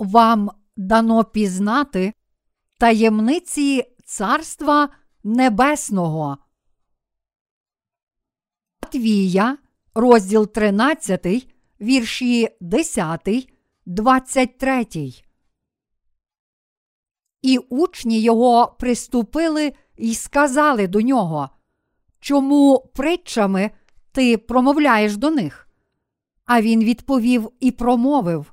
вам 0.00 0.50
дано 0.76 1.24
пізнати 1.24 2.12
таємниці 2.78 3.84
Царства 4.04 4.88
Небесного. 5.24 6.38
Матвія, 8.82 9.58
розділ 9.94 10.52
13, 10.52 11.26
вірші 11.80 12.48
10, 12.60 13.28
23. 13.86 14.86
І 17.42 17.58
учні 17.58 18.20
його 18.20 18.76
приступили 18.78 19.72
і 19.96 20.14
сказали 20.14 20.88
до 20.88 21.00
нього, 21.00 21.50
чому 22.20 22.90
притчами 22.94 23.70
ти 24.12 24.38
промовляєш 24.38 25.16
до 25.16 25.30
них? 25.30 25.68
А 26.44 26.62
він 26.62 26.84
відповів 26.84 27.50
і 27.60 27.70
промовив, 27.70 28.52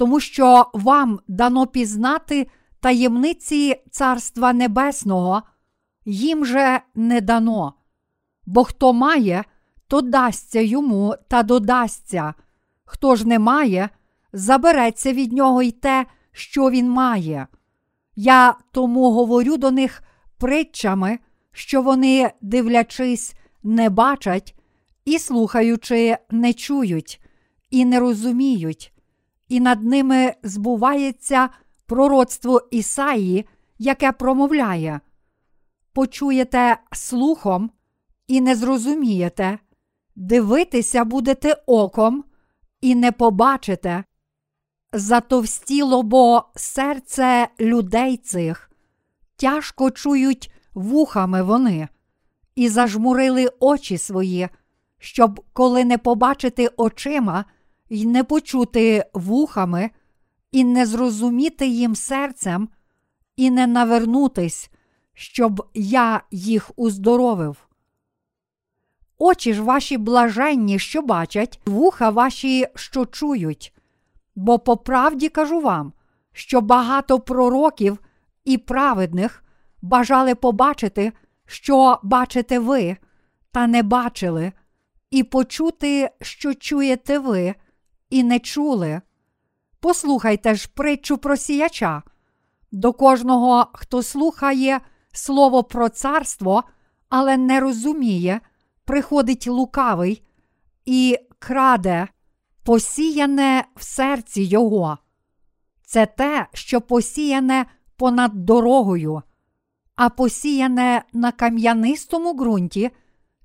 тому 0.00 0.20
що 0.20 0.66
вам 0.72 1.20
дано 1.28 1.66
пізнати 1.66 2.46
таємниці 2.80 3.76
Царства 3.90 4.52
Небесного, 4.52 5.42
їм 6.04 6.44
же 6.44 6.80
не 6.94 7.20
дано. 7.20 7.74
Бо 8.46 8.64
хто 8.64 8.92
має, 8.92 9.44
то 9.88 10.00
дасться 10.00 10.60
йому 10.60 11.14
та 11.28 11.42
додасться, 11.42 12.34
хто 12.84 13.16
ж 13.16 13.28
не 13.28 13.38
має, 13.38 13.88
забереться 14.32 15.12
від 15.12 15.32
нього 15.32 15.62
й 15.62 15.70
те, 15.70 16.06
що 16.32 16.70
він 16.70 16.90
має. 16.90 17.46
Я 18.16 18.54
тому 18.72 19.10
говорю 19.10 19.56
до 19.56 19.70
них 19.70 20.02
притчами, 20.38 21.18
що 21.52 21.82
вони, 21.82 22.30
дивлячись, 22.40 23.34
не 23.62 23.90
бачать, 23.90 24.54
і 25.04 25.18
слухаючи, 25.18 26.16
не 26.30 26.52
чують, 26.52 27.20
і 27.70 27.84
не 27.84 28.00
розуміють, 28.00 28.89
і 29.50 29.60
над 29.60 29.84
ними 29.84 30.34
збувається 30.42 31.48
пророцтво 31.86 32.68
Ісаї, 32.70 33.48
яке 33.78 34.12
промовляє: 34.12 35.00
Почуєте 35.92 36.76
слухом 36.92 37.70
і 38.26 38.40
не 38.40 38.56
зрозумієте, 38.56 39.58
дивитися 40.16 41.04
будете 41.04 41.62
оком 41.66 42.24
і 42.80 42.94
не 42.94 43.12
побачите. 43.12 44.04
Затовстіло 44.92 46.02
бо 46.02 46.44
серце 46.54 47.48
людей 47.60 48.16
цих, 48.16 48.70
тяжко 49.36 49.90
чують 49.90 50.52
вухами 50.74 51.42
вони, 51.42 51.88
і 52.54 52.68
зажмурили 52.68 53.50
очі 53.60 53.98
свої, 53.98 54.48
щоб 54.98 55.44
коли 55.52 55.84
не 55.84 55.98
побачити 55.98 56.70
очима 56.76 57.44
й 57.90 58.06
не 58.06 58.24
почути 58.24 59.04
вухами, 59.14 59.90
і 60.52 60.64
не 60.64 60.86
зрозуміти 60.86 61.66
їм 61.66 61.94
серцем, 61.94 62.68
і 63.36 63.50
не 63.50 63.66
навернутись, 63.66 64.70
щоб 65.14 65.66
я 65.74 66.22
їх 66.30 66.70
уздоровив. 66.76 67.56
Очі 69.18 69.54
ж 69.54 69.62
ваші 69.62 69.98
блаженні, 69.98 70.78
що 70.78 71.02
бачать, 71.02 71.60
вуха 71.66 72.10
ваші, 72.10 72.66
що 72.74 73.06
чують. 73.06 73.74
Бо 74.34 74.58
по 74.58 74.76
правді 74.76 75.28
кажу 75.28 75.60
вам, 75.60 75.92
що 76.32 76.60
багато 76.60 77.20
пророків 77.20 77.98
і 78.44 78.58
праведних 78.58 79.44
бажали 79.82 80.34
побачити, 80.34 81.12
що 81.46 81.98
бачите 82.02 82.58
ви, 82.58 82.96
та 83.52 83.66
не 83.66 83.82
бачили, 83.82 84.52
і 85.10 85.22
почути, 85.22 86.10
що 86.20 86.54
чуєте 86.54 87.18
ви, 87.18 87.54
і 88.10 88.22
не 88.22 88.38
чули. 88.38 89.00
Послухайте 89.80 90.54
ж 90.54 90.68
притчу 90.74 91.18
про 91.18 91.36
сіяча. 91.36 92.02
До 92.72 92.92
кожного, 92.92 93.66
хто 93.72 94.02
слухає 94.02 94.80
слово 95.12 95.64
про 95.64 95.88
царство, 95.88 96.64
але 97.08 97.36
не 97.36 97.60
розуміє, 97.60 98.40
приходить 98.84 99.46
лукавий 99.46 100.22
і 100.84 101.18
краде 101.38 102.08
посіяне 102.62 103.64
в 103.76 103.82
серці 103.82 104.42
його. 104.42 104.98
Це 105.86 106.06
те, 106.06 106.46
що 106.52 106.80
посіяне 106.80 107.66
понад 107.96 108.44
дорогою, 108.44 109.22
а 109.96 110.08
посіяне 110.08 111.02
на 111.12 111.32
кам'янистому 111.32 112.34
ґрунті 112.34 112.90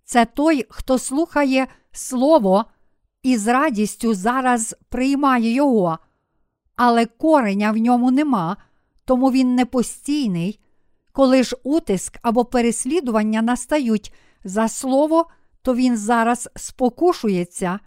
це 0.03 0.25
той, 0.25 0.65
хто 0.69 0.99
слухає 0.99 1.67
Слово 1.91 2.65
і 3.25 3.37
з 3.37 3.47
радістю 3.47 4.13
зараз 4.13 4.75
приймає 4.89 5.51
його, 5.53 5.97
але 6.75 7.05
кореня 7.05 7.71
в 7.71 7.77
ньому 7.77 8.11
нема, 8.11 8.57
тому 9.05 9.31
він 9.31 9.55
не 9.55 9.65
постійний. 9.65 10.59
Коли 11.11 11.43
ж 11.43 11.57
утиск 11.63 12.19
або 12.21 12.45
переслідування 12.45 13.41
настають 13.41 14.13
за 14.43 14.67
слово, 14.67 15.25
то 15.61 15.75
він 15.75 15.97
зараз 15.97 16.49
спокушується. 16.55 17.79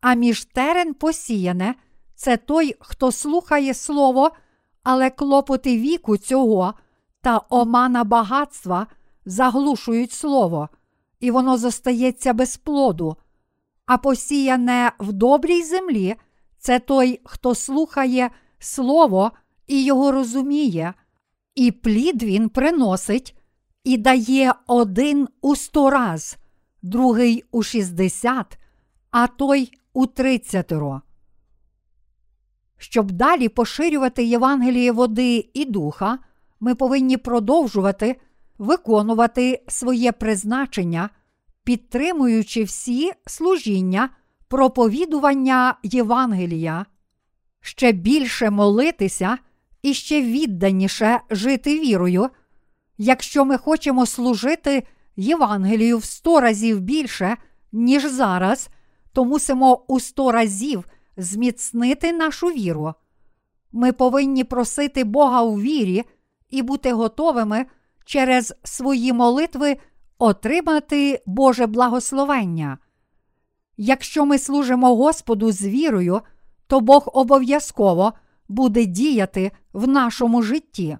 А 0.00 0.14
між 0.14 0.44
терен 0.44 0.94
посіяне 0.94 1.74
це 2.14 2.36
той, 2.36 2.76
хто 2.80 3.12
слухає 3.12 3.74
слово, 3.74 4.30
але 4.82 5.10
клопоти 5.10 5.78
віку 5.78 6.16
цього 6.16 6.74
та 7.20 7.40
омана 7.48 8.04
багатства 8.04 8.86
заглушують 9.24 10.12
слово, 10.12 10.68
і 11.20 11.30
воно 11.30 11.58
зостається 11.58 12.32
без 12.32 12.56
плоду. 12.56 13.16
А 13.88 13.98
посіяне 13.98 14.92
в 14.98 15.12
добрій 15.12 15.62
землі 15.62 16.14
це 16.58 16.78
той, 16.78 17.20
хто 17.24 17.54
слухає 17.54 18.30
слово 18.58 19.32
і 19.66 19.84
його 19.84 20.12
розуміє, 20.12 20.94
і 21.54 21.72
плід 21.72 22.22
він 22.22 22.48
приносить 22.48 23.36
і 23.84 23.96
дає 23.96 24.54
один 24.66 25.28
у 25.40 25.56
сто 25.56 25.90
раз, 25.90 26.36
другий 26.82 27.44
у 27.50 27.62
шістдесят, 27.62 28.58
а 29.10 29.26
той 29.26 29.72
у 29.92 30.06
тридцятеро. 30.06 31.02
Щоб 32.78 33.10
далі 33.12 33.48
поширювати 33.48 34.24
Євангеліє 34.24 34.92
води 34.92 35.50
і 35.54 35.64
духа, 35.64 36.18
ми 36.60 36.74
повинні 36.74 37.16
продовжувати 37.16 38.20
виконувати 38.58 39.64
своє 39.68 40.12
призначення, 40.12 41.10
підтримуючи 41.68 42.64
всі 42.64 43.12
служіння 43.26 44.10
проповідування 44.48 45.74
Євангелія, 45.82 46.86
ще 47.60 47.92
більше 47.92 48.50
молитися 48.50 49.38
і 49.82 49.94
ще 49.94 50.22
відданіше 50.22 51.20
жити 51.30 51.80
вірою. 51.80 52.28
Якщо 52.98 53.44
ми 53.44 53.58
хочемо 53.58 54.06
служити 54.06 54.82
Євангелію 55.16 55.98
в 55.98 56.04
сто 56.04 56.40
разів 56.40 56.80
більше, 56.80 57.36
ніж 57.72 58.04
зараз, 58.04 58.68
то 59.12 59.24
мусимо 59.24 59.84
у 59.88 60.00
сто 60.00 60.32
разів 60.32 60.84
зміцнити 61.16 62.12
нашу 62.12 62.46
віру. 62.46 62.94
Ми 63.72 63.92
повинні 63.92 64.44
просити 64.44 65.04
Бога 65.04 65.42
у 65.42 65.60
вірі 65.60 66.04
і 66.50 66.62
бути 66.62 66.92
готовими 66.92 67.66
через 68.04 68.54
свої 68.64 69.12
молитви 69.12 69.76
отримати 70.18 71.22
Боже 71.26 71.66
благословення. 71.66 72.78
Якщо 73.76 74.26
ми 74.26 74.38
служимо 74.38 74.96
Господу 74.96 75.52
з 75.52 75.66
вірою, 75.66 76.20
то 76.66 76.80
Бог 76.80 77.08
обов'язково 77.12 78.12
буде 78.48 78.84
діяти 78.84 79.52
в 79.72 79.88
нашому 79.88 80.42
житті. 80.42 80.98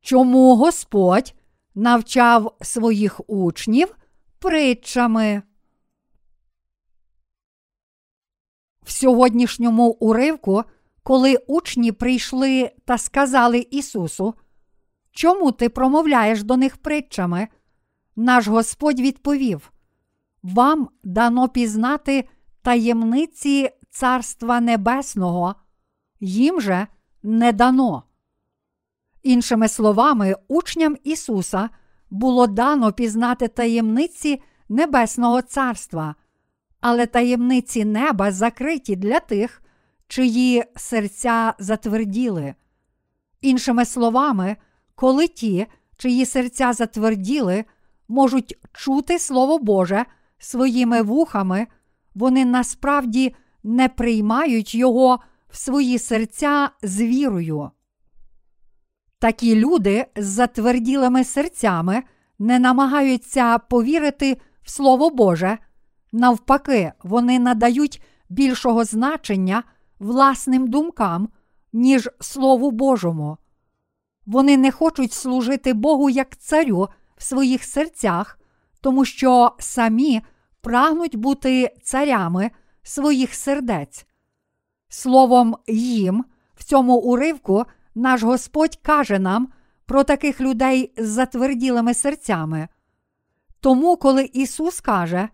Чому 0.00 0.56
Господь 0.56 1.34
навчав 1.74 2.56
своїх 2.60 3.20
учнів 3.30 3.96
притчами? 4.38 5.42
В 8.82 8.90
сьогоднішньому 8.90 9.88
уривку, 9.90 10.64
коли 11.06 11.36
учні 11.46 11.92
прийшли 11.92 12.70
та 12.84 12.98
сказали 12.98 13.66
Ісусу, 13.70 14.34
Чому 15.10 15.52
ти 15.52 15.68
промовляєш 15.68 16.42
до 16.42 16.56
них 16.56 16.76
притчами? 16.76 17.48
Наш 18.16 18.48
Господь 18.48 19.00
відповів: 19.00 19.72
Вам 20.42 20.88
дано 21.04 21.48
пізнати 21.48 22.28
таємниці 22.62 23.70
Царства 23.90 24.60
Небесного, 24.60 25.54
їм 26.20 26.60
же 26.60 26.86
не 27.22 27.52
дано. 27.52 28.02
Іншими 29.22 29.68
словами, 29.68 30.34
учням 30.48 30.96
Ісуса 31.04 31.70
було 32.10 32.46
дано 32.46 32.92
пізнати 32.92 33.48
таємниці 33.48 34.42
Небесного 34.68 35.42
Царства, 35.42 36.14
але 36.80 37.06
таємниці 37.06 37.84
неба 37.84 38.32
закриті 38.32 38.96
для 38.96 39.20
тих, 39.20 39.62
чиї 40.08 40.64
серця 40.76 41.54
затверділи. 41.58 42.54
Іншими 43.40 43.84
словами, 43.84 44.56
коли 44.94 45.28
ті, 45.28 45.66
чиї 45.96 46.26
серця 46.26 46.72
затверділи, 46.72 47.64
можуть 48.08 48.58
чути 48.72 49.18
Слово 49.18 49.58
Боже 49.58 50.04
своїми 50.38 51.02
вухами, 51.02 51.66
вони 52.14 52.44
насправді 52.44 53.34
не 53.62 53.88
приймають 53.88 54.74
Його 54.74 55.20
в 55.48 55.56
свої 55.56 55.98
серця 55.98 56.70
з 56.82 57.00
вірою. 57.00 57.70
Такі 59.18 59.54
люди 59.54 60.06
з 60.16 60.26
затверділими 60.26 61.24
серцями 61.24 62.02
не 62.38 62.58
намагаються 62.58 63.58
повірити 63.58 64.36
в 64.62 64.70
Слово 64.70 65.10
Боже, 65.10 65.58
навпаки, 66.12 66.92
вони 67.02 67.38
надають 67.38 68.02
більшого 68.28 68.84
значення 68.84 69.62
власним 69.98 70.68
думкам, 70.68 71.28
ніж 71.72 72.08
Слову 72.20 72.70
Божому. 72.70 73.38
Вони 74.26 74.56
не 74.56 74.70
хочуть 74.70 75.12
служити 75.12 75.72
Богу 75.72 76.10
як 76.10 76.36
царю 76.36 76.88
в 77.16 77.22
своїх 77.22 77.64
серцях, 77.64 78.38
тому 78.80 79.04
що 79.04 79.52
самі 79.58 80.22
прагнуть 80.60 81.16
бути 81.16 81.74
царями 81.82 82.50
своїх 82.82 83.34
сердець. 83.34 84.06
Словом, 84.88 85.56
їм 85.66 86.24
в 86.54 86.64
цьому 86.64 86.96
уривку 86.96 87.64
наш 87.94 88.22
Господь 88.22 88.76
каже 88.76 89.18
нам 89.18 89.48
про 89.86 90.04
таких 90.04 90.40
людей 90.40 90.92
з 90.96 91.08
затверділими 91.08 91.94
серцями. 91.94 92.68
Тому, 93.60 93.96
коли 93.96 94.30
Ісус 94.32 94.80
каже, 94.80 95.28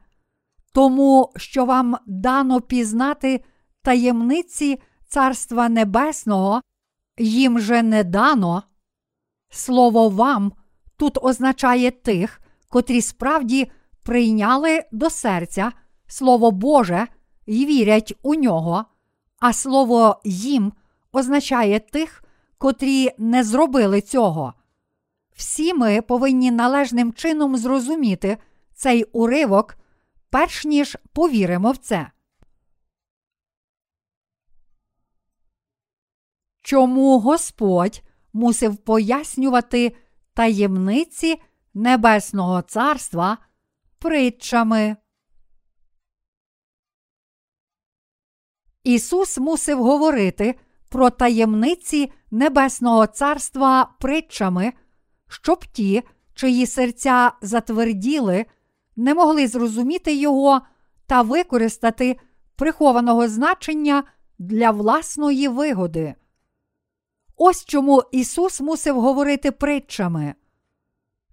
тому 0.73 1.33
що 1.37 1.65
вам 1.65 1.97
дано 2.07 2.61
пізнати 2.61 3.45
таємниці 3.83 4.79
Царства 5.09 5.69
Небесного, 5.69 6.61
їм 7.19 7.61
же 7.61 7.83
не 7.83 8.05
дано. 8.05 8.63
Слово 9.51 10.09
вам 10.09 10.53
тут 10.97 11.19
означає 11.23 11.91
тих, 11.91 12.41
котрі 12.69 13.03
справді 13.03 13.71
прийняли 14.03 14.85
до 14.93 15.11
серця 15.11 15.73
Слово 16.07 16.51
Боже 16.51 17.07
і 17.47 17.67
вірять 17.67 18.15
у 18.23 18.35
нього, 18.35 18.85
а 19.41 19.53
слово 19.53 20.21
їм 20.25 20.73
означає 21.13 21.81
тих, 21.81 22.25
котрі 22.59 23.11
не 23.19 23.45
зробили 23.45 24.01
цього. 24.01 24.55
Всі 25.37 25.75
ми 25.75 26.03
повинні 26.03 26.51
належним 26.51 27.13
чином 27.13 27.57
зрозуміти 27.57 28.39
цей 28.75 29.05
уривок, 29.05 29.77
перш 30.31 30.65
ніж 30.65 30.97
повіримо 31.13 31.71
в 31.71 31.77
це. 31.77 32.11
Чому 36.63 37.19
Господь 37.19 38.03
мусив 38.33 38.77
пояснювати 38.77 39.97
таємниці 40.35 41.41
Небесного 41.75 42.63
Царства 42.63 43.39
притчами? 43.99 44.97
Ісус 48.85 49.39
мусив 49.39 49.83
говорити 49.83 50.55
про 50.89 51.11
таємниці 51.11 52.13
Небесного 52.31 53.07
Царства 53.07 53.95
притчами, 54.01 54.73
щоб 55.29 55.65
ті, 55.67 56.03
чиї 56.35 56.67
серця 56.67 57.33
затверділи, 57.43 58.47
не 58.97 59.15
могли 59.15 59.47
зрозуміти 59.47 60.15
Його 60.15 60.61
та 61.07 61.23
використати 61.23 62.17
прихованого 62.57 63.29
значення 63.29 64.05
для 64.39 64.71
власної 64.71 65.49
вигоди. 65.49 66.15
Ось 67.45 67.65
чому 67.65 68.03
Ісус 68.13 68.61
мусив 68.61 69.01
говорити 69.01 69.51
притчами. 69.51 70.35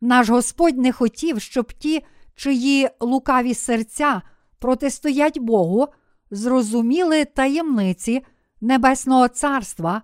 Наш 0.02 0.30
Господь 0.30 0.78
не 0.78 0.92
хотів, 0.92 1.42
щоб 1.42 1.74
ті, 1.74 2.06
чиї 2.36 2.90
лукаві 3.00 3.54
серця 3.54 4.22
протистоять 4.60 5.40
Богу, 5.40 5.88
зрозуміли 6.32 7.26
таємниці 7.26 8.26
Небесного 8.62 9.28
Царства, 9.28 10.02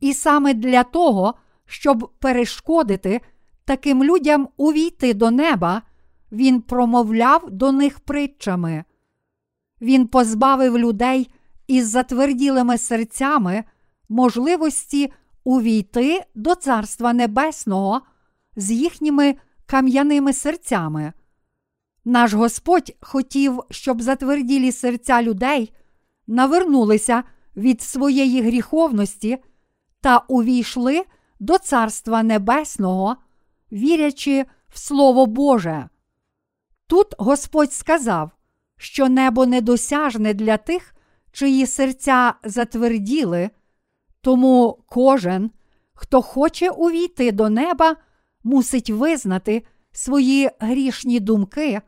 і 0.00 0.14
саме 0.14 0.54
для 0.54 0.84
того, 0.84 1.34
щоб 1.66 2.12
перешкодити 2.18 3.20
таким 3.64 4.04
людям 4.04 4.48
увійти 4.56 5.14
до 5.14 5.30
неба, 5.30 5.82
Він 6.32 6.60
промовляв 6.60 7.50
до 7.50 7.72
них 7.72 8.00
притчами. 8.00 8.84
Він 9.80 10.06
позбавив 10.06 10.78
людей 10.78 11.34
із 11.66 11.88
затверділими 11.88 12.78
серцями 12.78 13.64
можливості 14.08 15.12
увійти 15.44 16.24
до 16.34 16.54
Царства 16.54 17.12
Небесного 17.12 18.00
з 18.56 18.70
їхніми 18.70 19.34
кам'яними 19.66 20.32
серцями. 20.32 21.12
Наш 22.04 22.32
Господь 22.32 22.92
хотів, 23.00 23.60
щоб 23.70 24.02
затверділі 24.02 24.72
серця 24.72 25.22
людей 25.22 25.72
навернулися 26.26 27.22
від 27.56 27.82
своєї 27.82 28.42
гріховності 28.42 29.38
та 30.00 30.18
увійшли 30.18 31.04
до 31.40 31.58
Царства 31.58 32.22
Небесного, 32.22 33.16
вірячи 33.72 34.44
в 34.68 34.78
Слово 34.78 35.26
Боже. 35.26 35.88
Тут 36.86 37.14
Господь 37.18 37.72
сказав, 37.72 38.30
що 38.76 39.08
небо 39.08 39.46
недосяжне 39.46 40.34
для 40.34 40.56
тих, 40.56 40.94
чиї 41.32 41.66
серця 41.66 42.34
затверділи, 42.44 43.50
тому 44.22 44.78
кожен, 44.88 45.50
хто 45.94 46.22
хоче 46.22 46.70
увійти 46.70 47.32
до 47.32 47.50
неба, 47.50 47.96
мусить 48.44 48.90
визнати 48.90 49.62
свої 49.92 50.50
грішні 50.58 51.20
думки 51.20 51.80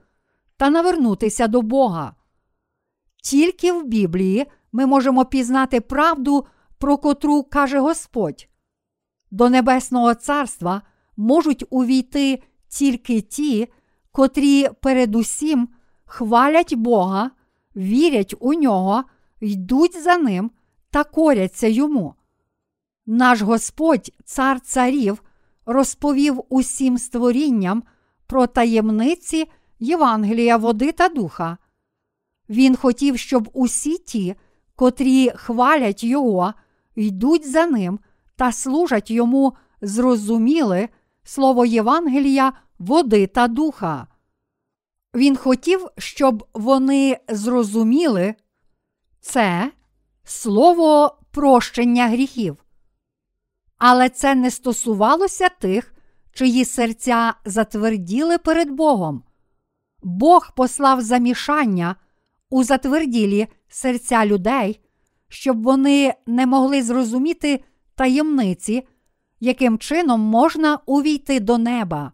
та 0.56 0.70
навернутися 0.70 1.46
до 1.46 1.62
Бога. 1.62 2.14
Тільки 3.22 3.72
в 3.72 3.84
Біблії 3.84 4.46
ми 4.72 4.86
можемо 4.86 5.24
пізнати 5.24 5.80
правду, 5.80 6.46
про 6.78 6.98
котру 6.98 7.42
каже 7.42 7.78
Господь. 7.78 8.48
До 9.30 9.50
Небесного 9.50 10.14
Царства 10.14 10.82
можуть 11.16 11.64
увійти 11.70 12.42
тільки 12.68 13.20
ті, 13.20 13.68
котрі 14.12 14.68
передусім 14.82 15.68
хвалять 16.04 16.74
Бога, 16.74 17.30
вірять 17.76 18.34
у 18.40 18.54
нього, 18.54 19.04
йдуть 19.40 20.02
за 20.02 20.16
ним 20.16 20.50
та 20.90 21.04
коряться 21.04 21.66
йому. 21.66 22.14
Наш 23.06 23.42
Господь, 23.42 24.10
цар 24.24 24.60
царів, 24.60 25.22
розповів 25.66 26.42
усім 26.48 26.98
створінням 26.98 27.82
про 28.26 28.46
таємниці 28.46 29.48
Євангелія 29.78 30.56
води 30.56 30.92
та 30.92 31.08
духа. 31.08 31.58
Він 32.48 32.76
хотів, 32.76 33.18
щоб 33.18 33.50
усі 33.52 33.98
ті, 33.98 34.34
котрі 34.76 35.30
хвалять 35.34 36.04
Його, 36.04 36.54
йдуть 36.94 37.50
за 37.50 37.66
ним 37.66 37.98
та 38.36 38.52
служать 38.52 39.10
йому, 39.10 39.56
зрозуміли 39.80 40.88
слово 41.24 41.66
Євангелія, 41.66 42.52
води 42.78 43.26
та 43.26 43.48
духа. 43.48 44.06
Він 45.14 45.36
хотів, 45.36 45.86
щоб 45.98 46.48
вони 46.54 47.18
зрозуміли 47.28 48.34
це 49.20 49.72
слово 50.24 51.18
прощення 51.30 52.08
гріхів. 52.08 52.63
Але 53.86 54.08
це 54.08 54.34
не 54.34 54.50
стосувалося 54.50 55.48
тих, 55.48 55.94
чиї 56.32 56.64
серця 56.64 57.34
затверділи 57.44 58.38
перед 58.38 58.70
Богом. 58.70 59.22
Бог 60.02 60.54
послав 60.56 61.00
замішання 61.00 61.96
у 62.50 62.64
затверділі 62.64 63.46
серця 63.68 64.26
людей, 64.26 64.80
щоб 65.28 65.62
вони 65.62 66.14
не 66.26 66.46
могли 66.46 66.82
зрозуміти 66.82 67.64
таємниці, 67.94 68.86
яким 69.40 69.78
чином 69.78 70.20
можна 70.20 70.78
увійти 70.86 71.40
до 71.40 71.58
неба. 71.58 72.12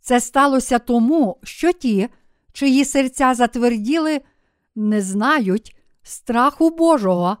Це 0.00 0.20
сталося 0.20 0.78
тому, 0.78 1.38
що 1.42 1.72
ті, 1.72 2.08
чиї 2.52 2.84
серця 2.84 3.34
затверділи, 3.34 4.20
не 4.74 5.02
знають 5.02 5.76
страху 6.02 6.70
Божого, 6.70 7.36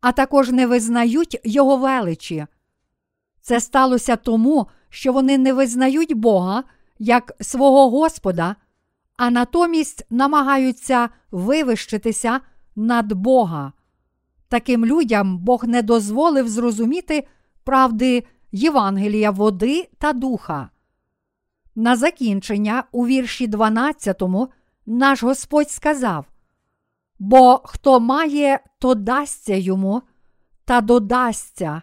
а 0.00 0.12
також 0.12 0.50
не 0.50 0.66
визнають 0.66 1.40
Його 1.44 1.76
величі. 1.76 2.46
Це 3.42 3.60
сталося 3.60 4.16
тому, 4.16 4.66
що 4.88 5.12
вони 5.12 5.38
не 5.38 5.52
визнають 5.52 6.12
Бога 6.12 6.64
як 6.98 7.32
свого 7.40 7.90
Господа, 7.90 8.56
а 9.16 9.30
натомість 9.30 10.06
намагаються 10.10 11.08
вивищитися 11.30 12.40
над 12.76 13.12
Бога. 13.12 13.72
Таким 14.48 14.86
людям 14.86 15.38
Бог 15.38 15.64
не 15.64 15.82
дозволив 15.82 16.48
зрозуміти 16.48 17.26
правди 17.64 18.24
Євангелія 18.52 19.30
води 19.30 19.88
та 19.98 20.12
духа. 20.12 20.68
На 21.74 21.96
закінчення 21.96 22.84
у 22.92 23.06
вірші 23.06 23.46
12 23.46 24.22
наш 24.86 25.22
Господь 25.22 25.70
сказав: 25.70 26.26
Бо 27.18 27.60
хто 27.64 28.00
має, 28.00 28.60
то 28.78 28.94
дасться 28.94 29.54
йому, 29.54 30.02
та 30.64 30.80
додасться, 30.80 31.82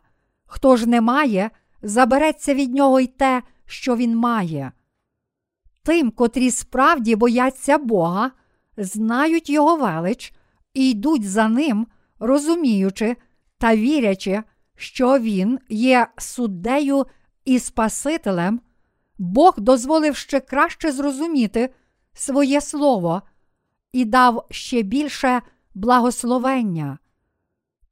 хто 0.50 0.78
ж 0.78 0.90
не 0.90 1.02
має, 1.02 1.50
забереться 1.82 2.54
від 2.54 2.74
нього 2.74 3.00
й 3.00 3.08
те, 3.08 3.44
що 3.66 3.96
він 3.96 4.16
має. 4.16 4.72
Тим, 5.84 6.12
котрі 6.12 6.52
справді 6.52 7.16
бояться 7.16 7.78
Бога, 7.78 8.32
знають 8.78 9.50
Його 9.50 9.76
велич 9.76 10.34
і 10.74 10.90
йдуть 10.90 11.30
за 11.30 11.48
ним, 11.48 11.88
розуміючи 12.20 13.16
та 13.58 13.76
вірячи, 13.76 14.44
що 14.76 15.20
Він 15.20 15.60
є 15.70 16.08
суддею 16.18 17.06
і 17.46 17.60
Спасителем, 17.60 18.62
Бог 19.18 19.54
дозволив 19.58 20.16
ще 20.16 20.40
краще 20.40 20.92
зрозуміти 20.92 21.74
своє 22.14 22.62
Слово 22.62 23.22
і 23.94 24.06
дав 24.06 24.46
ще 24.50 24.82
більше 24.82 25.42
благословення. 25.74 26.98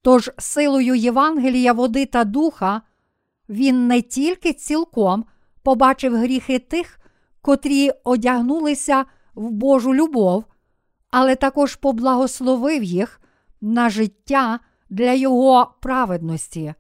Тож 0.07 0.31
силою 0.37 0.95
Євангелія, 0.95 1.73
води 1.73 2.05
та 2.05 2.23
духа 2.23 2.81
він 3.49 3.87
не 3.87 4.01
тільки 4.01 4.53
цілком 4.53 5.25
побачив 5.63 6.15
гріхи 6.15 6.59
тих, 6.59 6.99
котрі 7.41 7.91
одягнулися 8.03 9.05
в 9.35 9.51
Божу 9.51 9.95
любов, 9.95 10.45
але 11.09 11.35
також 11.35 11.75
поблагословив 11.75 12.83
їх 12.83 13.21
на 13.61 13.89
життя 13.89 14.59
для 14.89 15.13
Його 15.13 15.75
праведності. 15.81 16.73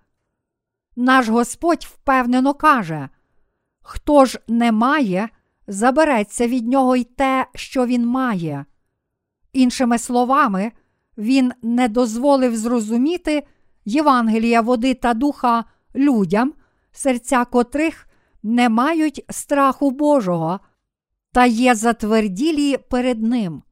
Наш 0.95 1.29
Господь 1.29 1.87
впевнено 1.89 2.53
каже: 2.53 3.09
хто 3.81 4.25
ж 4.25 4.39
не 4.47 4.71
має, 4.71 5.29
забереться 5.67 6.47
від 6.47 6.67
нього 6.67 6.95
й 6.95 7.03
те, 7.03 7.47
що 7.55 7.85
він 7.85 8.05
має. 8.05 8.65
Іншими 9.53 9.97
словами, 9.97 10.71
він 11.17 11.51
не 11.61 11.87
дозволив 11.87 12.57
зрозуміти 12.57 13.43
Євангелія 13.85 14.61
води 14.61 14.93
та 14.93 15.13
духа 15.13 15.65
людям, 15.95 16.53
серця 16.91 17.45
котрих 17.45 18.07
не 18.43 18.69
мають 18.69 19.25
страху 19.29 19.91
Божого 19.91 20.59
та 21.33 21.45
є 21.45 21.75
затверділі 21.75 22.77
перед 22.77 23.23
Ним. 23.23 23.63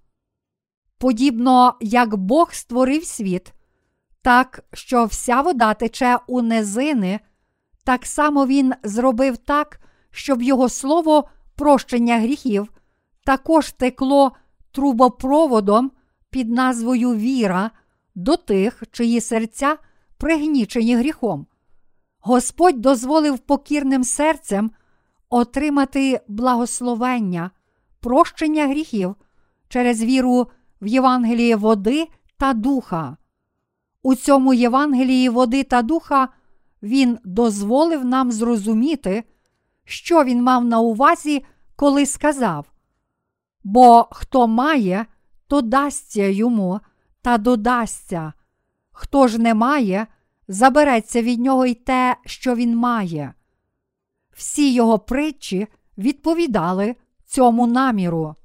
Подібно 0.97 1.75
як 1.81 2.15
Бог 2.15 2.53
створив 2.53 3.03
світ, 3.05 3.53
так 4.21 4.65
що 4.73 5.05
вся 5.05 5.41
вода 5.41 5.73
тече 5.73 6.19
у 6.27 6.41
низини, 6.41 7.19
так 7.83 8.05
само 8.05 8.45
Він 8.45 8.73
зробив 8.83 9.37
так, 9.37 9.79
щоб 10.11 10.41
Його 10.41 10.69
слово 10.69 11.29
прощення 11.55 12.19
гріхів 12.19 12.71
також 13.25 13.71
текло 13.71 14.31
трубопроводом 14.71 15.91
під 16.35 16.49
назвою 16.49 17.15
Віра 17.15 17.71
до 18.15 18.37
тих, 18.37 18.83
чиї 18.91 19.21
серця 19.21 19.77
пригнічені 20.17 20.95
гріхом. 20.95 21.45
Господь 22.19 22.81
дозволив 22.81 23.39
покірним 23.39 24.03
серцем 24.03 24.71
отримати 25.29 26.21
благословення, 26.27 27.51
прощення 27.99 28.67
гріхів 28.67 29.15
через 29.69 30.03
віру 30.03 30.47
в 30.81 30.87
Євангеліє 30.87 31.55
води 31.55 32.07
та 32.37 32.53
духа. 32.53 33.17
У 34.03 34.15
цьому 34.15 34.53
Євангелії 34.53 35.29
води 35.29 35.63
та 35.63 35.81
духа 35.81 36.29
Він 36.83 37.17
дозволив 37.23 38.05
нам 38.05 38.31
зрозуміти, 38.31 39.23
що 39.85 40.23
він 40.23 40.43
мав 40.43 40.65
на 40.65 40.79
увазі, 40.79 41.45
коли 41.75 42.05
сказав: 42.05 42.65
Бо 43.63 44.07
хто 44.11 44.47
має, 44.47 45.05
то 45.47 45.61
дасться 45.61 46.23
йому 46.23 46.79
та 47.21 47.37
додасться, 47.37 48.33
хто 48.91 49.27
ж 49.27 49.41
не 49.41 49.53
має, 49.53 50.07
забереться 50.47 51.21
від 51.21 51.39
нього 51.39 51.65
й 51.65 51.73
те, 51.73 52.15
що 52.25 52.55
він 52.55 52.77
має. 52.77 53.33
Всі 54.31 54.73
його 54.73 54.99
притчі 54.99 55.67
відповідали 55.97 56.95
цьому 57.25 57.67
наміру. 57.67 58.35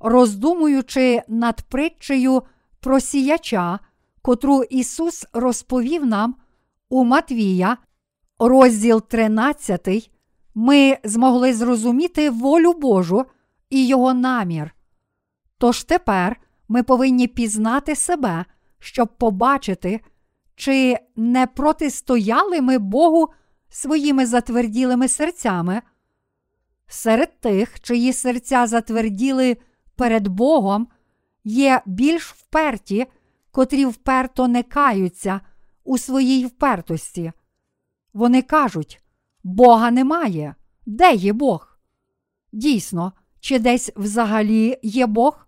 Роздумуючи 0.00 1.22
над 1.28 1.62
притчею 1.62 2.42
про 2.80 3.00
сіяча, 3.00 3.78
котру 4.22 4.62
Ісус 4.62 5.26
розповів 5.32 6.06
нам 6.06 6.36
у 6.88 7.04
Матвія, 7.04 7.76
розділ 8.38 9.02
13, 9.02 10.10
ми 10.54 10.98
змогли 11.04 11.54
зрозуміти 11.54 12.30
волю 12.30 12.72
Божу 12.72 13.24
і 13.70 13.86
Його 13.86 14.14
намір. 14.14 14.74
Тож 15.62 15.84
тепер 15.84 16.40
ми 16.68 16.82
повинні 16.82 17.26
пізнати 17.26 17.96
себе, 17.96 18.44
щоб 18.78 19.18
побачити, 19.18 20.00
чи 20.54 20.98
не 21.16 21.46
протистояли 21.46 22.60
ми 22.60 22.78
Богу 22.78 23.28
своїми 23.68 24.26
затверділими 24.26 25.08
серцями. 25.08 25.82
Серед 26.86 27.40
тих, 27.40 27.80
чиї 27.80 28.12
серця 28.12 28.66
затверділи 28.66 29.56
перед 29.96 30.28
Богом, 30.28 30.88
є 31.44 31.82
більш 31.86 32.32
вперті, 32.32 33.06
котрі 33.50 33.84
вперто 33.84 34.48
не 34.48 34.62
каються 34.62 35.40
у 35.84 35.98
своїй 35.98 36.46
впертості. 36.46 37.32
Вони 38.14 38.42
кажуть, 38.42 39.02
Бога 39.44 39.90
немає. 39.90 40.54
Де 40.86 41.14
є 41.14 41.32
Бог? 41.32 41.78
Дійсно, 42.52 43.12
чи 43.40 43.58
десь 43.58 43.92
взагалі 43.96 44.78
є 44.82 45.06
Бог? 45.06 45.46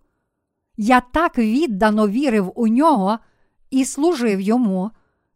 Я 0.77 1.01
так 1.01 1.37
віддано 1.37 2.07
вірив 2.07 2.51
у 2.55 2.67
нього 2.67 3.19
і 3.69 3.85
служив 3.85 4.41
йому, 4.41 4.91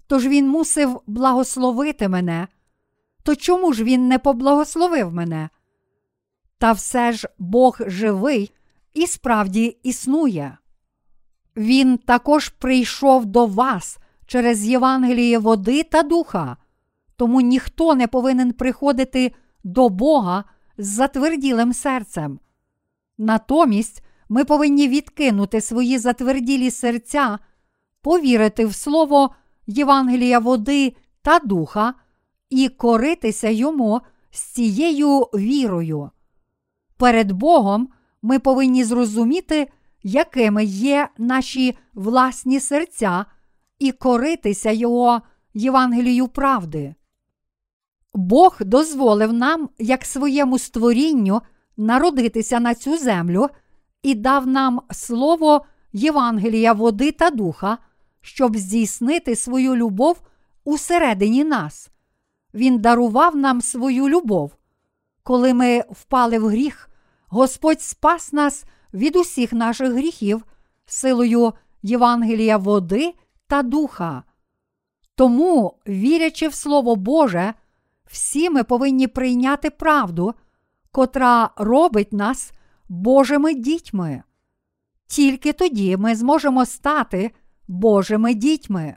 тож 0.07 0.27
він 0.27 0.49
мусив 0.49 1.01
благословити 1.07 2.07
мене. 2.07 2.47
То 3.23 3.35
чому 3.35 3.73
ж 3.73 3.83
він 3.83 4.07
не 4.07 4.19
поблагословив 4.19 5.13
мене? 5.13 5.49
Та 6.57 6.71
все 6.71 7.11
ж 7.11 7.27
Бог 7.37 7.77
живий 7.87 8.51
і 8.93 9.07
справді 9.07 9.77
існує. 9.83 10.57
Він 11.55 11.97
також 11.97 12.49
прийшов 12.49 13.25
до 13.25 13.45
вас 13.45 13.97
через 14.25 14.65
Євангеліє 14.65 15.39
води 15.39 15.83
та 15.83 16.03
духа, 16.03 16.57
тому 17.15 17.41
ніхто 17.41 17.95
не 17.95 18.07
повинен 18.07 18.53
приходити 18.53 19.33
до 19.63 19.89
Бога 19.89 20.43
з 20.77 20.87
затверділим 20.87 21.73
серцем. 21.73 22.39
Натомість 23.17 24.03
ми 24.29 24.45
повинні 24.45 24.87
відкинути 24.87 25.61
свої 25.61 25.97
затверділі 25.97 26.71
серця, 26.71 27.39
повірити 28.01 28.65
в 28.65 28.75
Слово 28.75 29.29
Євангелія 29.67 30.39
води 30.39 30.95
та 31.21 31.39
духа 31.39 31.93
і 32.49 32.69
коритися 32.69 33.49
йому 33.49 34.01
з 34.31 34.41
цією 34.41 35.19
вірою. 35.19 36.09
Перед 36.97 37.31
Богом 37.31 37.89
ми 38.21 38.39
повинні 38.39 38.83
зрозуміти, 38.83 39.67
якими 40.03 40.63
є 40.65 41.09
наші 41.17 41.77
власні 41.93 42.59
серця, 42.59 43.25
і 43.79 43.91
коритися 43.91 44.71
Його 44.71 45.21
Євангелію 45.53 46.27
правди. 46.27 46.95
Бог 48.13 48.57
дозволив 48.59 49.33
нам, 49.33 49.69
як 49.79 50.05
своєму 50.05 50.59
створінню, 50.59 51.41
народитися 51.77 52.59
на 52.59 52.75
цю 52.75 52.97
землю 52.97 53.49
і 54.03 54.15
дав 54.15 54.47
нам 54.47 54.81
слово 54.91 55.65
Євангелія 55.93 56.73
води 56.73 57.11
та 57.11 57.29
духа, 57.29 57.77
щоб 58.21 58.57
здійснити 58.57 59.35
свою 59.35 59.75
любов 59.75 60.21
усередині 60.63 61.43
нас. 61.43 61.89
Він 62.53 62.79
дарував 62.79 63.35
нам 63.35 63.61
свою 63.61 64.09
любов. 64.09 64.55
Коли 65.23 65.53
ми 65.53 65.83
впали 65.91 66.39
в 66.39 66.47
гріх, 66.47 66.89
Господь 67.27 67.81
спас 67.81 68.33
нас 68.33 68.65
від 68.93 69.15
усіх 69.15 69.53
наших 69.53 69.93
гріхів 69.93 70.45
силою 70.85 71.53
Євангелія 71.81 72.57
води 72.57 73.13
та 73.47 73.63
духа. 73.63 74.23
Тому, 75.15 75.77
вірячи 75.87 76.47
в 76.47 76.53
Слово 76.53 76.95
Боже, 76.95 77.53
всі 78.05 78.49
ми 78.49 78.63
повинні 78.63 79.07
прийняти 79.07 79.69
правду, 79.69 80.33
котра 80.91 81.49
робить 81.55 82.13
нас 82.13 82.51
Божими 82.89 83.53
дітьми. 83.53 84.23
Тільки 85.07 85.53
тоді 85.53 85.97
ми 85.97 86.15
зможемо 86.15 86.65
стати 86.65 87.31
Божими 87.67 88.33
дітьми. 88.33 88.95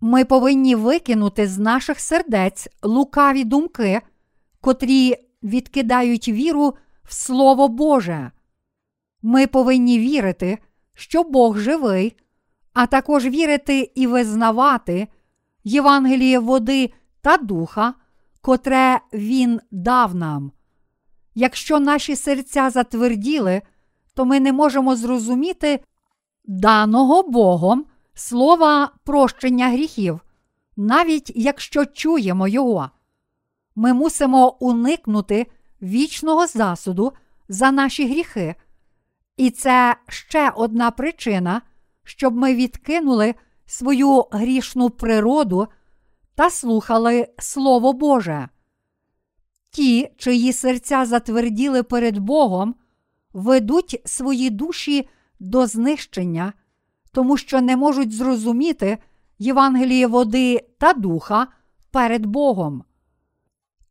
Ми 0.00 0.24
повинні 0.24 0.74
викинути 0.74 1.46
з 1.46 1.58
наших 1.58 2.00
сердець 2.00 2.68
лукаві 2.82 3.44
думки, 3.44 4.00
котрі 4.60 5.14
відкидають 5.42 6.28
віру 6.28 6.74
в 7.04 7.14
Слово 7.14 7.68
Боже. 7.68 8.30
Ми 9.22 9.46
повинні 9.46 9.98
вірити, 9.98 10.58
що 10.94 11.22
Бог 11.22 11.58
живий, 11.58 12.16
а 12.72 12.86
також 12.86 13.26
вірити 13.26 13.92
і 13.94 14.06
визнавати 14.06 15.08
Євангеліє 15.64 16.38
води 16.38 16.92
та 17.20 17.36
духа, 17.36 17.94
котре 18.40 19.00
Він 19.12 19.60
дав 19.70 20.14
нам. 20.14 20.52
Якщо 21.38 21.80
наші 21.80 22.16
серця 22.16 22.70
затверділи, 22.70 23.62
то 24.14 24.24
ми 24.24 24.40
не 24.40 24.52
можемо 24.52 24.96
зрозуміти 24.96 25.80
даного 26.44 27.22
Богом 27.22 27.86
слова 28.14 28.90
прощення 29.04 29.68
гріхів, 29.68 30.20
навіть 30.76 31.32
якщо 31.34 31.86
чуємо 31.86 32.48
Його. 32.48 32.90
Ми 33.74 33.92
мусимо 33.92 34.56
уникнути 34.60 35.46
вічного 35.82 36.46
засуду 36.46 37.12
за 37.48 37.70
наші 37.70 38.08
гріхи 38.08 38.54
І 39.36 39.50
це 39.50 39.96
ще 40.08 40.50
одна 40.50 40.90
причина, 40.90 41.62
щоб 42.04 42.36
ми 42.36 42.54
відкинули 42.54 43.34
свою 43.66 44.24
грішну 44.30 44.90
природу 44.90 45.68
та 46.34 46.50
слухали 46.50 47.28
Слово 47.38 47.92
Боже. 47.92 48.48
Ті, 49.70 50.08
чиї 50.16 50.52
серця 50.52 51.04
затверділи 51.04 51.82
перед 51.82 52.18
Богом, 52.18 52.74
ведуть 53.32 54.02
свої 54.04 54.50
душі 54.50 55.08
до 55.40 55.66
знищення, 55.66 56.52
тому 57.12 57.36
що 57.36 57.60
не 57.60 57.76
можуть 57.76 58.12
зрозуміти 58.12 58.98
Євангеліє 59.38 60.06
води 60.06 60.66
та 60.78 60.92
духа 60.92 61.46
перед 61.90 62.26
Богом. 62.26 62.84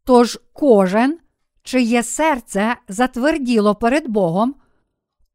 Тож 0.03 0.39
кожен, 0.53 1.19
чиє 1.63 2.03
серце 2.03 2.75
затверділо 2.87 3.75
перед 3.75 4.07
Богом, 4.07 4.55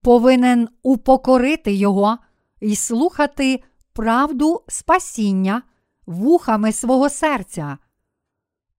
повинен 0.03 0.69
упокорити 0.83 1.73
Його 1.73 2.19
і 2.61 2.77
слухати 2.77 3.63
правду 3.93 4.63
спасіння 4.69 5.63
вухами 6.07 6.73
свого 6.73 7.09
серця. 7.09 7.79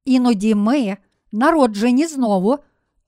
Іноді 0.05 0.55
ми, 0.55 0.97
народжені 1.31 2.05
знову, 2.07 2.57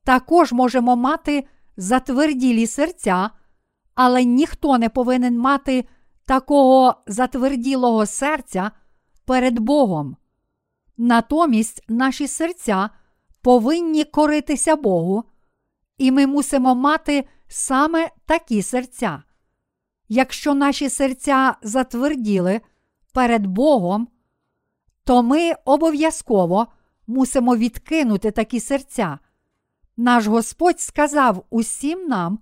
також 0.03 0.51
можемо 0.51 0.95
мати 0.95 1.47
затверділі 1.77 2.67
серця, 2.67 3.29
але 3.95 4.23
ніхто 4.23 4.77
не 4.77 4.89
повинен 4.89 5.37
мати 5.37 5.85
такого 6.25 6.95
затверділого 7.07 8.05
серця 8.05 8.71
перед 9.25 9.59
Богом. 9.59 10.17
Натомість 10.97 11.83
наші 11.89 12.27
серця 12.27 12.89
повинні 13.41 14.03
коритися 14.03 14.75
Богу, 14.75 15.23
і 15.97 16.11
ми 16.11 16.27
мусимо 16.27 16.75
мати 16.75 17.27
саме 17.47 18.09
такі 18.25 18.61
серця. 18.61 19.23
Якщо 20.09 20.53
наші 20.53 20.89
серця 20.89 21.55
затверділи 21.61 22.61
перед 23.13 23.47
Богом, 23.47 24.07
то 25.03 25.23
ми 25.23 25.53
обов'язково 25.65 26.67
мусимо 27.07 27.55
відкинути 27.55 28.31
такі 28.31 28.59
серця. 28.59 29.19
Наш 29.97 30.27
Господь 30.27 30.79
сказав 30.79 31.45
усім 31.49 32.07
нам 32.07 32.39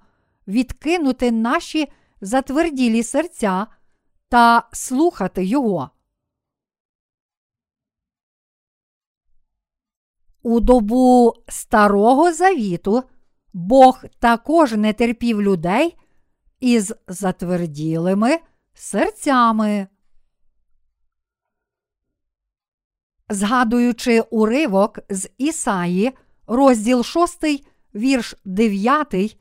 відкинути 0.48 1.32
наші 1.32 1.88
затверділі 2.22 3.04
серця 3.04 3.68
та 4.30 4.68
слухати 4.74 5.46
Його. 5.46 5.90
У 10.44 10.60
добу 10.60 11.34
Старого 11.48 12.34
Завіту 12.34 13.04
Бог 13.54 14.04
також 14.20 14.72
не 14.72 14.94
терпів 14.94 15.42
людей 15.42 15.98
із 16.60 16.94
затверділими 17.08 18.40
серцями. 18.74 19.88
Згадуючи 23.32 24.22
уривок 24.22 25.00
з 25.10 25.30
Ісаї, 25.38 26.12
розділ 26.48 27.04
6, 27.04 27.66
вірш 27.96 28.36
9, 28.46 29.38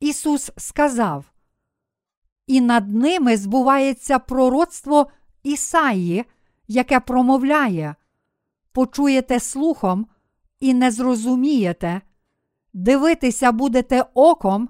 Ісус 0.00 0.50
сказав: 0.56 1.24
І 2.46 2.60
над 2.60 2.92
ними 2.92 3.36
збувається 3.36 4.18
пророцтво 4.18 5.10
Ісаї, 5.42 6.24
яке 6.68 7.00
промовляє: 7.00 7.94
Почуєте 8.72 9.40
слухом 9.40 10.06
і 10.60 10.74
не 10.74 10.90
зрозумієте, 10.90 12.00
дивитися 12.72 13.52
будете 13.52 14.04
оком 14.14 14.68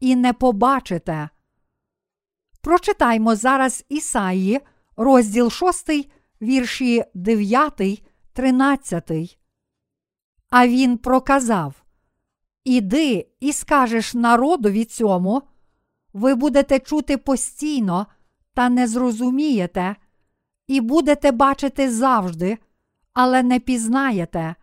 і 0.00 0.16
не 0.16 0.32
побачите. 0.32 1.28
Прочитаймо 2.60 3.34
зараз 3.34 3.84
Ісаї, 3.88 4.60
розділ 4.96 5.50
6, 5.50 5.90
вірші 6.42 7.04
9, 7.14 8.02
13. 8.32 9.38
А 10.50 10.68
він 10.68 10.98
проказав: 10.98 11.74
Іди 12.64 13.26
і 13.40 13.52
скажеш 13.52 14.14
народові 14.14 14.84
цьому, 14.84 15.42
ви 16.12 16.34
будете 16.34 16.78
чути 16.80 17.16
постійно 17.16 18.06
та 18.54 18.68
не 18.68 18.86
зрозумієте, 18.86 19.96
і 20.66 20.80
будете 20.80 21.32
бачити 21.32 21.90
завжди, 21.90 22.58
але 23.12 23.42
не 23.42 23.60
пізнаєте. 23.60 24.54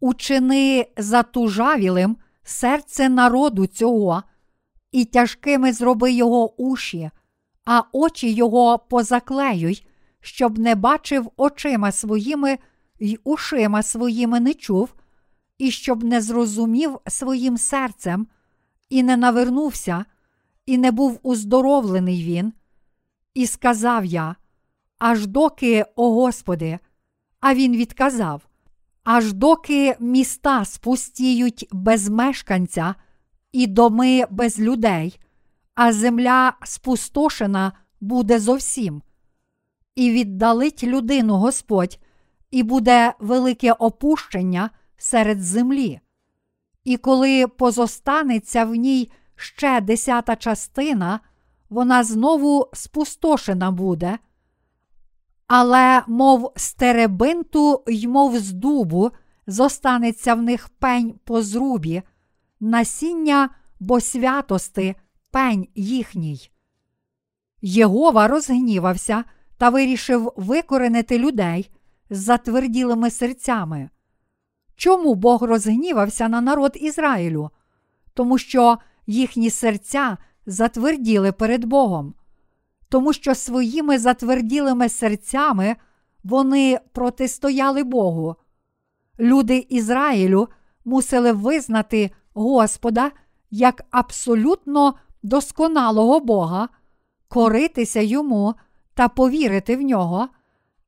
Учини 0.00 0.86
затужавілим 0.96 2.16
серце 2.42 3.08
народу 3.08 3.66
цього, 3.66 4.22
і 4.92 5.04
тяжкими 5.04 5.72
зроби 5.72 6.12
його 6.12 6.62
уші, 6.62 7.10
а 7.64 7.82
очі 7.92 8.32
його 8.32 8.78
позаклеюй, 8.78 9.86
щоб 10.22 10.58
не 10.58 10.74
бачив 10.74 11.30
очима 11.36 11.92
своїми 11.92 12.58
й 13.00 13.18
ушима 13.24 13.82
своїми 13.82 14.40
не 14.40 14.54
чув, 14.54 14.94
і 15.58 15.70
щоб 15.70 16.04
не 16.04 16.20
зрозумів 16.20 16.98
своїм 17.06 17.56
серцем, 17.56 18.26
і 18.88 19.02
не 19.02 19.16
навернувся, 19.16 20.04
і 20.66 20.78
не 20.78 20.90
був 20.90 21.18
уздоровлений 21.22 22.24
він. 22.24 22.52
І 23.34 23.46
сказав 23.46 24.04
я, 24.04 24.36
аж 24.98 25.26
доки, 25.26 25.84
о 25.96 26.14
Господи, 26.14 26.78
а 27.40 27.54
він 27.54 27.76
відказав, 27.76 28.42
аж 29.04 29.32
доки 29.32 29.96
міста 30.00 30.64
спустіють 30.64 31.68
без 31.72 32.08
мешканця 32.08 32.94
і 33.52 33.66
доми 33.66 34.24
без 34.30 34.60
людей, 34.60 35.20
а 35.74 35.92
земля 35.92 36.52
спустошена 36.64 37.72
буде 38.00 38.38
зовсім. 38.38 39.02
І 39.94 40.10
віддалить 40.10 40.84
людину 40.84 41.36
Господь, 41.36 41.98
і 42.50 42.62
буде 42.62 43.14
велике 43.18 43.72
опущення 43.72 44.70
серед 44.96 45.42
землі. 45.42 46.00
І 46.84 46.96
коли 46.96 47.46
позостанеться 47.46 48.64
в 48.64 48.74
ній 48.74 49.10
ще 49.36 49.80
десята 49.80 50.36
частина, 50.36 51.20
вона 51.70 52.04
знову 52.04 52.68
спустошена 52.72 53.70
буде. 53.70 54.18
Але, 55.46 56.02
мов 56.06 56.52
з 56.56 56.74
теребинту 56.74 57.82
й 57.86 58.06
мов 58.06 58.38
з 58.38 58.52
дубу, 58.52 59.10
зостанеться 59.46 60.34
в 60.34 60.42
них 60.42 60.68
пень 60.68 61.14
по 61.24 61.42
зрубі, 61.42 62.02
насіння 62.60 63.50
бо 63.80 64.00
святости 64.00 64.94
пень 65.30 65.68
їхній. 65.74 66.50
Єгова 67.62 68.28
розгнівався 68.28 69.24
та 69.62 69.68
вирішив 69.68 70.32
викоренити 70.36 71.18
людей 71.18 71.70
з 72.10 72.18
затверділими 72.18 73.10
серцями. 73.10 73.90
Чому 74.76 75.14
Бог 75.14 75.42
розгнівався 75.42 76.28
на 76.28 76.40
народ 76.40 76.72
Ізраїлю? 76.80 77.50
Тому 78.14 78.38
що 78.38 78.78
їхні 79.06 79.50
серця 79.50 80.16
затверділи 80.46 81.32
перед 81.32 81.64
Богом, 81.64 82.14
тому 82.88 83.12
що 83.12 83.34
своїми 83.34 83.98
затверділими 83.98 84.88
серцями 84.88 85.76
вони 86.24 86.78
протистояли 86.92 87.84
Богу. 87.84 88.36
Люди 89.18 89.66
Ізраїлю 89.68 90.48
мусили 90.84 91.32
визнати 91.32 92.10
Господа 92.34 93.10
як 93.50 93.84
абсолютно 93.90 94.94
досконалого 95.22 96.20
Бога, 96.20 96.68
коритися 97.28 98.00
йому 98.00 98.54
та 98.94 99.08
повірити 99.08 99.76
в 99.76 99.80
нього, 99.82 100.28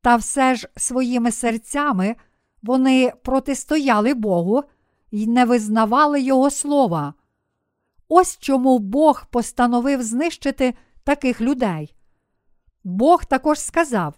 та 0.00 0.16
все 0.16 0.54
ж 0.54 0.68
своїми 0.76 1.30
серцями 1.30 2.16
вони 2.62 3.12
протистояли 3.24 4.14
Богу 4.14 4.62
і 5.10 5.26
не 5.26 5.44
визнавали 5.44 6.20
Його 6.20 6.50
слова. 6.50 7.14
Ось 8.08 8.38
чому 8.38 8.78
Бог 8.78 9.26
постановив 9.26 10.02
знищити 10.02 10.74
таких 11.04 11.40
людей. 11.40 11.94
Бог 12.84 13.24
також 13.24 13.60
сказав: 13.60 14.14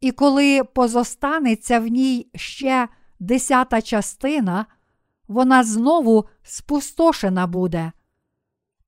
і 0.00 0.12
коли 0.12 0.64
позостанеться 0.64 1.80
в 1.80 1.86
ній 1.86 2.30
ще 2.34 2.88
десята 3.20 3.82
частина, 3.82 4.66
вона 5.28 5.64
знову 5.64 6.24
спустошена 6.42 7.46
буде. 7.46 7.92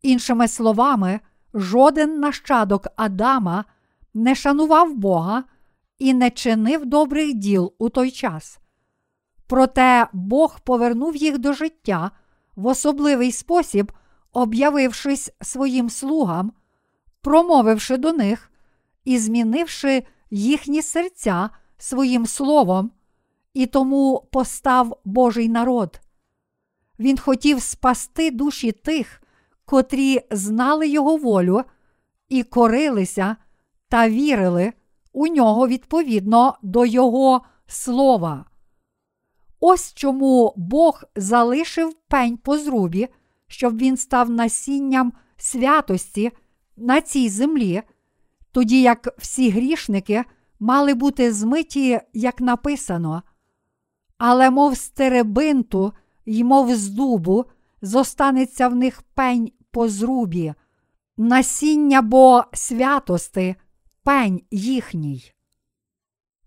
Іншими 0.03 0.49
словами, 0.49 1.21
жоден 1.55 2.21
нащадок 2.21 2.87
Адама 2.97 3.65
не 4.17 4.35
шанував 4.35 4.95
Бога 4.95 5.45
і 5.99 6.15
не 6.15 6.31
чинив 6.31 6.87
добрих 6.87 7.35
діл 7.35 7.75
у 7.79 7.89
той 7.89 8.11
час. 8.11 8.59
Проте 9.47 10.07
Бог 10.13 10.61
повернув 10.61 11.17
їх 11.17 11.39
до 11.39 11.53
життя 11.53 12.11
в 12.57 12.67
особливий 12.67 13.33
спосіб, 13.33 13.93
об'явившись 14.33 15.33
своїм 15.41 15.91
слугам, 15.91 16.53
промовивши 17.21 17.97
до 17.97 18.13
них 18.13 18.51
і 19.05 19.19
змінивши 19.19 20.03
їхні 20.31 20.83
серця 20.83 21.51
своїм 21.79 22.27
словом, 22.27 22.91
і 23.55 23.67
тому 23.67 24.29
постав 24.33 25.01
Божий 25.05 25.49
народ. 25.49 26.01
Він 26.99 27.19
хотів 27.19 27.63
спасти 27.63 28.31
душі 28.31 28.73
тих, 28.73 29.23
котрі 29.65 30.21
знали 30.31 30.89
Його 30.89 31.17
волю 31.17 31.63
і 32.29 32.43
корилися 32.43 33.37
та 33.89 34.09
вірили 34.09 34.73
у 35.13 35.27
нього 35.27 35.69
відповідно 35.69 36.59
до 36.63 36.87
Його 36.87 37.43
слова. 37.67 38.45
Ось 39.61 39.95
чому 39.95 40.55
Бог 40.57 41.05
залишив 41.17 41.95
пень 42.09 42.37
по 42.37 42.59
зрубі, 42.59 43.09
щоб 43.47 43.79
він 43.79 43.97
став 43.97 44.31
насінням 44.31 45.13
святості 45.37 46.33
на 46.77 47.01
цій 47.01 47.29
землі, 47.29 47.83
тоді 48.53 48.83
як 48.83 49.09
всі 49.19 49.51
грішники 49.51 50.25
мали 50.61 50.95
бути 50.95 51.33
змиті, 51.33 52.01
як 52.13 52.41
написано. 52.41 53.23
Але, 54.19 54.51
мов 54.51 54.77
з 54.77 54.89
теребинту 54.89 55.93
й 56.27 56.45
мов 56.45 56.75
з 56.75 56.89
дубу, 56.89 57.45
зостанеться 57.83 58.69
в 58.69 58.75
них 58.75 59.03
пень 59.03 59.53
по 59.71 59.89
зрубі, 59.89 60.55
насіння 61.17 62.03
бо 62.03 62.45
святости, 62.53 63.57
пень 64.07 64.43
їхній. 64.51 65.33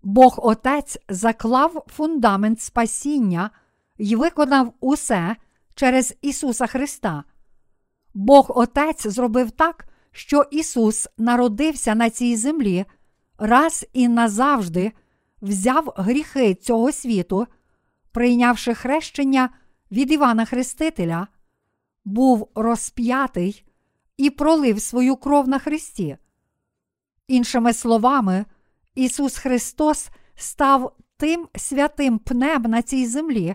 Бог 0.02 0.34
Отець 0.42 0.98
заклав 1.08 1.84
фундамент 1.86 2.60
спасіння 2.60 3.50
і 3.98 4.16
виконав 4.16 4.74
усе 4.80 5.36
через 5.74 6.16
Ісуса 6.22 6.66
Христа. 6.66 7.24
Бог 8.14 8.46
Отець 8.48 9.06
зробив 9.06 9.50
так, 9.50 9.88
що 10.12 10.44
Ісус 10.50 11.08
народився 11.18 11.94
на 11.94 12.10
цій 12.10 12.36
землі, 12.36 12.84
раз 13.38 13.86
і 13.92 14.08
назавжди 14.08 14.92
взяв 15.42 15.92
гріхи 15.96 16.54
цього 16.54 16.92
світу, 16.92 17.46
прийнявши 18.12 18.74
хрещення 18.74 19.50
від 19.90 20.12
Івана 20.12 20.44
Хрестителя, 20.44 21.26
був 22.04 22.48
розп'ятий 22.54 23.64
і 24.16 24.30
пролив 24.30 24.82
свою 24.82 25.16
кров 25.16 25.48
на 25.48 25.58
Христі. 25.58 26.16
Іншими 27.30 27.72
словами, 27.72 28.44
Ісус 28.94 29.36
Христос 29.36 30.10
став 30.34 30.92
тим 31.16 31.48
святим 31.56 32.18
пнем 32.18 32.62
на 32.62 32.82
цій 32.82 33.06
землі, 33.06 33.54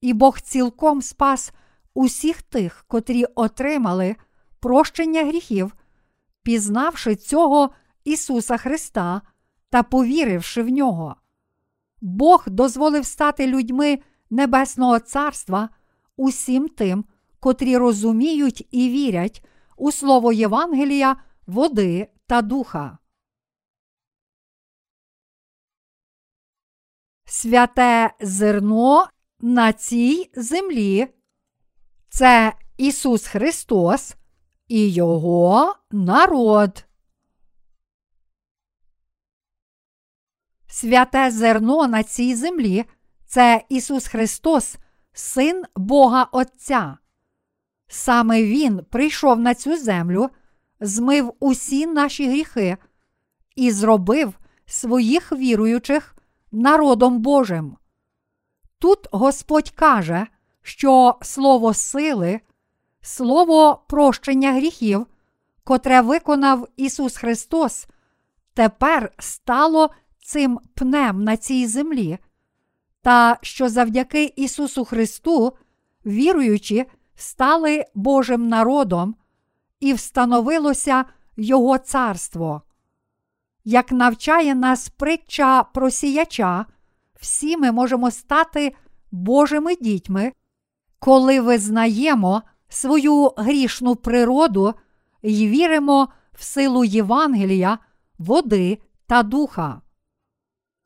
і 0.00 0.12
Бог 0.12 0.40
цілком 0.40 1.02
спас 1.02 1.52
усіх 1.94 2.42
тих, 2.42 2.84
котрі 2.88 3.24
отримали 3.24 4.16
прощення 4.60 5.24
гріхів, 5.24 5.76
пізнавши 6.42 7.16
цього 7.16 7.70
Ісуса 8.04 8.56
Христа 8.56 9.22
та 9.70 9.82
повіривши 9.82 10.62
в 10.62 10.68
нього. 10.68 11.16
Бог 12.00 12.44
дозволив 12.46 13.06
стати 13.06 13.46
людьми 13.46 13.98
Небесного 14.30 14.98
Царства 14.98 15.68
усім 16.16 16.68
тим, 16.68 17.04
котрі 17.40 17.76
розуміють 17.76 18.68
і 18.70 18.88
вірять 18.88 19.44
у 19.76 19.92
слово 19.92 20.32
Євангелія, 20.32 21.16
води 21.46 22.08
та 22.30 22.42
духа. 22.42 22.98
Святе 27.24 28.14
зерно 28.20 29.08
на 29.40 29.72
цій 29.72 30.30
землі 30.34 31.14
це 32.08 32.52
Ісус 32.76 33.26
Христос 33.26 34.14
і 34.68 34.88
Його 34.92 35.74
народ. 35.90 36.84
Святе 40.66 41.30
зерно 41.30 41.86
на 41.86 42.02
цій 42.02 42.34
землі 42.34 42.84
це 43.26 43.64
Ісус 43.68 44.06
Христос, 44.06 44.76
Син 45.12 45.64
Бога 45.76 46.24
Отця. 46.24 46.98
Саме 47.88 48.42
Він 48.44 48.84
прийшов 48.84 49.40
на 49.40 49.54
цю 49.54 49.76
землю, 49.76 50.30
змив 50.80 51.32
усі 51.40 51.86
наші 51.86 52.28
гріхи 52.28 52.76
і 53.56 53.70
зробив 53.70 54.34
своїх 54.66 55.32
віруючих 55.32 56.16
народом 56.52 57.18
Божим. 57.18 57.76
Тут 58.78 59.08
Господь 59.12 59.70
каже, 59.70 60.26
що 60.62 61.18
слово 61.22 61.74
сили, 61.74 62.40
слово 63.02 63.84
прощення 63.88 64.52
гріхів, 64.52 65.06
котре 65.64 66.00
виконав 66.00 66.68
Ісус 66.76 67.16
Христос, 67.16 67.86
тепер 68.54 69.12
стало 69.18 69.90
цим 70.24 70.60
пнем 70.74 71.24
на 71.24 71.36
цій 71.36 71.66
землі, 71.66 72.18
та 73.02 73.38
що 73.42 73.68
завдяки 73.68 74.24
Ісусу 74.36 74.84
Христу, 74.84 75.56
віруючи, 76.06 76.86
стали 77.14 77.84
Божим 77.94 78.48
народом 78.48 79.14
і 79.80 79.92
встановилося 79.92 81.04
Його 81.36 81.78
царство. 81.78 82.62
Як 83.64 83.92
навчає 83.92 84.54
нас 84.54 84.88
притча 84.88 85.62
про 85.62 85.90
сіяча, 85.90 86.66
всі 87.20 87.56
ми 87.56 87.72
можемо 87.72 88.10
стати 88.10 88.74
Божими 89.10 89.76
дітьми, 89.76 90.32
коли 90.98 91.40
визнаємо 91.40 92.42
свою 92.68 93.32
грішну 93.36 93.96
природу 93.96 94.74
і 95.22 95.48
віримо 95.48 96.08
в 96.32 96.42
силу 96.42 96.84
Євангелія, 96.84 97.78
води 98.18 98.78
та 99.06 99.22
духа. 99.22 99.80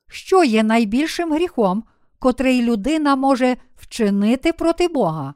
Що 0.07 0.43
є 0.43 0.63
найбільшим 0.63 1.33
гріхом, 1.33 1.83
котрий 2.19 2.61
людина 2.61 3.15
може 3.15 3.57
вчинити 3.75 4.53
проти 4.53 4.87
Бога? 4.87 5.33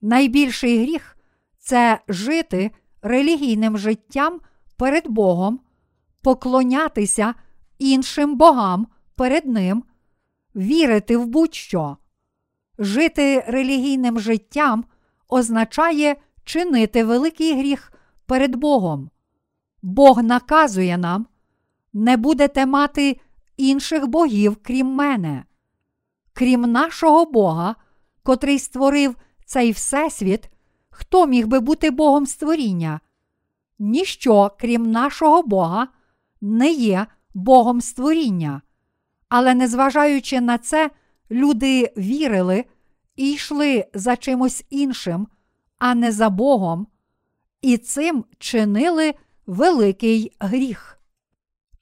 Найбільший 0.00 0.82
гріх 0.82 1.16
це 1.70 2.00
жити 2.08 2.70
релігійним 3.02 3.78
життям 3.78 4.40
перед 4.76 5.08
Богом, 5.08 5.60
поклонятися 6.22 7.34
іншим 7.78 8.36
богам 8.36 8.86
перед 9.14 9.46
Ним, 9.46 9.84
вірити 10.56 11.16
в 11.16 11.26
будь-що. 11.26 11.96
Жити 12.78 13.44
релігійним 13.46 14.20
життям 14.20 14.84
означає 15.28 16.16
чинити 16.44 17.04
великий 17.04 17.58
гріх 17.58 17.92
перед 18.26 18.56
Богом. 18.56 19.10
Бог 19.82 20.22
наказує 20.22 20.98
нам, 20.98 21.26
не 21.92 22.16
будете 22.16 22.66
мати 22.66 23.20
інших 23.56 24.06
богів, 24.06 24.56
крім 24.62 24.86
мене. 24.86 25.44
Крім 26.32 26.60
нашого 26.60 27.24
Бога, 27.24 27.74
котрий 28.22 28.58
створив 28.58 29.16
цей 29.44 29.72
Всесвіт, 29.72 30.50
хто 30.90 31.26
міг 31.26 31.46
би 31.46 31.60
бути 31.60 31.90
Богом 31.90 32.26
створіння? 32.26 33.00
Ніщо, 33.78 34.50
крім 34.60 34.90
нашого 34.90 35.42
Бога, 35.42 35.88
не 36.40 36.72
є 36.72 37.06
Богом 37.34 37.80
створіння. 37.80 38.62
Але 39.28 39.54
незважаючи 39.54 40.40
на 40.40 40.58
це, 40.58 40.90
люди 41.30 41.92
вірили 41.96 42.64
і 43.16 43.32
йшли 43.32 43.86
за 43.94 44.16
чимось 44.16 44.64
іншим, 44.70 45.26
а 45.78 45.94
не 45.94 46.12
за 46.12 46.30
Богом, 46.30 46.86
і 47.62 47.76
цим 47.76 48.24
чинили 48.38 49.14
великий 49.46 50.32
гріх. 50.40 51.00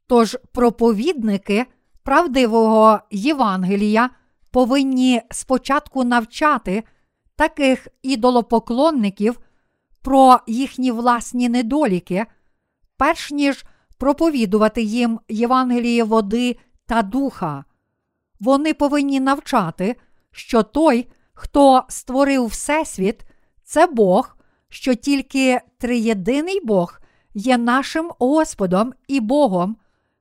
Тож 0.07 0.39
проповідники 0.53 1.67
правдивого 2.03 3.01
Євангелія 3.11 4.11
повинні 4.51 5.23
спочатку 5.31 6.05
навчати 6.05 6.85
таких 7.39 7.89
ідолопоклонників 8.03 9.41
про 10.03 10.39
їхні 10.47 10.91
власні 10.91 11.49
недоліки, 11.49 12.27
перш 12.97 13.31
ніж 13.31 13.65
проповідувати 13.99 14.83
їм 14.83 15.21
Євангеліє 15.29 16.05
води 16.05 16.57
та 16.87 17.03
духа. 17.03 17.65
Вони 18.41 18.75
повинні 18.75 19.21
навчати, 19.21 19.97
що 20.31 20.63
той, 20.63 21.09
хто 21.33 21.85
створив 21.89 22.47
Всесвіт, 22.47 23.25
це 23.65 23.87
Бог, 23.87 24.37
що 24.69 24.95
тільки 24.95 25.61
триєдиний 25.79 26.61
Бог 26.65 27.01
є 27.35 27.59
нашим 27.59 28.11
Господом 28.19 28.93
і 29.09 29.21
Богом, 29.21 29.77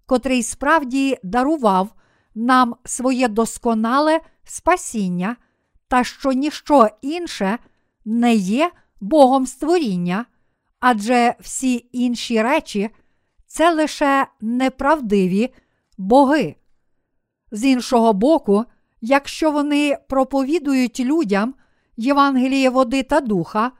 котрий 0.05 0.43
справді 0.43 1.17
дарував 1.23 1.93
нам 2.35 2.75
своє 2.85 3.27
досконале 3.27 4.19
спасіння, 4.43 5.35
та 5.87 6.03
що 6.03 6.31
ніщо 6.31 6.87
інше 7.01 7.57
не 8.05 8.35
є 8.35 8.71
Богом 9.01 9.45
створіння, 9.45 10.25
адже 10.79 11.35
всі 11.39 11.89
інші 11.91 12.41
речі 12.41 12.89
це 13.47 13.73
лише 13.73 14.27
неправдиві 14.41 15.53
боги. 15.97 16.55
З 17.51 17.65
іншого 17.65 18.13
боку, 18.13 18.65
якщо 19.01 19.51
вони 19.51 19.97
проповідують 20.09 20.99
людям 20.99 21.53
Євангеліє 21.97 22.69
води 22.69 23.03
та 23.03 23.21
духа, 23.21 23.71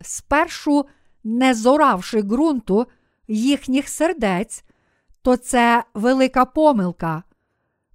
спершу 0.00 0.86
не 1.24 1.54
зоравши 1.54 2.22
ґрунту 2.22 2.86
їхніх 3.28 3.88
сердець, 3.88 4.64
то 5.22 5.36
це 5.36 5.84
велика 5.94 6.44
помилка. 6.44 7.22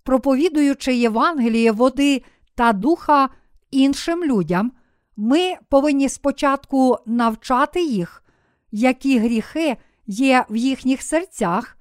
Проповідуючи 0.03 0.95
Євангеліє 0.95 1.71
води 1.71 2.23
та 2.55 2.73
духа 2.73 3.29
іншим 3.71 4.23
людям, 4.23 4.71
ми 5.17 5.55
повинні 5.69 6.09
спочатку 6.09 6.97
навчати 7.05 7.83
їх, 7.83 8.23
які 8.71 9.19
гріхи 9.19 9.77
є 10.07 10.45
в 10.49 10.55
їхніх 10.55 11.01
серцях, 11.01 11.77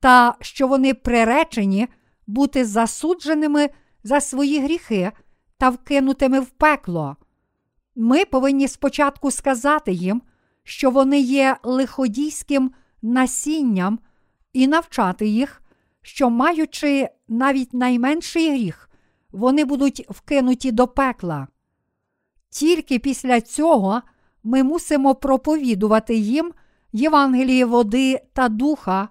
та 0.00 0.34
що 0.40 0.68
вони 0.68 0.94
приречені 0.94 1.88
бути 2.26 2.64
засудженими 2.64 3.70
за 4.04 4.20
свої 4.20 4.60
гріхи 4.60 5.12
та 5.58 5.68
вкинутими 5.68 6.40
в 6.40 6.50
пекло. 6.50 7.16
Ми 7.96 8.24
повинні 8.24 8.68
спочатку 8.68 9.30
сказати 9.30 9.92
їм, 9.92 10.22
що 10.64 10.90
вони 10.90 11.20
є 11.20 11.56
лиходійським 11.62 12.72
насінням, 13.02 13.98
і 14.52 14.66
навчати 14.66 15.26
їх, 15.26 15.62
що, 16.02 16.30
маючи 16.30 17.08
навіть 17.28 17.74
найменший 17.74 18.50
гріх, 18.50 18.90
вони 19.36 19.64
будуть 19.64 20.06
вкинуті 20.08 20.72
до 20.72 20.86
пекла. 20.86 21.48
Тільки 22.50 22.98
після 22.98 23.40
цього 23.40 24.02
ми 24.44 24.62
мусимо 24.62 25.14
проповідувати 25.14 26.14
їм 26.14 26.52
Євангеліє 26.92 27.64
води 27.64 28.20
та 28.32 28.48
духа, 28.48 29.08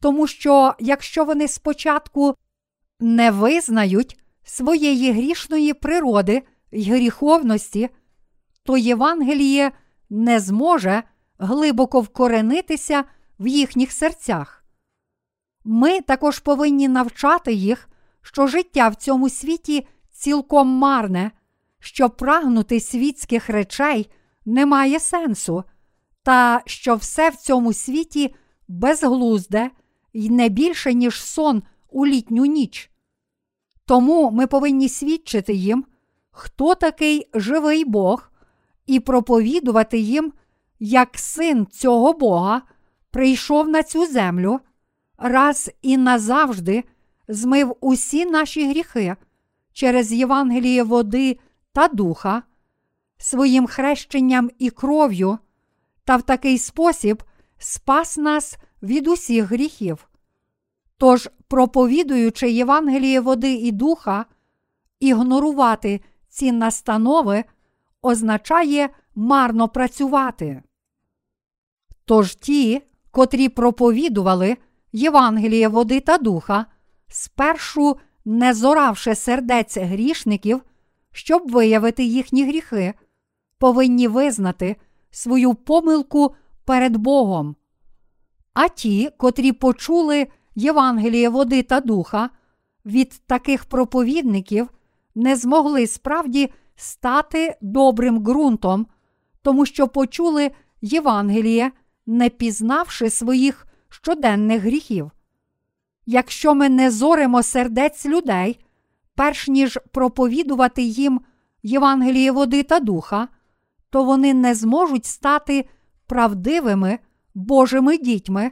тому 0.00 0.26
що 0.26 0.74
якщо 0.80 1.24
вони 1.24 1.48
спочатку 1.48 2.34
не 3.00 3.30
визнають 3.30 4.18
своєї 4.44 5.12
грішної 5.12 5.74
природи 5.74 6.42
й 6.72 6.90
гріховності, 6.90 7.88
то 8.62 8.76
Євангеліє 8.76 9.72
не 10.10 10.40
зможе 10.40 11.02
глибоко 11.38 12.00
вкоренитися 12.00 13.04
в 13.38 13.46
їхніх 13.46 13.92
серцях. 13.92 14.64
Ми 15.64 16.00
також 16.00 16.38
повинні 16.38 16.88
навчати 16.88 17.52
їх, 17.52 17.88
що 18.22 18.46
життя 18.46 18.88
в 18.88 18.94
цьому 18.94 19.28
світі 19.28 19.86
цілком 20.12 20.68
марне, 20.68 21.30
що 21.80 22.10
прагнути 22.10 22.80
світських 22.80 23.48
речей 23.48 24.10
не 24.44 24.66
має 24.66 25.00
сенсу, 25.00 25.64
та 26.22 26.62
що 26.66 26.94
все 26.94 27.30
в 27.30 27.36
цьому 27.36 27.72
світі 27.72 28.34
безглузде 28.68 29.70
й 30.12 30.30
не 30.30 30.48
більше, 30.48 30.94
ніж 30.94 31.22
сон 31.22 31.62
у 31.90 32.06
літню 32.06 32.44
ніч. 32.44 32.90
Тому 33.86 34.30
ми 34.30 34.46
повинні 34.46 34.88
свідчити 34.88 35.54
їм, 35.54 35.84
хто 36.30 36.74
такий 36.74 37.30
живий 37.34 37.84
Бог, 37.84 38.30
і 38.86 39.00
проповідувати 39.00 39.98
їм, 39.98 40.32
як 40.80 41.18
син 41.18 41.66
цього 41.66 42.12
Бога 42.12 42.62
прийшов 43.10 43.68
на 43.68 43.82
цю 43.82 44.06
землю, 44.06 44.60
раз 45.18 45.70
і 45.82 45.96
назавжди 45.96 46.84
змив 47.28 47.76
усі 47.80 48.26
наші 48.26 48.68
гріхи 48.68 49.16
через 49.72 50.12
Євангеліє 50.12 50.82
води 50.82 51.38
та 51.72 51.88
духа, 51.88 52.42
своїм 53.18 53.66
хрещенням 53.66 54.50
і 54.58 54.70
кров'ю, 54.70 55.38
та 56.04 56.16
в 56.16 56.22
такий 56.22 56.58
спосіб 56.58 57.22
спас 57.58 58.16
нас 58.16 58.58
від 58.82 59.08
усіх 59.08 59.44
гріхів. 59.44 60.08
Тож, 60.96 61.28
проповідуючи 61.48 62.50
Євангеліє 62.50 63.20
води 63.20 63.52
і 63.52 63.72
духа, 63.72 64.26
ігнорувати 65.00 66.00
ці 66.28 66.52
настанови 66.52 67.44
означає 68.02 68.88
марно 69.14 69.68
працювати. 69.68 70.62
Тож 72.04 72.34
ті, 72.34 72.82
котрі 73.10 73.48
проповідували 73.48 74.56
Євангеліє 74.92 75.68
води 75.68 76.00
та 76.00 76.18
духа, 76.18 76.66
спершу 77.12 77.96
не 78.24 78.54
зоравши 78.54 79.14
сердець 79.14 79.76
грішників, 79.76 80.62
щоб 81.12 81.50
виявити 81.50 82.04
їхні 82.04 82.44
гріхи, 82.44 82.94
повинні 83.58 84.08
визнати 84.08 84.76
свою 85.10 85.54
помилку 85.54 86.34
перед 86.64 86.96
Богом. 86.96 87.56
А 88.54 88.68
ті, 88.68 89.10
котрі 89.16 89.52
почули 89.52 90.26
Євангеліє 90.54 91.28
води 91.28 91.62
та 91.62 91.80
духа, 91.80 92.30
від 92.86 93.22
таких 93.26 93.64
проповідників 93.64 94.68
не 95.14 95.36
змогли 95.36 95.86
справді 95.86 96.50
стати 96.76 97.56
добрим 97.60 98.18
ґрунтом, 98.18 98.86
тому 99.42 99.66
що 99.66 99.88
почули 99.88 100.50
Євангеліє, 100.80 101.72
не 102.06 102.28
пізнавши 102.28 103.10
своїх 103.10 103.66
щоденних 103.88 104.62
гріхів. 104.62 105.10
Якщо 106.06 106.54
ми 106.54 106.68
не 106.68 106.90
зоримо 106.90 107.42
сердець 107.42 108.06
людей, 108.06 108.64
перш 109.14 109.48
ніж 109.48 109.78
проповідувати 109.92 110.82
їм 110.82 111.20
Євангеліє 111.62 112.32
води 112.32 112.62
та 112.62 112.80
духа, 112.80 113.28
то 113.90 114.04
вони 114.04 114.34
не 114.34 114.54
зможуть 114.54 115.06
стати 115.06 115.68
правдивими 116.06 116.98
Божими 117.34 117.98
дітьми, 117.98 118.50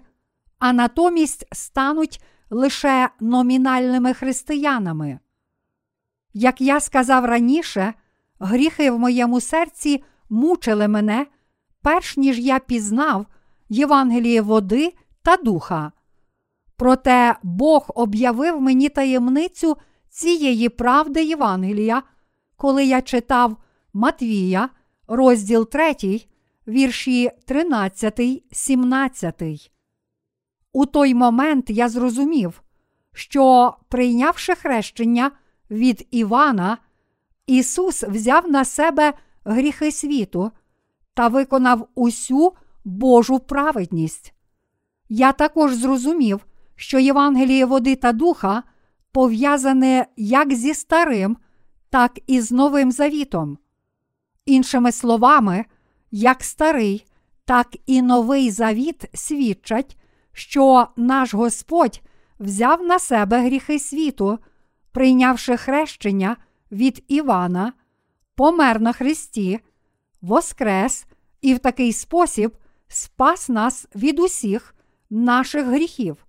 а 0.59 0.73
натомість 0.73 1.47
стануть 1.53 2.23
лише 2.51 3.09
номінальними 3.21 4.15
християнами. 4.15 5.19
Як 6.35 6.61
я 6.61 6.81
сказав 6.81 7.25
раніше, 7.25 7.95
гріхи 8.39 8.91
в 8.91 8.99
моєму 8.99 9.41
серці 9.41 10.05
мучили 10.31 10.89
мене, 10.89 11.27
перш 11.83 12.17
ніж 12.17 12.39
я 12.39 12.59
пізнав 12.59 13.27
Євангеліє 13.69 14.43
води 14.43 14.95
та 15.23 15.37
духа. 15.37 15.93
Проте 16.81 17.37
Бог 17.43 17.87
об'явив 17.95 18.61
мені 18.61 18.89
таємницю 18.89 19.77
цієї 20.11 20.69
правди 20.69 21.25
Євангелія, 21.25 22.03
коли 22.57 22.85
я 22.85 23.03
читав 23.03 23.57
Матвія, 23.93 24.69
розділ 25.09 25.69
3, 25.69 25.95
вірші 26.69 27.31
13, 27.47 28.21
17. 28.53 29.71
У 30.73 30.87
той 30.87 31.15
момент 31.15 31.71
я 31.71 31.89
зрозумів, 31.89 32.63
що, 33.13 33.75
прийнявши 33.89 34.55
хрещення 34.55 35.31
від 35.71 36.07
Івана, 36.11 36.79
Ісус 37.47 38.03
взяв 38.03 38.51
на 38.51 38.65
себе 38.65 39.13
гріхи 39.45 39.93
світу 39.93 40.51
та 41.15 41.29
виконав 41.29 41.89
усю 41.95 42.53
Божу 42.85 43.39
праведність. 43.39 44.35
Я 45.09 45.33
також 45.33 45.75
зрозумів, 45.75 46.47
що 46.81 46.99
Євангеліє 46.99 47.65
води 47.65 47.97
та 47.97 48.13
духа 48.13 48.63
пов'язане 49.13 50.07
як 50.17 50.55
зі 50.55 50.75
старим, 50.75 51.37
так 51.91 52.19
і 52.27 52.41
з 52.41 52.53
Новим 52.53 52.93
Завітом. 52.93 53.59
Іншими 54.47 54.93
словами, 54.93 55.65
як 56.11 56.45
старий, 56.45 57.07
так 57.45 57.77
і 57.87 58.03
новий 58.03 58.51
завіт 58.51 59.05
свідчать, 59.15 59.97
що 60.33 60.87
наш 60.97 61.35
Господь 61.35 62.01
взяв 62.39 62.83
на 62.83 62.99
себе 62.99 63.41
гріхи 63.41 63.79
світу, 63.79 64.39
прийнявши 64.93 65.57
хрещення 65.57 66.37
від 66.73 67.05
Івана, 67.09 67.73
помер 68.35 68.81
на 68.81 68.93
Христі, 68.93 69.61
воскрес 70.23 71.07
і 71.41 71.55
в 71.55 71.59
такий 71.59 71.93
спосіб 71.93 72.57
спас 72.89 73.49
нас 73.49 73.87
від 73.95 74.21
усіх 74.21 74.75
наших 75.11 75.67
гріхів. 75.67 76.27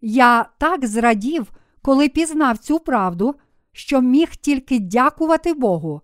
Я 0.00 0.48
так 0.58 0.86
зрадів, 0.86 1.52
коли 1.82 2.08
пізнав 2.08 2.58
цю 2.58 2.78
правду, 2.78 3.34
що 3.72 4.00
міг 4.00 4.36
тільки 4.36 4.78
дякувати 4.78 5.54
Богу. 5.54 6.00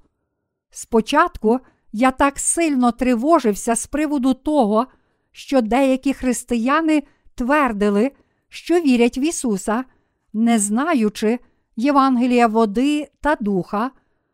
Спочатку 0.70 1.60
я 1.92 2.10
так 2.10 2.38
сильно 2.38 2.92
тривожився 2.92 3.74
з 3.74 3.86
приводу 3.86 4.34
того, 4.34 4.86
що 5.32 5.60
деякі 5.60 6.12
християни 6.12 7.02
твердили, 7.34 8.10
що 8.48 8.80
вірять 8.80 9.18
в 9.18 9.20
Ісуса, 9.20 9.84
не 10.32 10.58
знаючи 10.58 11.38
Євангелія 11.76 12.46
води 12.46 13.08
та 13.20 13.36
духа, 13.40 13.90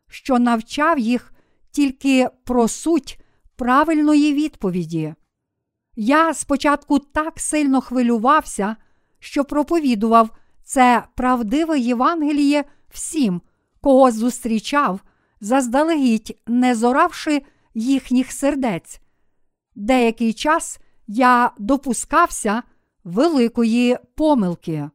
що 0.09 0.39
навчав 0.39 0.99
їх 0.99 1.33
тільки 1.71 2.29
про 2.45 2.69
суть 2.69 3.21
правильної 3.57 4.33
відповіді. 4.33 5.15
Я 5.97 6.35
спочатку 6.35 6.99
так 6.99 7.41
сильно 7.41 7.81
хвилювався, 7.81 8.77
що 9.19 9.45
проповідував 9.45 10.31
це 10.65 11.05
правдиве 11.15 11.79
Євангеліє 11.79 12.65
всім, 12.91 13.43
кого 13.81 14.11
зустрічав, 14.11 15.01
заздалегідь 15.41 16.39
не 16.47 16.75
зоравши 16.75 17.43
їхніх 17.75 18.33
сердець. 18.33 19.01
Деякий 19.75 20.33
час 20.33 20.81
я 21.07 21.51
допускався 21.59 22.63
великої 23.05 23.99
помилки. 24.15 24.91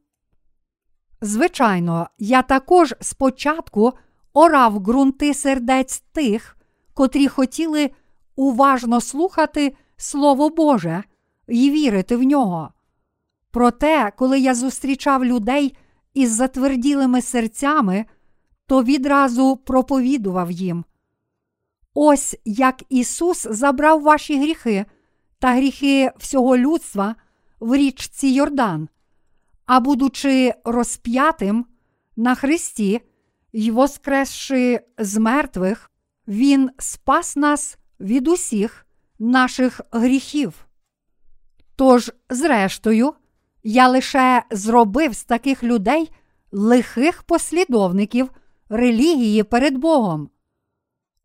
Звичайно, 1.22 2.08
я 2.20 2.42
також 2.42 2.96
спочатку 3.02 3.94
орав 4.34 4.80
ґрунти 4.80 5.34
сердець 5.34 6.00
тих, 6.00 6.58
котрі 6.94 7.28
хотіли 7.28 7.92
уважно 8.36 9.02
слухати 9.02 9.76
Слово 9.98 10.50
Боже 10.50 11.04
і 11.48 11.72
вірити 11.72 12.16
в 12.16 12.24
нього. 12.24 12.74
Проте, 13.54 14.12
коли 14.16 14.40
я 14.40 14.56
зустрічав 14.56 15.26
людей 15.26 15.78
із 16.14 16.32
затверділими 16.32 17.22
серцями, 17.22 18.06
то 18.68 18.84
відразу 18.84 19.58
проповідував 19.58 20.52
їм. 20.52 20.86
Ось 21.94 22.36
як 22.46 22.84
Ісус 22.90 23.48
забрав 23.50 24.02
ваші 24.02 24.40
гріхи 24.40 24.86
та 25.40 25.54
гріхи 25.54 26.12
всього 26.18 26.58
людства 26.58 27.16
в 27.60 27.76
річці 27.76 28.28
Йордан, 28.28 28.90
а 29.66 29.80
будучи 29.80 30.54
розп'ятим 30.66 31.66
на 32.16 32.36
Христі 32.36 33.02
й 33.54 33.72
воскресши 33.72 34.80
з 34.98 35.18
мертвих, 35.18 35.92
Він 36.28 36.70
спас 36.80 37.36
нас 37.36 37.78
від 38.00 38.28
усіх 38.28 38.86
наших 39.20 39.82
гріхів. 39.92 40.66
Тож, 41.76 42.12
зрештою, 42.30 43.14
я 43.64 43.88
лише 43.88 44.44
зробив 44.52 45.16
з 45.16 45.24
таких 45.24 45.64
людей 45.64 46.12
лихих 46.52 47.24
послідовників 47.24 48.32
релігії 48.70 49.44
перед 49.44 49.78
Богом, 49.78 50.30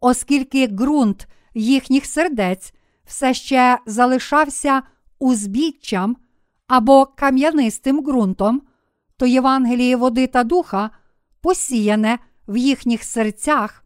оскільки 0.00 0.66
ґрунт 0.66 1.28
їхніх 1.54 2.06
сердець 2.06 2.74
все 3.04 3.34
ще 3.34 3.78
залишався 3.86 4.82
узбіччям 5.18 6.16
або 6.66 7.06
кам'янистим 7.06 8.04
ґрунтом, 8.04 8.62
то 9.16 9.26
Євангеліє 9.26 9.96
води 9.96 10.26
та 10.26 10.44
духа, 10.44 10.90
посіяне 11.40 12.18
в 12.48 12.56
їхніх 12.56 13.04
серцях, 13.04 13.84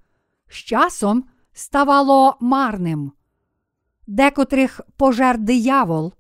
з 0.48 0.54
часом 0.54 1.24
ставало 1.52 2.36
марним. 2.40 3.12
Декотрих 4.06 4.80
пожер 4.96 5.38
диявол, 5.38 6.12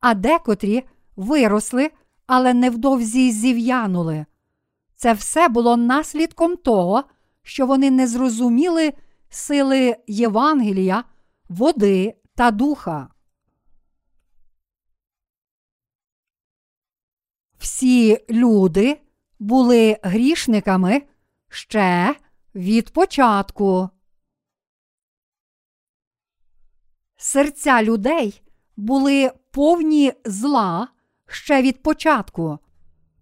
а 0.00 0.14
декотрі 0.14 0.84
виросли, 1.16 1.90
але 2.26 2.54
невдовзі 2.54 3.32
зів'янули. 3.32 4.26
Це 4.96 5.12
все 5.12 5.48
було 5.48 5.76
наслідком 5.76 6.56
того, 6.56 7.04
що 7.42 7.66
вони 7.66 7.90
не 7.90 8.06
зрозуміли 8.06 8.92
сили 9.28 9.96
Євангелія, 10.06 11.04
води 11.48 12.14
та 12.34 12.50
духа. 12.50 13.08
Всі 17.58 18.24
люди 18.30 19.00
були 19.38 19.98
грішниками 20.02 21.02
ще 21.48 22.14
від 22.54 22.90
початку. 22.90 23.90
Серця 27.16 27.82
людей 27.82 28.42
були 28.76 29.32
повні 29.50 30.12
зла 30.24 30.88
ще 31.26 31.62
від 31.62 31.82
початку, 31.82 32.58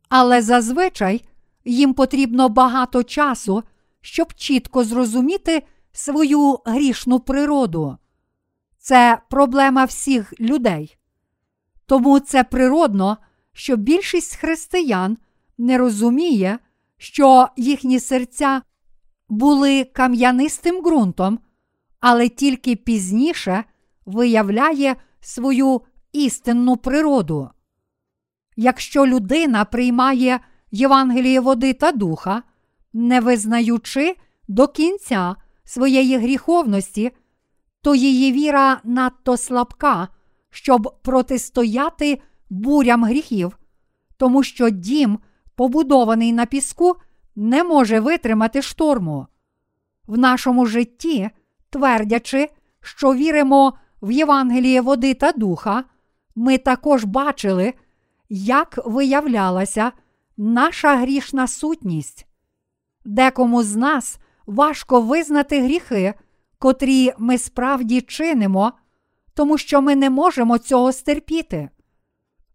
але 0.09 0.43
зазвичай 0.43 1.25
їм 1.65 1.95
потрібно 1.95 2.49
багато 2.49 3.03
часу, 3.03 3.63
щоб 4.01 4.35
чітко 4.35 4.85
зрозуміти 4.85 5.63
свою 5.93 6.59
грішну 6.65 7.21
природу. 7.21 7.99
Це 8.79 9.19
проблема 9.31 9.85
всіх 9.85 10.41
людей. 10.41 10.97
Тому 11.87 12.21
це 12.21 12.45
природно, 12.45 13.17
що 13.53 13.77
більшість 13.77 14.37
християн 14.37 15.19
не 15.59 15.79
розуміє, 15.79 16.59
що 16.99 17.49
їхні 17.57 18.01
серця 18.01 18.63
були 19.29 19.85
кам'янистим 19.85 20.83
ґрунтом, 20.83 21.39
але 22.01 22.29
тільки 22.29 22.77
пізніше 22.77 23.65
виявляє 24.07 24.97
свою 25.21 25.81
істинну 26.13 26.77
природу. 26.77 27.51
Якщо 28.57 29.07
людина 29.07 29.65
приймає 29.65 30.41
Євангеліє 30.71 31.41
води 31.41 31.73
та 31.73 31.93
духа, 31.93 32.43
не 32.93 33.21
визнаючи 33.21 34.17
до 34.49 34.69
кінця 34.69 35.37
своєї 35.65 36.19
гріховності, 36.19 37.13
то 37.83 37.95
її 37.95 38.33
віра 38.33 38.81
надто 38.85 39.37
слабка, 39.37 40.09
щоб 40.51 41.01
протистояти 41.03 42.21
бурям 42.51 43.05
гріхів, 43.05 43.59
тому 44.17 44.43
що 44.43 44.71
дім, 44.71 45.19
побудований 45.55 46.33
на 46.33 46.47
піску, 46.47 46.97
не 47.37 47.65
може 47.65 48.01
витримати 48.01 48.63
шторму. 48.63 49.27
В 50.07 50.19
нашому 50.19 50.67
житті, 50.67 51.31
твердячи, 51.71 52.49
що 52.81 53.15
віримо 53.15 53.79
в 54.03 54.11
Євангеліє 54.13 54.81
води 54.81 55.15
та 55.15 55.33
духа, 55.33 55.85
ми 56.35 56.59
також 56.59 57.05
бачили, 57.05 57.75
як 58.37 58.79
виявлялася 58.85 59.93
наша 60.37 60.97
грішна 60.97 61.47
сутність. 61.47 62.27
Декому 63.05 63.63
з 63.63 63.77
нас 63.77 64.19
важко 64.47 65.01
визнати 65.01 65.63
гріхи, 65.63 66.15
котрі 66.59 67.13
ми 67.19 67.39
справді 67.39 68.01
чинимо, 68.01 68.73
тому 69.35 69.59
що 69.59 69.83
ми 69.83 69.97
не 69.97 70.11
можемо 70.11 70.59
цього 70.59 70.93
стерпіти. 70.93 71.69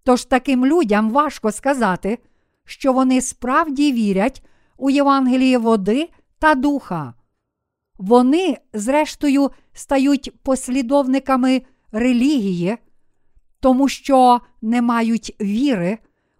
Тож 0.03 0.25
таким 0.25 0.65
людям 0.65 1.11
важко 1.11 1.51
сказати, 1.51 2.19
що 2.65 2.93
вони 2.93 3.21
справді 3.21 3.91
вірять 3.91 4.45
у 4.77 4.89
Євангеліє 4.89 5.57
води 5.57 6.09
та 6.39 6.55
духа. 6.55 7.13
Вони, 7.97 8.57
зрештою, 8.73 9.51
стають 9.73 10.43
послідовниками 10.43 11.61
релігії, 11.91 12.77
тому 13.59 13.89
що 13.89 14.41
не 14.61 14.81
мають 14.81 15.35
віри, 15.41 15.97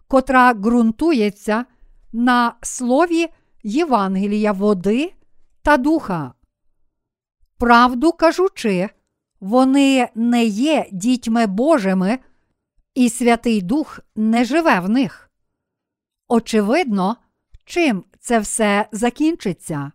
котра 0.08 0.54
ґрунтується 0.54 1.64
на 2.12 2.54
слові 2.62 3.28
Євангелія 3.62 4.52
води 4.52 5.12
та 5.62 5.76
духа. 5.76 6.32
Правду 7.58 8.12
кажучи, 8.12 8.88
вони 9.40 10.08
не 10.14 10.44
є 10.44 10.86
дітьми 10.92 11.46
Божими, 11.46 12.18
і 12.94 13.10
Святий 13.10 13.62
Дух 13.62 14.00
не 14.16 14.44
живе 14.44 14.80
в 14.80 14.88
них. 14.88 15.30
Очевидно, 16.28 17.16
чим 17.64 18.04
це 18.20 18.38
все 18.38 18.88
закінчиться. 18.92 19.92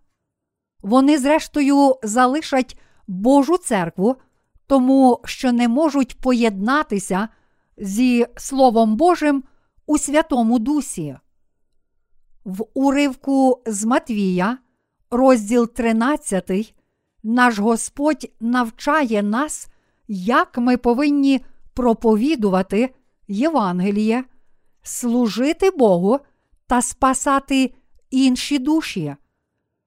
Вони, 0.82 1.18
зрештою, 1.18 1.96
залишать 2.04 2.80
Божу 3.08 3.58
церкву, 3.58 4.16
тому 4.68 5.20
що 5.26 5.52
не 5.52 5.68
можуть 5.68 6.20
поєднатися 6.20 7.30
зі 7.78 8.26
Словом 8.38 8.96
Божим 8.96 9.44
у 9.86 9.98
Святому 9.98 10.60
Дусі. 10.60 11.18
В 12.46 12.66
уривку 12.74 13.62
з 13.66 13.86
Матвія, 13.86 14.58
розділ 15.12 15.74
13, 15.74 16.76
наш 17.24 17.60
Господь 17.60 18.32
навчає 18.40 19.24
нас, 19.24 19.68
як 20.08 20.58
ми 20.58 20.78
повинні 20.78 21.42
проповідувати 21.74 22.94
Євангеліє, 23.28 24.24
служити 24.84 25.72
Богу 25.72 26.20
та 26.68 26.82
спасати 26.82 27.74
інші 28.10 28.60
душі. 28.60 29.16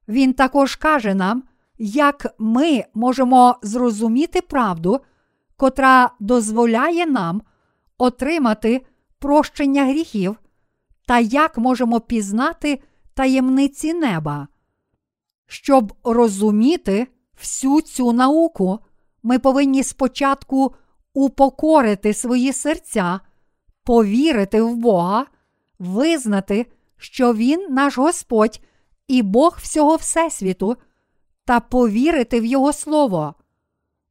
Він 0.09 0.33
також 0.33 0.77
каже 0.77 1.15
нам, 1.15 1.43
як 1.79 2.27
ми 2.39 2.85
можемо 2.95 3.57
зрозуміти 3.63 4.41
правду, 4.41 5.01
котра 5.57 6.11
дозволяє 6.21 7.07
нам 7.07 7.43
отримати 7.99 8.87
прощення 9.19 9.85
гріхів, 9.85 10.37
та 11.07 11.19
як 11.19 11.59
можемо 11.59 12.01
пізнати 12.01 12.83
таємниці 13.15 13.95
неба. 13.95 14.49
Щоб 15.47 15.93
розуміти 16.05 17.07
всю 17.41 17.81
цю 17.81 18.13
науку, 18.13 18.79
ми 19.23 19.39
повинні 19.39 19.83
спочатку 19.83 20.75
упокорити 21.15 22.15
свої 22.15 22.53
серця, 22.53 23.21
повірити 23.85 24.63
в 24.63 24.77
Бога, 24.77 25.27
визнати, 25.79 26.67
що 26.97 27.35
Він 27.35 27.67
наш 27.71 27.99
Господь 27.99 28.61
і 29.09 29.23
Бог 29.23 29.59
всього 29.63 29.97
Всесвіту, 29.97 30.77
та 31.49 31.61
повірити 31.61 32.41
в 32.41 32.45
Його 32.45 32.73
Слово. 32.73 33.35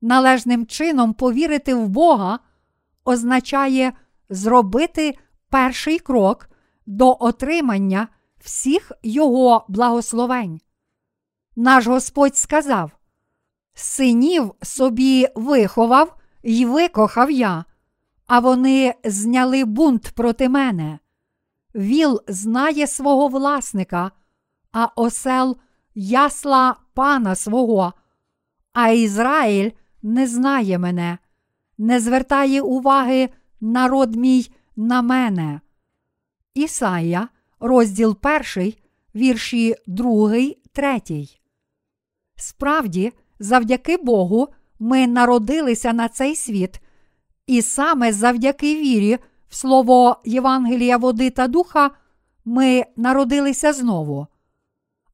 Належним 0.01 0.65
чином 0.65 1.13
повірити 1.13 1.73
в 1.73 1.89
Бога 1.89 2.39
означає 3.05 3.93
зробити 4.29 5.17
перший 5.49 5.99
крок 5.99 6.49
до 6.85 7.17
отримання 7.19 8.07
всіх 8.39 8.91
Його 9.03 9.65
благословень. 9.67 10.61
Наш 11.55 11.87
Господь 11.87 12.37
сказав: 12.37 12.91
Синів 13.73 14.53
собі 14.61 15.27
виховав 15.35 16.15
і 16.43 16.65
викохав 16.65 17.31
я, 17.31 17.65
а 18.27 18.39
вони 18.39 18.93
зняли 19.03 19.65
бунт 19.65 20.11
проти 20.15 20.49
мене. 20.49 20.99
Віл 21.75 22.21
знає 22.27 22.87
свого 22.87 23.27
власника, 23.27 24.11
а 24.71 24.85
осел 24.95 25.57
ясла 25.95 26.75
пана 26.97 27.35
свого, 27.35 27.93
а 28.73 28.89
Ізраїль 28.89 29.71
не 30.01 30.27
знає 30.27 30.79
мене, 30.79 31.17
не 31.77 31.99
звертає 31.99 32.61
уваги 32.61 33.29
народ 33.61 34.15
мій 34.15 34.51
на 34.75 35.01
мене. 35.01 35.61
Ісая, 36.53 37.27
розділ 37.59 38.17
1, 38.55 38.73
вірші 39.15 39.75
2, 39.87 40.31
3. 40.71 41.01
Справді, 42.35 43.13
завдяки 43.39 43.97
Богу 43.97 44.47
ми 44.79 45.07
народилися 45.07 45.93
на 45.93 46.09
цей 46.09 46.35
світ, 46.35 46.81
і 47.47 47.61
саме 47.61 48.13
завдяки 48.13 48.75
вірі 48.75 49.17
в 49.49 49.55
слово 49.55 50.21
Євангелія 50.25 50.97
води 50.97 51.29
та 51.29 51.47
духа 51.47 51.91
ми 52.45 52.85
народилися 52.95 53.73
знову. 53.73 54.27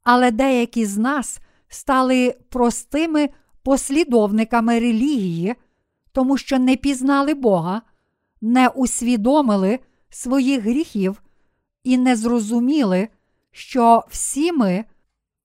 Але 0.03 0.31
деякі 0.31 0.85
з 0.85 0.97
нас 0.97 1.39
стали 1.73 2.35
простими 2.49 3.29
послідовниками 3.63 4.79
релігії, 4.79 5.55
тому 6.11 6.37
що 6.37 6.59
не 6.59 6.75
пізнали 6.75 7.33
Бога, 7.33 7.81
не 8.41 8.67
усвідомили 8.67 9.79
своїх 10.09 10.61
гріхів 10.61 11.23
і 11.83 11.97
не 11.97 12.15
зрозуміли, 12.15 13.07
що 13.51 14.03
всі 14.09 14.51
ми 14.51 14.85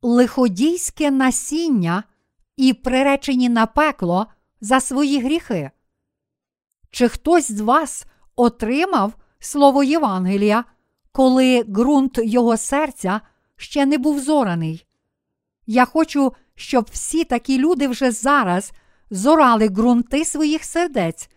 лиходійське 0.03 1.11
насіння 1.11 2.05
і 2.57 2.73
приречені 2.73 3.49
на 3.49 3.67
пекло 3.67 4.27
за 4.61 4.81
свої 4.81 5.21
гріхи. 5.21 5.71
Чи 6.91 7.09
хтось 7.09 7.53
з 7.53 7.61
вас 7.61 8.07
отримав 8.37 9.13
слово 9.39 9.83
Євангелія, 9.85 10.65
коли 11.13 11.63
ґрунт 11.63 12.19
його 12.25 12.57
серця 12.57 13.21
ще 13.57 13.87
не 13.87 13.99
був 13.99 14.21
зораний? 14.21 14.88
Я 15.71 15.85
хочу, 15.85 16.33
щоб 16.55 16.89
всі 16.93 17.25
такі 17.25 17.59
люди 17.59 17.89
вже 17.89 18.11
зараз 18.11 18.73
зорали 19.11 19.69
ґрунти 19.69 20.25
своїх 20.25 20.65
сердець, 20.65 21.31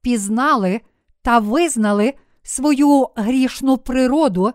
пізнали 0.00 0.80
та 1.22 1.38
визнали 1.38 2.14
свою 2.42 3.08
грішну 3.16 3.78
природу, 3.78 4.52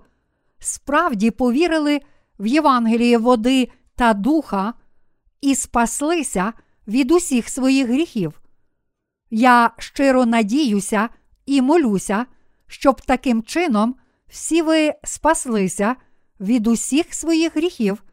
справді 0.59 1.31
повірили 1.31 1.99
в 2.39 2.47
Євангеліє 2.47 3.17
води 3.17 3.69
та 3.95 4.13
духа 4.13 4.73
і 5.41 5.55
спаслися 5.55 6.53
від 6.87 7.11
усіх 7.11 7.49
своїх 7.49 7.87
гріхів. 7.87 8.41
Я 9.29 9.71
щиро 9.77 10.25
надіюся 10.25 11.09
і 11.45 11.61
молюся, 11.61 12.25
щоб 12.67 13.01
таким 13.01 13.43
чином 13.43 13.95
всі 14.27 14.61
ви 14.61 14.93
спаслися 15.03 15.95
від 16.39 16.67
усіх 16.67 17.13
своїх 17.13 17.55
гріхів 17.55 18.03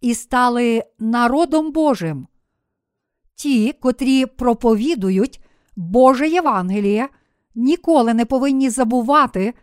і 0.00 0.14
стали 0.14 0.84
народом 0.98 1.72
Божим. 1.72 2.26
Ті, 3.34 3.72
котрі 3.72 4.26
проповідують 4.26 5.40
Боже 5.76 6.28
Євангеліє, 6.28 7.08
ніколи 7.54 8.14
не 8.14 8.24
повинні 8.24 8.70
забувати, 8.70 9.54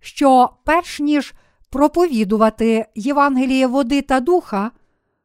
що 0.00 0.50
перш 0.64 1.00
ніж 1.00 1.34
проповідувати 1.70 2.86
Євангеліє 2.94 3.66
води 3.66 4.02
та 4.02 4.20
духа, 4.20 4.70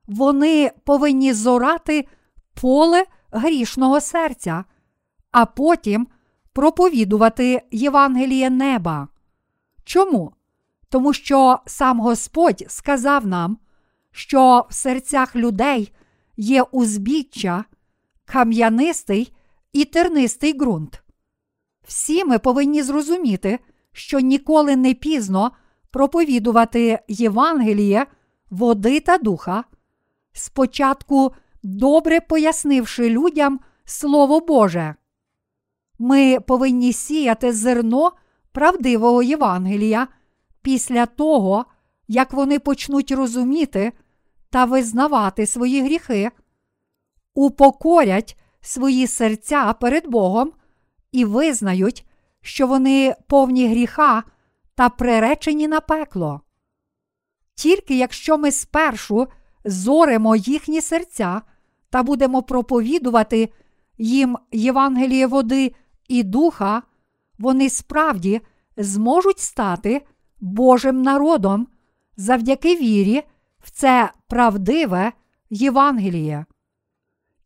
вони 0.07 0.71
повинні 0.83 1.33
зорати 1.33 2.07
поле 2.61 3.05
грішного 3.31 4.01
серця, 4.01 4.63
а 5.31 5.45
потім 5.45 6.07
проповідувати 6.53 7.61
Євангеліє 7.71 8.49
неба. 8.49 9.07
Чому? 9.83 10.33
Тому 10.89 11.13
що 11.13 11.59
сам 11.65 11.99
Господь 11.99 12.63
сказав 12.67 13.27
нам, 13.27 13.57
що 14.11 14.65
в 14.69 14.73
серцях 14.73 15.35
людей 15.35 15.93
є 16.37 16.61
узбіччя, 16.61 17.65
кам'янистий 18.25 19.33
і 19.73 19.85
тернистий 19.85 20.53
ґрунт. 20.53 21.03
Всі 21.87 22.25
ми 22.25 22.39
повинні 22.39 22.83
зрозуміти, 22.83 23.59
що 23.91 24.19
ніколи 24.19 24.75
не 24.75 24.93
пізно 24.93 25.51
проповідувати 25.91 26.99
Євангеліє, 27.07 28.05
води 28.49 28.99
та 28.99 29.17
духа, 29.17 29.63
спочатку 30.33 31.33
добре 31.63 32.21
пояснивши 32.21 33.09
людям 33.09 33.59
Слово 33.85 34.39
Боже. 34.39 34.95
Ми 35.99 36.39
повинні 36.39 36.93
сіяти 36.93 37.53
зерно 37.53 38.11
правдивого 38.51 39.23
Євангелія 39.23 40.07
після 40.61 41.05
того, 41.05 41.65
як 42.09 42.33
вони 42.33 42.59
почнуть 42.59 43.11
розуміти 43.11 43.91
та 44.49 44.65
визнавати 44.65 45.45
свої 45.45 45.81
гріхи, 45.81 46.31
упокорять 47.33 48.37
свої 48.61 49.07
серця 49.07 49.73
перед 49.73 50.07
Богом 50.07 50.51
і 51.11 51.25
визнають, 51.25 52.05
що 52.41 52.67
вони 52.67 53.15
повні 53.27 53.67
гріха 53.67 54.23
та 54.75 54.89
приречені 54.89 55.67
на 55.67 55.79
пекло. 55.79 56.41
Тільки 57.55 57.97
якщо 57.97 58.37
ми 58.37 58.51
спершу 58.51 59.27
зоримо 59.65 60.35
їхні 60.35 60.81
серця 60.81 61.41
та 61.89 62.03
будемо 62.03 62.43
проповідувати 62.43 63.49
їм 63.97 64.37
Євангеліє 64.51 65.27
води 65.27 65.75
і 66.07 66.23
духа, 66.23 66.81
вони 67.39 67.69
справді 67.69 68.41
зможуть 68.77 69.39
стати 69.39 70.01
Божим 70.39 71.01
народом 71.01 71.67
завдяки 72.19 72.75
вірі 72.75 73.23
в 73.59 73.71
це 73.71 74.11
правдиве 74.27 75.11
Євангеліє. 75.49 76.45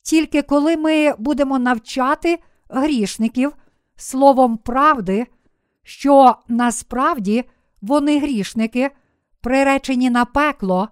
Тільки 0.01 0.41
коли 0.41 0.77
ми 0.77 1.13
будемо 1.17 1.59
навчати 1.59 2.39
грішників 2.69 3.53
словом 3.95 4.57
правди, 4.57 5.27
що 5.83 6.35
насправді 6.47 7.43
вони 7.81 8.19
грішники, 8.19 8.91
приречені 9.41 10.09
на 10.09 10.25
пекло, 10.25 10.89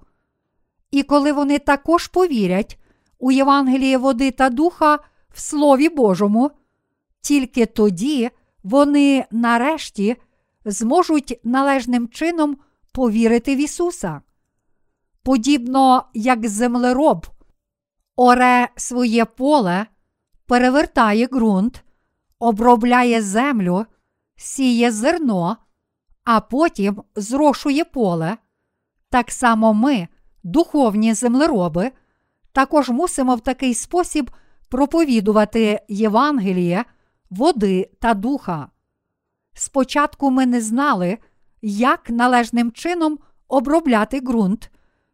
і 0.91 1.03
коли 1.03 1.31
вони 1.31 1.59
також 1.59 2.07
повірять 2.07 2.79
у 3.19 3.31
Євангеліє 3.31 3.97
води 3.97 4.31
та 4.31 4.49
духа 4.49 4.99
в 5.29 5.39
Слові 5.39 5.89
Божому, 5.89 6.51
тільки 7.21 7.65
тоді 7.65 8.29
вони 8.63 9.25
нарешті 9.31 10.15
зможуть 10.65 11.39
належним 11.43 12.07
чином 12.07 12.57
повірити 12.91 13.55
в 13.55 13.59
Ісуса. 13.59 14.21
Подібно 15.23 16.03
як 16.13 16.47
землероб 16.47 17.27
оре 18.15 18.69
своє 18.75 19.25
поле, 19.25 19.85
перевертає 20.45 21.27
ґрунт, 21.27 21.83
обробляє 22.39 23.21
землю, 23.21 23.85
сіє 24.35 24.91
зерно, 24.91 25.57
а 26.23 26.41
потім 26.41 27.03
зрошує 27.15 27.85
поле. 27.85 28.37
Так 29.09 29.31
само 29.31 29.73
ми, 29.73 30.07
духовні 30.43 31.13
землероби, 31.13 31.91
також 32.51 32.89
мусимо 32.89 33.35
в 33.35 33.41
такий 33.41 33.73
спосіб 33.73 34.31
проповідувати 34.69 35.79
Євангеліє, 35.87 36.85
води 37.29 37.89
та 37.99 38.13
духа. 38.13 38.67
Спочатку 39.53 40.31
ми 40.31 40.45
не 40.45 40.61
знали, 40.61 41.17
як 41.61 42.09
належним 42.09 42.71
чином 42.71 43.19
обробляти 43.47 44.19
ґрунт, 44.19 44.71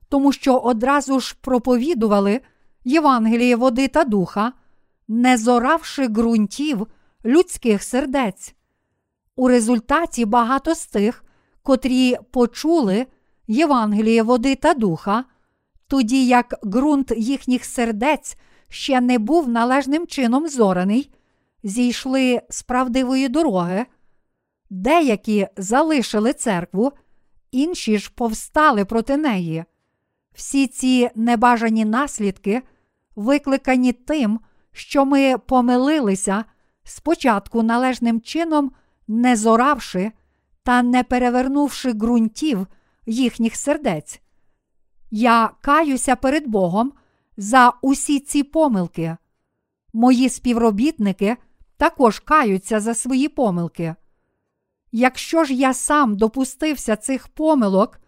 тому 0.10 0.32
що 0.32 0.58
одразу 0.58 1.20
ж 1.20 1.36
проповідували 1.41 2.41
Євангеліє 2.86 3.56
води 3.56 3.88
та 3.88 4.04
духа, 4.04 4.54
не 5.08 5.38
зоравши 5.38 6.08
ґрунтів 6.08 6.88
людських 7.26 7.84
сердець. 7.84 8.56
У 9.36 9.48
результаті 9.48 10.26
багато 10.26 10.76
з 10.76 10.86
тих, 10.86 11.24
котрі 11.64 12.18
почули 12.32 13.06
Євангеліє 13.48 14.24
води 14.24 14.56
та 14.56 14.74
духа, 14.74 15.24
тоді 15.88 16.28
як 16.28 16.56
ґрунт 16.66 17.12
їхніх 17.18 17.66
сердець 17.66 18.38
ще 18.70 19.02
не 19.02 19.20
був 19.20 19.50
належним 19.50 20.08
чином 20.08 20.48
зораний, 20.50 21.10
зійшли 21.64 22.41
з 22.50 22.64
правдивої 22.64 23.30
дороги, 23.30 23.86
деякі 24.70 25.47
залишили 25.57 26.34
церкву, 26.34 26.91
інші 27.51 27.97
ж 27.97 28.11
повстали 28.15 28.86
проти 28.86 29.18
неї. 29.18 29.65
Всі 30.34 30.68
ці 30.68 31.09
небажані 31.15 31.86
наслідки 31.86 32.61
викликані 33.15 33.93
тим, 33.93 34.39
що 34.72 35.05
ми 35.05 35.38
помилилися 35.38 36.45
спочатку 36.84 37.63
належним 37.63 38.22
чином, 38.22 38.72
не 39.07 39.36
зоравши 39.36 40.11
та 40.63 40.84
не 40.84 41.03
перевернувши 41.03 41.93
ґрунтів 41.93 42.68
їхніх 43.05 43.55
сердець. 43.55 44.22
Я 45.11 45.49
каюся 45.61 46.15
перед 46.15 46.47
Богом 46.47 46.93
за 47.38 47.74
усі 47.82 48.20
ці 48.20 48.43
помилки. 48.43 49.18
Мої 49.93 50.30
співробітники 50.30 51.38
також 51.78 52.20
каються 52.20 52.80
за 52.80 52.93
свої 52.93 53.30
помилки. 53.30 53.95
Якщо 54.92 55.44
ж 55.44 55.54
я 55.54 55.74
сам 55.74 56.18
допустився 56.18 56.96
цих 56.96 57.28
помилок, 57.28 58.00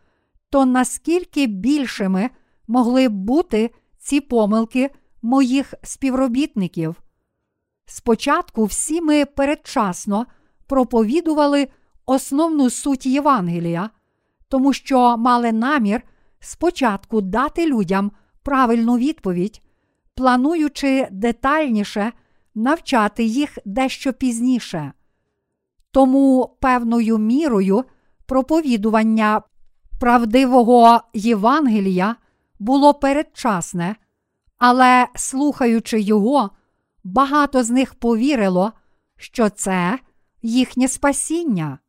то 0.49 0.65
наскільки 0.65 1.47
більшими 1.47 2.29
могли 2.67 3.09
б 3.09 3.13
бути 3.13 3.69
ці 3.97 4.21
помилки 4.21 4.89
моїх 5.21 5.73
співробітників? 5.83 6.95
Спочатку 7.85 8.65
всі 8.65 9.01
ми 9.01 9.25
передчасно 9.25 10.25
проповідували 10.67 11.67
основну 12.05 12.69
суть 12.69 13.05
Євангелія, 13.05 13.89
тому 14.47 14.73
що 14.73 15.17
мали 15.17 15.51
намір 15.51 16.01
спочатку 16.39 17.21
дати 17.21 17.65
людям 17.65 18.11
правильну 18.43 18.97
відповідь, 18.97 19.61
плануючи 20.15 21.07
детальніше 21.11 22.11
навчати 22.55 23.23
їх 23.23 23.57
дещо 23.65 24.13
пізніше. 24.13 24.93
Тому 25.91 26.57
певною 26.59 27.17
мірою 27.17 27.83
проповідування 28.25 29.41
правдивого 29.99 31.01
Євангелія 31.13 32.15
було 32.59 32.93
передчасне, 32.93 33.95
але, 34.57 35.07
слухаючи 35.15 36.01
його, 36.01 36.49
багато 37.03 37.63
з 37.63 37.69
них 37.69 37.95
повірило, 37.95 38.73
що 39.17 39.49
це 39.49 39.99
їхнє 40.41 40.87
спасіння. 40.87 41.79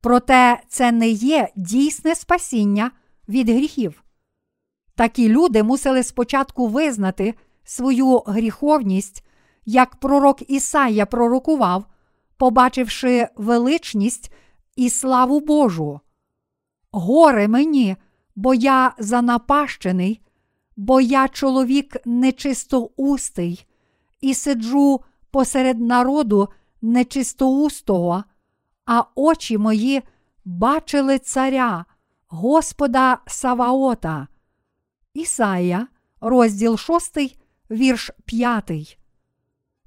Проте 0.00 0.60
це 0.68 0.92
не 0.92 1.08
є 1.08 1.48
дійсне 1.56 2.14
спасіння 2.14 2.90
від 3.28 3.48
гріхів. 3.48 4.04
Такі 4.94 5.28
люди 5.28 5.62
мусили 5.62 6.02
спочатку 6.02 6.68
визнати 6.68 7.34
свою 7.64 8.18
гріховність, 8.18 9.24
як 9.64 9.96
пророк 9.96 10.50
Ісая 10.50 11.06
пророкував, 11.06 11.84
побачивши 12.36 13.28
величність 13.36 14.32
і 14.76 14.90
славу 14.90 15.40
Божу. 15.40 16.00
Горе 16.90 17.48
мені, 17.48 17.96
бо 18.36 18.54
я 18.54 18.94
занапащений, 18.98 20.20
бо 20.76 21.00
я 21.00 21.28
чоловік 21.28 21.96
нечистоустий, 22.04 23.66
і 24.20 24.34
сиджу 24.34 25.00
посеред 25.30 25.80
народу 25.80 26.48
нечистоустого, 26.82 28.24
а 28.86 29.04
очі 29.14 29.58
мої 29.58 30.02
бачили 30.44 31.18
царя, 31.18 31.84
Господа 32.28 33.18
Саваота. 33.26 34.28
Ісая, 35.14 35.86
розділ 36.20 36.76
6, 36.76 37.38
вірш 37.70 38.10
5. 38.24 38.98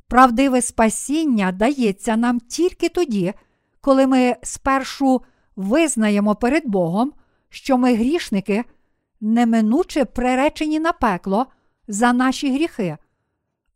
Правдиве 0.07 0.61
спасіння 0.61 1.51
дається 1.51 2.15
нам 2.15 2.39
тільки 2.39 2.89
тоді, 2.89 3.33
коли 3.81 4.07
ми 4.07 4.35
спершу 4.43 5.21
визнаємо 5.55 6.35
перед 6.35 6.67
Богом, 6.67 7.13
що 7.49 7.77
ми 7.77 7.95
грішники, 7.95 8.63
неминуче 9.21 10.05
приречені 10.05 10.79
на 10.79 10.91
пекло 10.91 11.45
за 11.87 12.13
наші 12.13 12.53
гріхи, 12.53 12.97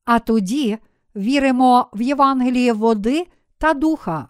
а 0.05 0.19
тоді 0.19 0.77
віримо 1.15 1.89
в 1.93 2.01
Євангеліє 2.01 2.73
води 2.73 3.27
та 3.57 3.73
духа. 3.73 4.27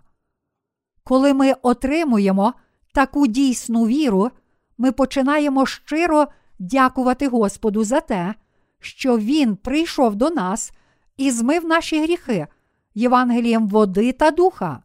Коли 1.03 1.33
ми 1.33 1.53
отримуємо 1.61 2.53
таку 2.93 3.27
дійсну 3.27 3.87
віру, 3.87 4.31
ми 4.77 4.91
починаємо 4.91 5.65
щиро 5.65 6.27
дякувати 6.59 7.27
Господу 7.27 7.83
за 7.83 7.99
те, 7.99 8.33
що 8.79 9.17
Він 9.17 9.55
прийшов 9.55 10.15
до 10.15 10.29
нас 10.29 10.71
і 11.19 11.31
змив 11.31 11.65
наші 11.65 12.01
гріхи 12.01 12.47
Євангелієм 12.95 13.67
води 13.67 14.11
та 14.11 14.31
духа. 14.31 14.83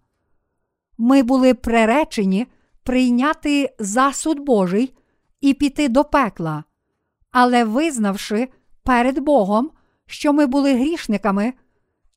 Ми 0.98 1.22
були 1.22 1.54
приречені 1.54 2.46
прийняти 2.82 3.74
засуд 3.78 4.38
Божий 4.38 4.94
і 5.40 5.54
піти 5.54 5.88
до 5.88 6.04
пекла, 6.04 6.64
але 7.30 7.64
визнавши 7.64 8.48
перед 8.82 9.18
Богом, 9.18 9.70
що 10.06 10.32
ми 10.32 10.46
були 10.46 10.74
грішниками, 10.74 11.52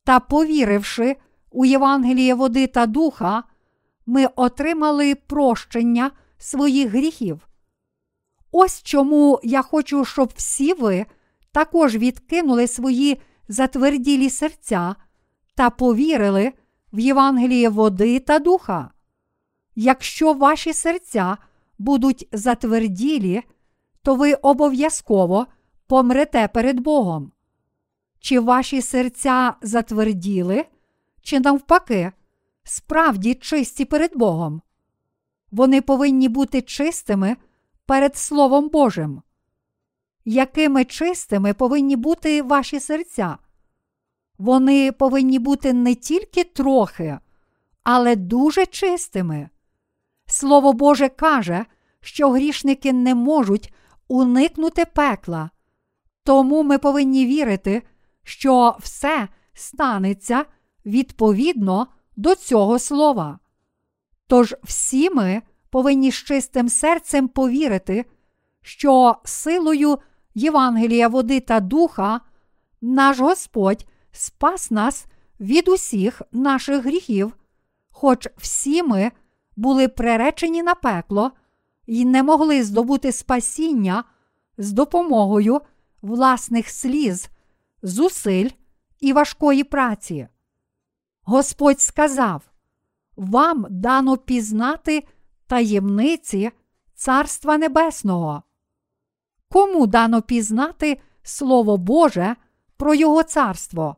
та 0.04 0.20
повіривши 0.20 1.16
у 1.52 1.66
Євангеліє 1.66 2.34
води 2.34 2.68
та 2.68 2.86
духа, 2.86 3.44
ми 4.06 4.26
отримали 4.36 5.16
прощення 5.16 6.12
своїх 6.38 6.90
гріхів. 6.90 7.48
Ось 8.52 8.84
чому 8.84 9.40
я 9.44 9.62
хочу, 9.62 10.06
щоб 10.06 10.32
всі 10.36 10.74
ви 10.74 11.06
також 11.52 11.96
відкинули 11.96 12.68
свої 12.68 13.22
затверділі 13.48 14.30
серця 14.30 14.96
та 15.56 15.70
повірили 15.70 16.54
в 16.94 17.00
Євангеліє 17.00 17.70
води 17.70 18.20
та 18.20 18.40
духа. 18.40 18.92
Якщо 19.76 20.34
ваші 20.34 20.74
серця 20.74 21.38
будуть 21.80 22.28
затверділі, 22.32 23.44
то 24.04 24.16
ви 24.16 24.34
обов'язково 24.34 25.48
помрете 25.88 26.48
перед 26.48 26.80
Богом. 26.80 27.32
Чи 28.20 28.40
ваші 28.40 28.82
серця 28.82 29.54
затверділи, 29.62 30.66
чи 31.22 31.40
навпаки, 31.40 32.12
справді 32.64 33.34
чисті 33.34 33.86
перед 33.86 34.18
Богом? 34.18 34.62
Вони 35.52 35.82
повинні 35.82 36.30
бути 36.30 36.62
чистими 36.62 37.36
перед 37.86 38.18
Словом 38.18 38.70
Божим. 38.70 39.22
Якими 40.30 40.86
чистими 40.86 41.54
повинні 41.54 41.96
бути 41.96 42.42
ваші 42.42 42.80
серця? 42.80 43.38
Вони 44.38 44.92
повинні 44.92 45.40
бути 45.40 45.74
не 45.74 45.96
тільки 45.96 46.44
трохи, 46.44 47.20
але 47.84 48.16
дуже 48.16 48.66
чистими. 48.66 49.50
Слово 50.26 50.74
Боже 50.74 51.10
каже, 51.10 51.66
що 52.02 52.32
грішники 52.32 52.94
не 52.94 53.16
можуть 53.16 53.74
уникнути 54.08 54.86
пекла, 54.86 55.50
тому 56.24 56.64
ми 56.64 56.78
повинні 56.78 57.26
вірити, 57.26 57.84
що 58.24 58.78
все 58.80 59.28
станеться 59.54 60.46
відповідно 60.86 61.88
до 62.16 62.36
цього 62.36 62.80
слова. 62.80 63.40
Тож 64.28 64.56
всі 64.64 65.10
ми 65.10 65.42
повинні 65.70 66.12
з 66.12 66.16
чистим 66.16 66.70
серцем 66.70 67.28
повірити, 67.28 68.06
що 68.62 69.16
силою 69.24 69.98
Євангелія 70.38 71.08
води 71.08 71.40
та 71.40 71.60
духа 71.60 72.22
наш 72.82 73.20
Господь 73.20 73.86
спас 74.12 74.72
нас 74.72 75.06
від 75.40 75.68
усіх 75.68 76.22
наших 76.32 76.84
гріхів, 76.84 77.38
хоч 77.90 78.28
всі 78.38 78.84
ми 78.84 79.12
були 79.56 79.88
приречені 79.88 80.64
на 80.64 80.76
пекло 80.76 81.32
і 81.86 82.06
не 82.06 82.24
могли 82.24 82.64
здобути 82.64 83.12
спасіння 83.12 84.04
з 84.58 84.72
допомогою 84.72 85.62
власних 86.02 86.70
сліз, 86.70 87.30
зусиль 87.82 88.50
і 89.00 89.14
важкої 89.14 89.64
праці. 89.64 90.28
Господь 91.22 91.82
сказав: 91.82 92.42
Вам 93.16 93.66
дано 93.70 94.18
пізнати 94.18 95.04
таємниці 95.48 96.52
Царства 96.96 97.58
Небесного. 97.58 98.44
Кому 99.50 99.88
дано 99.88 100.22
пізнати 100.22 101.00
Слово 101.24 101.78
Боже 101.78 102.36
про 102.78 102.96
Його 102.96 103.24
царство? 103.24 103.96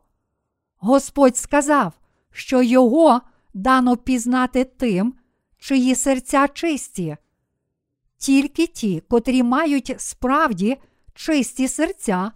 Господь 0.76 1.36
сказав, 1.36 1.92
що 2.32 2.62
Його 2.62 3.20
дано 3.54 3.96
пізнати 3.96 4.64
тим, 4.64 5.14
чиї 5.58 5.94
серця 5.94 6.48
чисті. 6.48 7.16
Тільки 8.18 8.66
ті, 8.66 9.02
котрі 9.08 9.42
мають 9.42 9.94
справді 9.98 10.76
чисті 11.14 11.68
серця, 11.68 12.32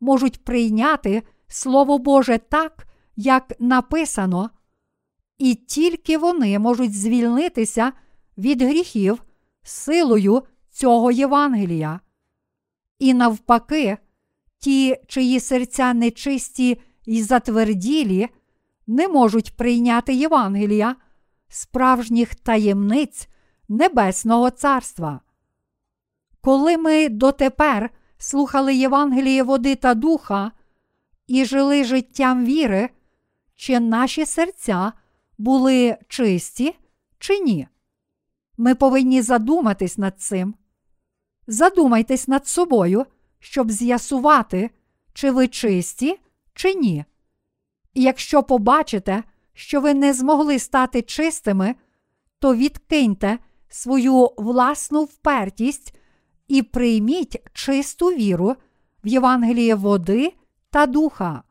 можуть 0.00 0.44
прийняти 0.44 1.22
Слово 1.48 1.98
Боже 1.98 2.38
так, 2.38 2.86
як 3.16 3.52
написано, 3.60 4.50
і 5.38 5.54
тільки 5.54 6.18
вони 6.18 6.58
можуть 6.58 6.94
звільнитися 6.94 7.92
від 8.38 8.62
гріхів 8.62 9.22
силою 9.62 10.42
цього 10.70 11.10
Євангелія. 11.10 12.00
І 12.98 13.14
навпаки, 13.14 13.98
ті, 14.58 14.96
чиї 15.06 15.40
серця 15.40 15.94
нечисті 15.94 16.80
і 17.04 17.22
затверділі, 17.22 18.28
не 18.86 19.08
можуть 19.08 19.56
прийняти 19.56 20.14
Євангелія, 20.14 20.96
справжніх 21.48 22.34
таємниць 22.34 23.28
Небесного 23.68 24.50
Царства. 24.50 25.20
Коли 26.40 26.78
ми 26.78 27.08
дотепер 27.08 27.90
слухали 28.18 28.74
Євангеліє 28.74 29.42
води 29.42 29.74
та 29.74 29.94
духа 29.94 30.52
і 31.26 31.44
жили 31.44 31.84
життям 31.84 32.44
віри, 32.44 32.90
чи 33.54 33.80
наші 33.80 34.26
серця 34.26 34.92
були 35.38 35.96
чисті, 36.08 36.74
чи 37.18 37.40
ні? 37.40 37.68
Ми 38.56 38.74
повинні 38.74 39.22
задуматись 39.22 39.98
над 39.98 40.20
цим. 40.20 40.54
Задумайтесь 41.46 42.28
над 42.28 42.46
собою, 42.46 43.06
щоб 43.38 43.70
з'ясувати, 43.70 44.70
чи 45.12 45.30
ви 45.30 45.48
чисті, 45.48 46.18
чи 46.54 46.74
ні. 46.74 47.04
І 47.94 48.02
якщо 48.02 48.42
побачите, 48.42 49.22
що 49.52 49.80
ви 49.80 49.94
не 49.94 50.12
змогли 50.12 50.58
стати 50.58 51.02
чистими, 51.02 51.74
то 52.38 52.54
відкиньте 52.54 53.38
свою 53.68 54.30
власну 54.36 55.04
впертість 55.04 55.94
і 56.48 56.62
прийміть 56.62 57.36
чисту 57.52 58.06
віру 58.06 58.56
в 59.04 59.08
Євангеліє 59.08 59.74
води 59.74 60.32
та 60.70 60.86
духа. 60.86 61.42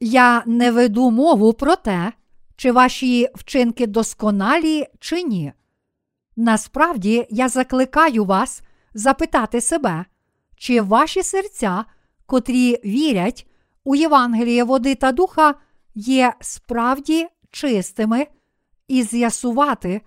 Я 0.00 0.42
не 0.46 0.70
веду 0.70 1.10
мову 1.10 1.52
про 1.52 1.76
те, 1.76 2.12
чи 2.56 2.72
ваші 2.72 3.28
вчинки 3.34 3.86
досконалі, 3.86 4.86
чи 4.98 5.22
ні. 5.22 5.52
Насправді 6.36 7.26
я 7.30 7.48
закликаю 7.48 8.24
вас 8.24 8.62
запитати 8.94 9.60
себе, 9.60 10.04
чи 10.56 10.80
ваші 10.80 11.22
серця 11.22 11.84
котрі 12.26 12.80
вірять 12.84 13.46
у 13.84 13.94
Євангеліє 13.94 14.64
води 14.64 14.94
та 14.94 15.12
духа, 15.12 15.54
є 15.94 16.34
справді 16.40 17.28
чистими 17.50 18.26
і 18.88 19.02
з'ясувати, 19.02 20.00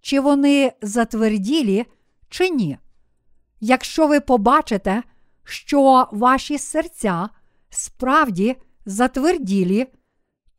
чи 0.00 0.20
вони 0.20 0.72
затверділі, 0.82 1.86
чи 2.28 2.50
ні. 2.50 2.78
Якщо 3.60 4.06
ви 4.06 4.20
побачите, 4.20 5.02
що 5.44 6.08
ваші 6.12 6.58
серця 6.58 7.28
справді 7.70 8.56
затверділі, 8.86 9.86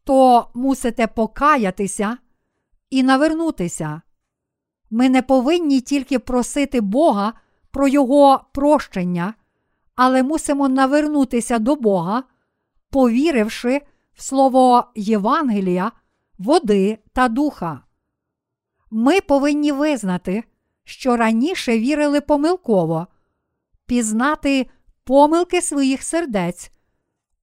то 0.04 0.48
мусите 0.54 1.08
покаятися 1.08 2.18
і 2.90 3.04
навернутися. 3.04 4.02
Ми 4.90 5.10
не 5.10 5.22
повинні 5.22 5.82
тільки 5.82 6.20
просити 6.20 6.82
Бога 6.82 7.34
про 7.72 7.88
Його 7.88 8.46
прощення, 8.54 9.34
але 9.96 10.24
мусимо 10.24 10.70
навернутися 10.70 11.60
до 11.60 11.76
Бога, 11.76 12.24
повіривши 12.90 13.82
в 14.14 14.24
слово 14.24 14.86
Євангелія, 14.96 15.92
води 16.38 16.98
та 17.14 17.28
духа. 17.28 17.82
Ми 18.92 19.22
повинні 19.22 19.72
визнати, 19.72 20.44
що 20.84 21.18
раніше 21.18 21.80
вірили 21.80 22.22
помилково, 22.22 23.08
пізнати 23.86 24.68
помилки 25.04 25.62
своїх 25.62 26.04
сердець, 26.04 26.72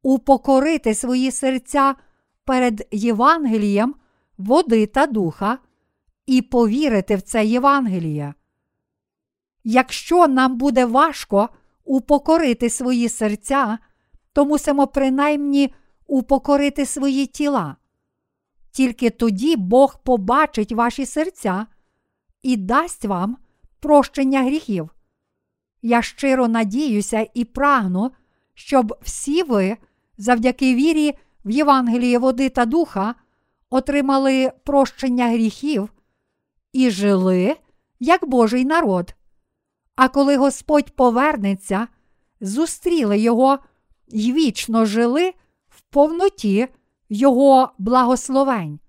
упокорити 0.02 0.94
свої 0.94 1.30
серця 1.30 1.94
перед 2.44 2.88
Євангелієм, 2.90 3.94
води 4.38 4.86
та 4.86 5.06
духа 5.06 5.58
і 6.26 6.42
повірити 6.42 7.16
в 7.16 7.22
це 7.22 7.44
Євангеліє. 7.44 8.34
Якщо 9.64 10.28
нам 10.28 10.56
буде 10.56 10.84
важко 10.84 11.48
упокорити 11.84 12.70
свої 12.70 13.08
серця, 13.08 13.78
то 14.32 14.44
мусимо 14.44 14.86
принаймні 14.86 15.74
упокорити 16.06 16.86
свої 16.86 17.26
тіла. 17.26 17.76
Тільки 18.70 19.10
тоді 19.10 19.56
Бог 19.56 20.02
побачить 20.02 20.72
ваші 20.72 21.06
серця 21.06 21.66
і 22.42 22.56
дасть 22.56 23.04
вам 23.04 23.36
прощення 23.80 24.42
гріхів. 24.42 24.90
Я 25.82 26.02
щиро 26.02 26.48
надіюся 26.48 27.26
і 27.34 27.44
прагну, 27.44 28.10
щоб 28.54 28.94
всі 29.02 29.42
ви, 29.42 29.76
завдяки 30.18 30.74
вірі 30.74 31.14
в 31.44 31.50
Євангеліє 31.50 32.18
води 32.18 32.48
та 32.48 32.64
духа, 32.64 33.14
отримали 33.70 34.52
прощення 34.64 35.28
гріхів 35.28 35.92
і 36.72 36.90
жили 36.90 37.56
як 38.00 38.28
Божий 38.28 38.64
народ. 38.64 39.14
А 39.98 40.08
коли 40.08 40.36
Господь 40.36 40.90
повернеться, 40.90 41.88
зустріли 42.40 43.18
його 43.18 43.58
й 44.08 44.32
вічно 44.32 44.84
жили 44.84 45.34
в 45.68 45.80
повноті 45.80 46.68
Його 47.08 47.72
благословень. 47.78 48.80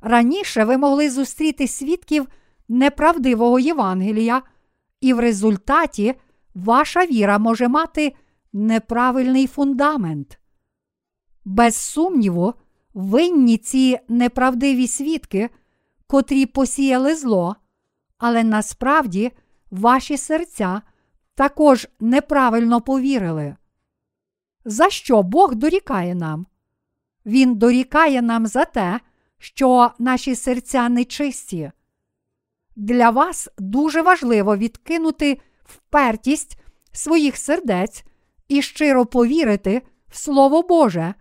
Раніше 0.00 0.64
ви 0.64 0.76
могли 0.76 1.10
зустріти 1.10 1.68
свідків 1.68 2.28
неправдивого 2.68 3.58
Євангелія, 3.58 4.42
і 5.00 5.12
в 5.12 5.20
результаті 5.20 6.14
ваша 6.54 7.06
віра 7.06 7.38
може 7.38 7.68
мати 7.68 8.14
неправильний 8.52 9.46
фундамент. 9.46 10.38
Без 11.44 11.76
сумніву, 11.76 12.54
винні 12.94 13.56
ці 13.56 13.98
неправдиві 14.08 14.86
свідки, 14.86 15.50
котрі 16.06 16.46
посіяли 16.46 17.14
зло, 17.14 17.56
але 18.18 18.44
насправді 18.44 19.32
ваші 19.70 20.16
серця 20.16 20.82
також 21.34 21.88
неправильно 22.00 22.80
повірили. 22.80 23.56
За 24.64 24.90
що 24.90 25.22
Бог 25.22 25.54
дорікає 25.54 26.14
нам? 26.14 26.46
Він 27.26 27.54
дорікає 27.54 28.22
нам 28.22 28.46
за 28.46 28.64
те, 28.64 29.00
що 29.38 29.90
наші 29.98 30.34
серця 30.34 30.88
нечисті. 30.88 31.72
Для 32.76 33.10
вас 33.10 33.48
дуже 33.58 34.02
важливо 34.02 34.56
відкинути 34.56 35.40
впертість 35.64 36.58
своїх 36.92 37.36
сердець 37.36 38.04
і 38.48 38.62
щиро 38.62 39.06
повірити 39.06 39.82
в 40.08 40.16
Слово 40.16 40.62
Боже, 40.62 41.14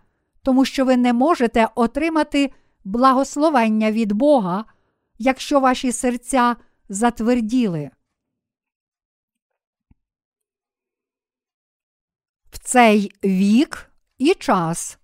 тому 0.44 0.66
що 0.66 0.86
ви 0.86 0.98
не 0.98 1.14
можете 1.14 1.68
отримати 1.76 2.52
благословення 2.84 3.92
від 3.92 4.12
Бога, 4.12 4.66
якщо 5.18 5.60
ваші 5.60 5.92
серця 5.92 6.56
затверділи. 6.90 7.90
В 12.52 12.57
цей 12.68 13.12
вік 13.24 13.92
і 14.18 14.34
час 14.34 14.98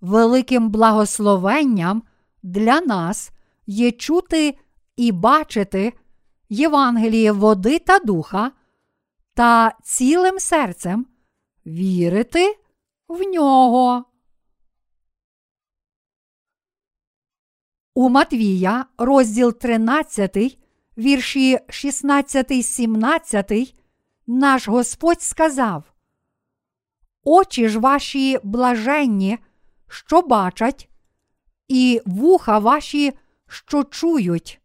великим 0.00 0.70
благословенням 0.70 2.02
для 2.42 2.80
нас 2.80 3.30
є 3.66 3.92
чути 3.92 4.58
і 4.96 5.12
бачити 5.12 5.92
Євангеліє 6.48 7.32
води 7.32 7.78
та 7.78 7.98
духа 7.98 8.52
та 9.34 9.72
цілим 9.82 10.38
серцем 10.38 11.06
вірити 11.66 12.58
в 13.08 13.22
нього. 13.22 14.04
У 17.94 18.08
Матвія, 18.08 18.86
розділ 18.98 19.58
13, 19.58 20.58
вірші 20.98 21.58
16, 21.68 22.66
17, 22.66 23.74
наш 24.26 24.68
Господь 24.68 25.22
сказав: 25.22 25.92
Очі 27.30 27.68
ж 27.68 27.78
ваші 27.78 28.38
блаженні, 28.42 29.38
що 29.88 30.22
бачать, 30.22 30.88
і 31.68 32.02
вуха 32.06 32.58
ваші, 32.58 33.12
що 33.46 33.84
чують. 33.84 34.60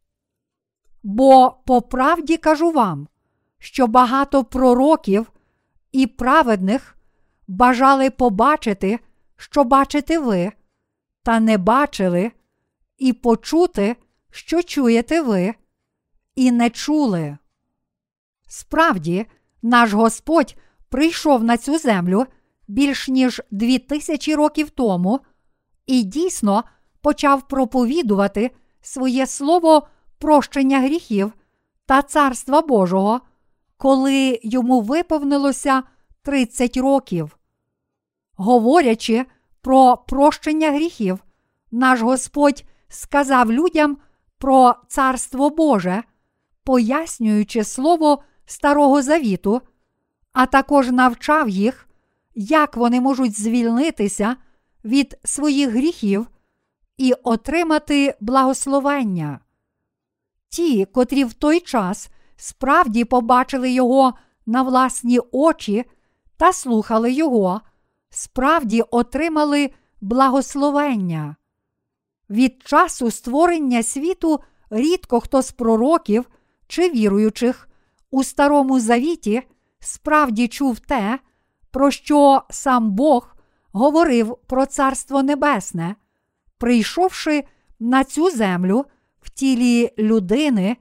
Бо 1.03 1.57
по 1.65 1.81
правді 1.81 2.37
кажу 2.37 2.71
вам, 2.71 3.07
що 3.59 3.87
багато 3.87 4.43
пророків 4.43 5.31
і 5.91 6.07
праведних 6.07 6.97
бажали 7.47 8.09
побачити, 8.09 8.99
що 9.35 9.63
бачите 9.63 10.19
ви, 10.19 10.51
та 11.23 11.39
не 11.39 11.57
бачили, 11.57 12.31
і 12.97 13.13
почути, 13.13 13.95
що 14.31 14.63
чуєте 14.63 15.21
ви, 15.21 15.53
і 16.35 16.51
не 16.51 16.69
чули. 16.69 17.37
Справді, 18.47 19.25
наш 19.61 19.93
Господь 19.93 20.55
прийшов 20.89 21.43
на 21.43 21.57
цю 21.57 21.77
землю 21.77 22.27
більш 22.67 23.07
ніж 23.07 23.41
дві 23.51 23.79
тисячі 23.79 24.35
років 24.35 24.69
тому 24.69 25.19
і 25.85 26.03
дійсно 26.03 26.63
почав 27.01 27.47
проповідувати 27.47 28.51
своє 28.81 29.27
слово 29.27 29.87
прощення 30.19 30.79
гріхів 30.79 31.33
та 31.85 32.01
Царства 32.01 32.61
Божого, 32.61 33.21
коли 33.77 34.39
йому 34.43 34.81
виповнилося 34.81 35.83
30 36.21 36.77
років. 36.77 37.37
Говорячи 38.35 39.25
про 39.61 39.97
прощення 39.97 40.71
гріхів, 40.71 41.19
наш 41.71 42.01
Господь 42.01 42.63
сказав 42.87 43.51
людям 43.51 43.97
про 44.37 44.75
Царство 44.87 45.49
Боже, 45.49 46.03
пояснюючи 46.63 47.63
слово 47.63 48.23
Старого 48.45 49.01
Завіту, 49.01 49.61
а 50.33 50.45
також 50.45 50.91
навчав 50.91 51.49
їх, 51.49 51.87
як 52.35 52.77
вони 52.77 53.01
можуть 53.01 53.39
звільнитися 53.39 54.35
від 54.85 55.17
своїх 55.23 55.69
гріхів 55.69 56.27
і 56.97 57.13
отримати 57.23 58.15
благословення. 58.19 59.39
Ті, 60.49 60.85
котрі 60.85 61.23
в 61.23 61.33
той 61.33 61.59
час 61.59 62.09
справді 62.35 63.05
побачили 63.05 63.71
його 63.71 64.13
на 64.45 64.61
власні 64.61 65.19
очі 65.31 65.85
та 66.37 66.53
слухали 66.53 67.11
його, 67.11 67.61
справді 68.09 68.81
отримали 68.81 69.69
благословення. 70.01 71.35
Від 72.29 72.63
часу 72.63 73.11
створення 73.11 73.83
світу 73.83 74.39
рідко 74.69 75.19
хто 75.19 75.41
з 75.41 75.51
пророків 75.51 76.25
чи 76.67 76.89
віруючих 76.89 77.69
у 78.11 78.23
Старому 78.23 78.79
Завіті 78.79 79.41
справді 79.79 80.47
чув 80.47 80.79
те, 80.79 81.19
про 81.73 81.91
що 81.91 82.41
сам 82.49 82.91
Бог 82.91 83.35
говорив 83.71 84.37
про 84.47 84.65
Царство 84.65 85.23
Небесне, 85.23 85.95
прийшовши 86.57 87.43
на 87.79 88.03
цю 88.03 88.29
землю 88.29 88.85
в 89.21 89.29
тілі 89.29 89.93
людини 89.99 90.77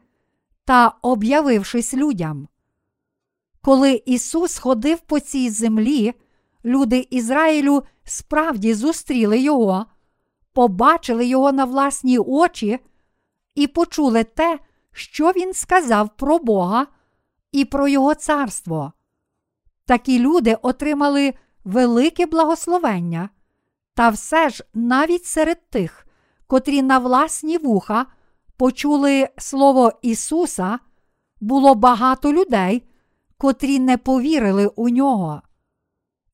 та 0.64 0.94
об'явившись 1.02 1.94
людям. 1.94 2.48
Коли 3.60 4.02
Ісус 4.06 4.58
ходив 4.58 5.00
по 5.00 5.20
цій 5.20 5.50
землі, 5.50 6.14
люди 6.64 7.06
Ізраїлю 7.10 7.82
справді 8.04 8.74
зустріли 8.74 9.38
Його, 9.38 9.86
побачили 10.52 11.26
Його 11.26 11.52
на 11.52 11.64
власні 11.64 12.18
очі 12.18 12.78
і 13.54 13.66
почули 13.66 14.24
те, 14.24 14.58
що 14.92 15.30
Він 15.30 15.54
сказав 15.54 16.16
про 16.16 16.38
Бога 16.38 16.86
і 17.52 17.64
про 17.64 17.88
Його 17.88 18.14
царство. 18.14 18.92
Такі 19.86 20.18
люди 20.18 20.56
отримали 20.62 21.34
велике 21.64 22.26
благословення, 22.26 23.28
та 23.94 24.08
все 24.08 24.48
ж 24.48 24.64
навіть 24.74 25.24
серед 25.24 25.70
тих, 25.70 26.06
котрі 26.46 26.82
на 26.82 26.98
власні 26.98 27.58
вуха 27.58 28.06
почули 28.56 29.28
Слово 29.38 29.92
Ісуса, 30.02 30.78
було 31.40 31.74
багато 31.74 32.32
людей, 32.32 32.88
котрі 33.38 33.78
не 33.78 33.98
повірили 33.98 34.66
у 34.66 34.88
нього. 34.88 35.42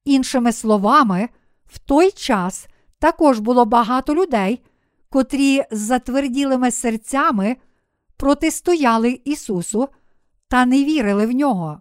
Іншими 0.05 0.53
словами, 0.53 1.28
в 1.66 1.78
той 1.78 2.11
час 2.11 2.66
також 2.99 3.38
було 3.38 3.64
багато 3.64 4.14
людей, 4.14 4.62
котрі 5.11 5.62
з 5.70 5.78
затверділими 5.78 6.70
серцями 6.70 7.57
протистояли 8.16 9.20
Ісусу 9.24 9.88
та 10.49 10.66
не 10.66 10.84
вірили 10.84 11.26
в 11.26 11.30
нього. 11.30 11.80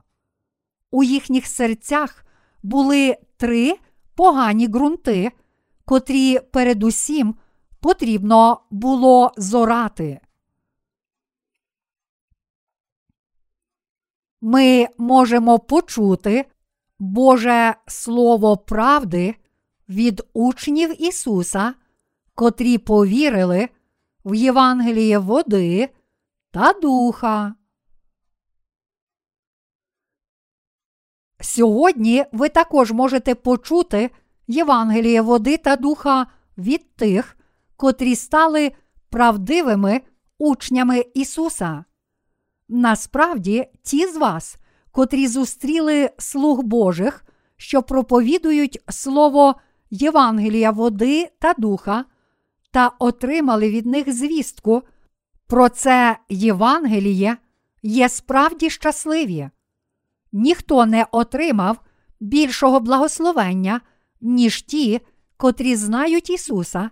У 0.91 1.03
їхніх 1.03 1.47
серцях 1.47 2.25
були 2.63 3.17
три 3.37 3.75
погані 4.15 4.67
ґрунти, 4.67 5.31
котрі 5.85 6.39
передусім 6.39 7.35
потрібно 7.79 8.61
було 8.71 9.31
зорати. 9.37 10.19
Ми 14.41 14.87
можемо 14.97 15.59
почути 15.59 16.45
Боже 16.99 17.75
Слово 17.87 18.57
правди 18.57 19.35
від 19.89 20.23
учнів 20.33 21.01
Ісуса, 21.01 21.73
котрі 22.35 22.77
повірили 22.77 23.69
в 24.25 24.35
Євангеліє 24.35 25.19
води 25.19 25.89
та 26.51 26.73
духа. 26.73 27.55
Сьогодні 31.41 32.25
ви 32.31 32.49
також 32.49 32.91
можете 32.91 33.35
почути 33.35 34.09
Євангеліє 34.47 35.21
води 35.21 35.57
та 35.57 35.75
духа 35.75 36.27
від 36.57 36.95
тих, 36.95 37.37
котрі 37.75 38.15
стали 38.15 38.71
правдивими 39.09 40.01
учнями 40.37 41.05
Ісуса. 41.13 41.83
Насправді, 42.69 43.65
ті 43.83 44.07
з 44.07 44.17
вас, 44.17 44.57
котрі 44.91 45.27
зустріли 45.27 46.09
слуг 46.17 46.63
Божих, 46.63 47.25
що 47.57 47.83
проповідують 47.83 48.79
Слово 48.89 49.55
Євангелія 49.89 50.71
води 50.71 51.29
та 51.39 51.53
духа, 51.57 52.05
та 52.71 52.91
отримали 52.99 53.69
від 53.69 53.85
них 53.85 54.13
звістку, 54.13 54.83
про 55.47 55.69
це 55.69 56.17
Євангеліє 56.29 57.37
є 57.83 58.09
справді 58.09 58.69
щасливі. 58.69 59.49
Ніхто 60.37 60.85
не 60.85 61.05
отримав 61.11 61.79
більшого 62.19 62.79
благословення, 62.79 63.81
ніж 64.21 64.61
ті, 64.61 65.01
котрі 65.37 65.75
знають 65.75 66.29
Ісуса 66.29 66.89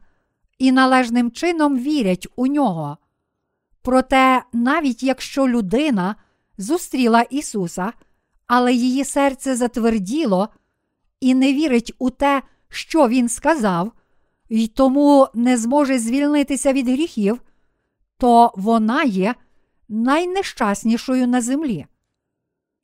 і 0.58 0.72
належним 0.72 1.32
чином 1.32 1.80
вірять 1.80 2.28
у 2.36 2.48
нього. 2.48 2.98
Проте, 3.82 4.44
навіть 4.54 5.04
якщо 5.04 5.48
людина 5.48 6.16
зустріла 6.58 7.22
Ісуса, 7.22 7.94
але 8.48 8.74
її 8.74 9.04
серце 9.04 9.56
затверділо 9.56 10.50
і 11.20 11.36
не 11.36 11.54
вірить 11.54 11.94
у 12.00 12.10
те, 12.10 12.42
що 12.70 13.08
Він 13.08 13.30
сказав, 13.30 13.92
і 14.50 14.68
тому 14.68 15.28
не 15.34 15.58
зможе 15.58 16.00
звільнитися 16.00 16.74
від 16.74 16.88
гріхів, 16.88 17.42
то 18.18 18.52
вона 18.56 19.04
є 19.04 19.36
найнещаснішою 19.90 21.28
на 21.28 21.42
землі. 21.42 21.86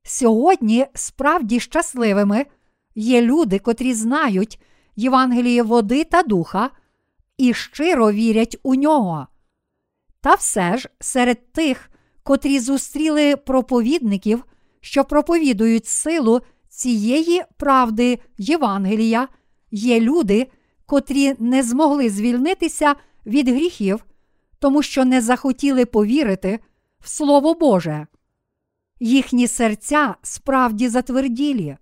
Сьогодні 0.04 0.86
справді 0.94 1.60
щасливими 1.60 2.46
є 2.96 3.22
люди, 3.22 3.60
котрі 3.60 3.94
знають 3.94 4.62
Євангеліє 4.96 5.64
води 5.64 6.04
та 6.04 6.24
духа 6.24 6.70
і 7.38 7.54
щиро 7.54 8.12
вірять 8.12 8.58
у 8.64 8.76
нього. 8.76 9.28
Та 10.22 10.34
все 10.34 10.78
ж 10.78 10.90
серед 11.00 11.52
тих, 11.52 11.92
котрі 12.24 12.60
зустріли 12.60 13.36
проповідників, 13.36 14.46
що 14.82 15.04
проповідують 15.04 15.86
силу 15.86 16.42
цієї 16.70 17.44
правди 17.58 18.20
Євангелія, 18.38 19.28
є 19.72 20.00
люди, 20.00 20.48
котрі 20.86 21.36
не 21.40 21.64
змогли 21.64 22.10
звільнитися 22.10 22.96
від 23.26 23.50
гріхів, 23.50 24.06
тому 24.60 24.82
що 24.82 25.06
не 25.06 25.22
захотіли 25.22 25.86
повірити 25.86 26.60
в 27.00 27.10
Слово 27.10 27.54
Боже. 27.54 28.08
Їхні 29.04 29.48
серця 29.48 30.16
справді 30.22 30.90
затверділі. 30.90 31.78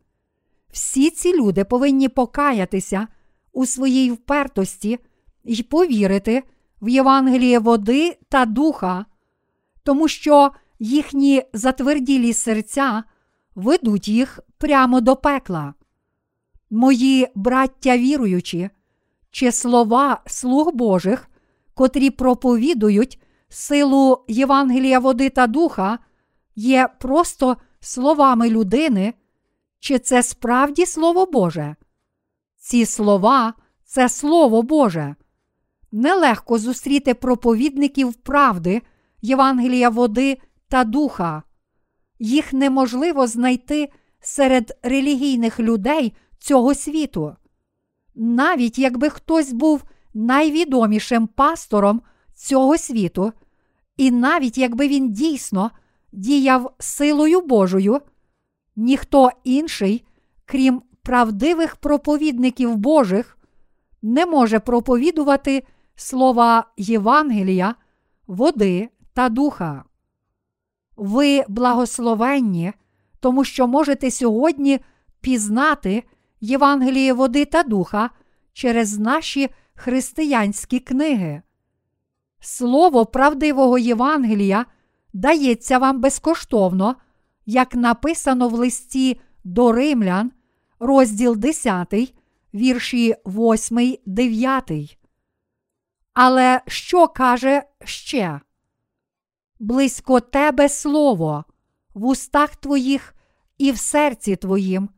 Всі 0.72 1.10
ці 1.10 1.38
люди 1.38 1.64
повинні 1.66 2.10
покаятися 2.10 3.08
у 3.54 3.66
своїй 3.66 4.12
впертості 4.12 5.00
і 5.44 5.64
повірити 5.64 6.44
в 6.82 6.90
Євангеліє 6.90 7.60
води 7.60 8.18
та 8.30 8.46
духа, 8.46 9.06
тому 9.84 10.08
що 10.08 10.52
їхні 10.80 11.44
затверділі 11.54 12.34
серця 12.34 13.04
ведуть 13.56 14.08
їх 14.08 14.40
прямо 14.58 15.02
до 15.02 15.16
пекла. 15.16 15.74
Мої 16.70 17.28
браття 17.36 17.98
віруючі, 17.98 18.70
чи 19.32 19.52
слова 19.52 20.22
слуг 20.26 20.72
Божих, 20.74 21.30
котрі 21.74 22.10
проповідують 22.10 23.22
силу 23.50 24.26
Євангелія 24.28 25.00
води 25.00 25.30
та 25.30 25.48
духа, 25.48 26.00
є 26.60 26.90
просто 27.00 27.58
словами 27.80 28.50
людини, 28.50 29.14
чи 29.80 30.00
це 30.00 30.24
справді 30.24 30.86
Слово 30.86 31.26
Боже? 31.26 31.76
Ці 32.58 32.86
слова 32.86 33.54
це 33.86 34.10
Слово 34.10 34.64
Боже. 34.64 35.16
Нелегко 35.92 36.58
зустріти 36.58 37.14
проповідників 37.14 38.14
правди, 38.14 38.82
Євангелія 39.22 39.90
води 39.90 40.38
та 40.68 40.84
духа. 40.84 41.44
Їх 42.20 42.54
неможливо 42.54 43.28
знайти 43.28 43.90
серед 44.20 44.78
релігійних 44.84 45.60
людей 45.60 46.14
цього 46.40 46.76
світу. 46.76 47.36
Навіть 48.16 48.80
якби 48.80 49.10
хтось 49.10 49.52
був 49.52 49.84
найвідомішим 50.14 51.28
пастором 51.28 52.02
цього 52.36 52.78
світу, 52.78 53.34
і 53.98 54.12
навіть 54.12 54.58
якби 54.58 54.88
він 54.88 55.12
дійсно 55.12 55.72
діяв 56.12 56.72
силою 56.80 57.42
Божою, 57.42 58.02
ніхто 58.76 59.30
інший, 59.44 60.06
крім 60.46 60.82
правдивих 61.02 61.76
проповідників 61.76 62.76
Божих, 62.76 63.38
не 64.02 64.26
може 64.26 64.60
проповідувати 64.60 65.64
слова 65.96 66.66
Євангелія, 66.78 67.76
води 68.28 68.90
та 69.14 69.30
духа. 69.30 69.84
Ви 70.98 71.44
благословенні, 71.48 72.74
тому 73.20 73.44
що 73.44 73.68
можете 73.68 74.12
сьогодні 74.12 74.80
пізнати 75.22 76.04
Євангеліє 76.42 77.14
води 77.14 77.46
та 77.46 77.64
духа 77.64 78.10
через 78.54 79.00
наші 79.00 79.50
християнські 79.76 80.80
книги. 80.80 81.42
Слово 82.40 83.06
правдивого 83.06 83.78
Євангелія 83.78 84.66
дається 85.14 85.78
вам 85.78 86.02
безкоштовно, 86.02 86.96
як 87.46 87.76
написано 87.76 88.50
в 88.50 88.54
листі 88.54 89.22
до 89.44 89.72
римлян, 89.72 90.32
розділ 90.80 91.38
10, 91.38 92.14
вірші 92.54 93.16
8, 93.26 93.98
9. 94.06 94.98
Але 96.14 96.62
що 96.68 97.08
каже 97.08 97.64
ще? 97.84 98.40
Близько 99.60 100.20
тебе 100.20 100.70
слово, 100.70 101.46
в 101.94 102.06
устах 102.06 102.56
твоїх 102.56 103.16
і 103.58 103.72
в 103.72 103.78
серці 103.78 104.36
твоїм, 104.36 104.90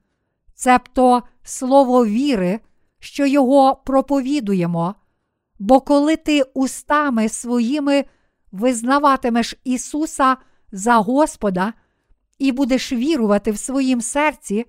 цебто 0.54 1.24
слово 1.44 2.06
віри, 2.06 2.60
що 3.00 3.26
його 3.26 3.76
проповідуємо. 3.76 4.96
Бо 5.60 5.82
коли 5.82 6.16
ти 6.16 6.42
устами 6.42 7.30
своїми 7.30 8.06
визнаватимеш 8.52 9.56
Ісуса 9.64 10.38
за 10.72 10.96
Господа 10.96 11.74
і 12.40 12.52
будеш 12.52 12.92
вірувати 12.92 13.52
в 13.52 13.58
своїм 13.58 14.02
серці, 14.02 14.66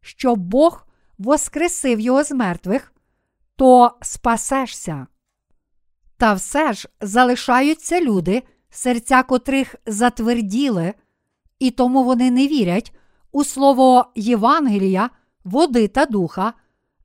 що 0.00 0.36
Бог 0.36 0.86
воскресив 1.18 2.00
Його 2.00 2.24
з 2.24 2.32
мертвих, 2.32 2.92
то 3.56 3.92
спасешся. 4.02 5.06
Та 6.16 6.34
все 6.34 6.72
ж 6.72 6.88
залишаються 7.00 8.00
люди, 8.00 8.42
серця 8.70 9.22
котрих 9.22 9.74
затверділи, 9.86 10.94
і 11.58 11.70
тому 11.70 12.04
вони 12.04 12.30
не 12.30 12.46
вірять 12.46 12.94
у 13.32 13.44
слово 13.44 14.06
Євангелія, 14.14 15.10
води 15.44 15.88
та 15.88 16.06
духа, 16.06 16.52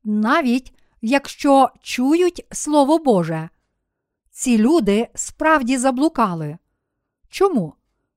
навіть 0.03 0.73
якщо 1.01 1.69
чують 1.81 2.45
Слово 2.51 2.99
Боже. 2.99 3.49
Ці 4.35 4.57
люди 4.57 5.07
справді 5.15 5.77
заблукали. 5.77 6.57
Чому? 7.29 7.73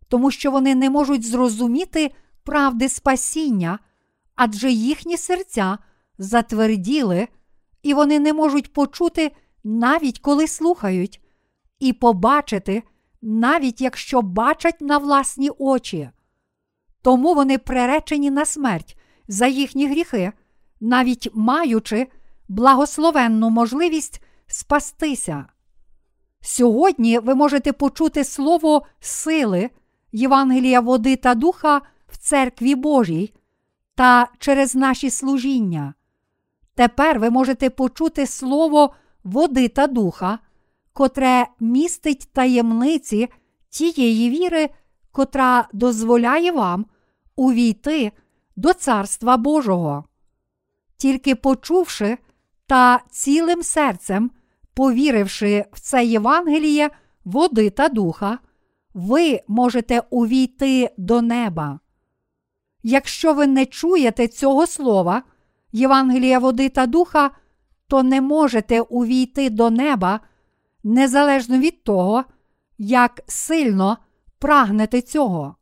Тому 0.08 0.30
що 0.30 0.50
вони 0.50 0.74
не 0.74 0.90
можуть 0.90 1.26
зрозуміти 1.26 2.10
правди 2.44 2.88
спасіння, 2.88 3.78
адже 4.34 4.70
їхні 4.70 5.16
серця 5.16 5.78
затверділи, 6.18 7.28
і 7.82 7.94
вони 7.94 8.20
не 8.20 8.32
можуть 8.32 8.72
почути, 8.72 9.32
навіть 9.64 10.18
коли 10.18 10.48
слухають, 10.48 11.22
і 11.78 11.92
побачити, 11.92 12.82
навіть 13.22 13.80
якщо 13.80 14.22
бачать 14.22 14.80
на 14.80 14.98
власні 14.98 15.50
очі. 15.58 16.10
Тому 17.02 17.34
вони 17.34 17.58
приречені 17.58 18.30
на 18.30 18.44
смерть 18.44 18.96
за 19.28 19.46
їхні 19.46 19.88
гріхи, 19.88 20.32
навіть 20.80 21.28
маючи 21.34 22.06
благословенну 22.48 23.50
можливість 23.50 24.22
спастися. 24.46 25.46
Сьогодні 26.40 27.18
ви 27.18 27.34
можете 27.34 27.72
почути 27.72 28.24
слово 28.24 28.86
сили, 29.00 29.70
Євангелія 30.12 30.80
води 30.80 31.16
та 31.16 31.34
духа 31.34 31.80
в 32.08 32.16
церкві 32.16 32.74
Божій 32.74 33.34
та 33.94 34.28
через 34.38 34.74
наші 34.74 35.10
служіння. 35.10 35.94
Тепер 36.74 37.18
ви 37.18 37.30
можете 37.30 37.70
почути 37.70 38.26
слово 38.26 38.94
води 39.24 39.68
та 39.68 39.86
духа, 39.86 40.38
котре 40.92 41.46
містить 41.60 42.28
таємниці 42.32 43.28
тієї 43.68 44.30
віри, 44.30 44.70
котра 45.12 45.68
дозволяє 45.72 46.52
вам 46.52 46.86
увійти 47.36 48.12
до 48.56 48.72
Царства 48.72 49.36
Божого. 49.36 50.04
Тільки 50.96 51.34
почувши 51.34 52.18
та 52.66 53.00
цілим 53.10 53.62
серцем, 53.62 54.30
повіривши 54.76 55.64
в 55.72 55.80
це 55.80 56.04
Євангеліє 56.04 56.90
води 57.24 57.70
та 57.70 57.88
духа, 57.88 58.38
ви 58.94 59.40
можете 59.48 60.02
увійти 60.10 60.90
до 60.96 61.22
неба. 61.22 61.80
Якщо 62.82 63.34
ви 63.34 63.46
не 63.46 63.66
чуєте 63.66 64.28
цього 64.28 64.66
слова, 64.66 65.22
Євангелія 65.72 66.38
води 66.38 66.68
та 66.68 66.86
духа, 66.86 67.30
то 67.88 68.02
не 68.02 68.20
можете 68.20 68.80
увійти 68.80 69.50
до 69.50 69.70
неба 69.70 70.20
незалежно 70.84 71.58
від 71.58 71.84
того, 71.84 72.24
як 72.78 73.20
сильно 73.26 73.98
прагнете 74.38 75.02
цього. 75.02 75.56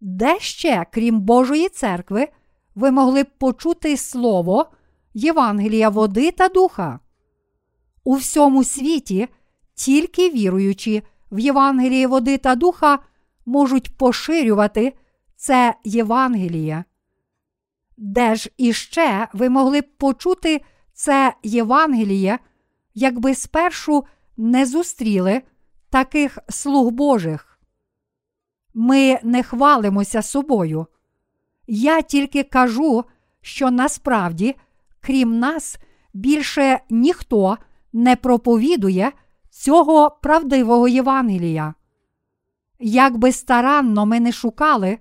Де 0.00 0.40
ще, 0.40 0.86
крім 0.92 1.20
Божої 1.20 1.68
церкви, 1.68 2.28
ви 2.74 2.90
могли 2.90 3.22
б 3.22 3.38
почути 3.38 3.96
слово 3.96 4.66
Євангелія 5.14 5.88
води 5.88 6.30
та 6.30 6.48
духа? 6.48 7.00
У 8.06 8.14
всьому 8.14 8.64
світі 8.64 9.28
тільки 9.74 10.30
віруючи 10.30 11.02
в 11.30 11.38
Євангелії 11.38 12.06
води 12.06 12.38
та 12.38 12.54
духа 12.54 12.98
можуть 13.46 13.96
поширювати 13.96 14.92
це 15.36 15.74
Євангеліє. 15.84 16.84
Де 17.96 18.34
ж 18.34 18.50
іще 18.56 19.28
ви 19.32 19.48
могли 19.48 19.80
б 19.80 19.96
почути 19.96 20.60
це 20.92 21.34
Євангеліє, 21.42 22.38
якби 22.94 23.34
спершу 23.34 24.04
не 24.36 24.66
зустріли 24.66 25.42
таких 25.90 26.38
слуг 26.48 26.90
Божих? 26.90 27.60
Ми 28.74 29.18
не 29.22 29.42
хвалимося 29.42 30.22
собою. 30.22 30.86
Я 31.66 32.02
тільки 32.02 32.42
кажу, 32.42 33.04
що 33.40 33.70
насправді, 33.70 34.56
крім 35.00 35.38
нас, 35.38 35.78
більше 36.14 36.80
ніхто 36.90 37.58
не 37.96 38.16
проповідує 38.16 39.12
цього 39.50 40.18
правдивого 40.22 40.88
Євангелія. 40.88 41.74
Як 42.78 43.16
би 43.16 43.32
старанно 43.32 44.06
ми 44.06 44.20
не 44.20 44.32
шукали, 44.32 44.98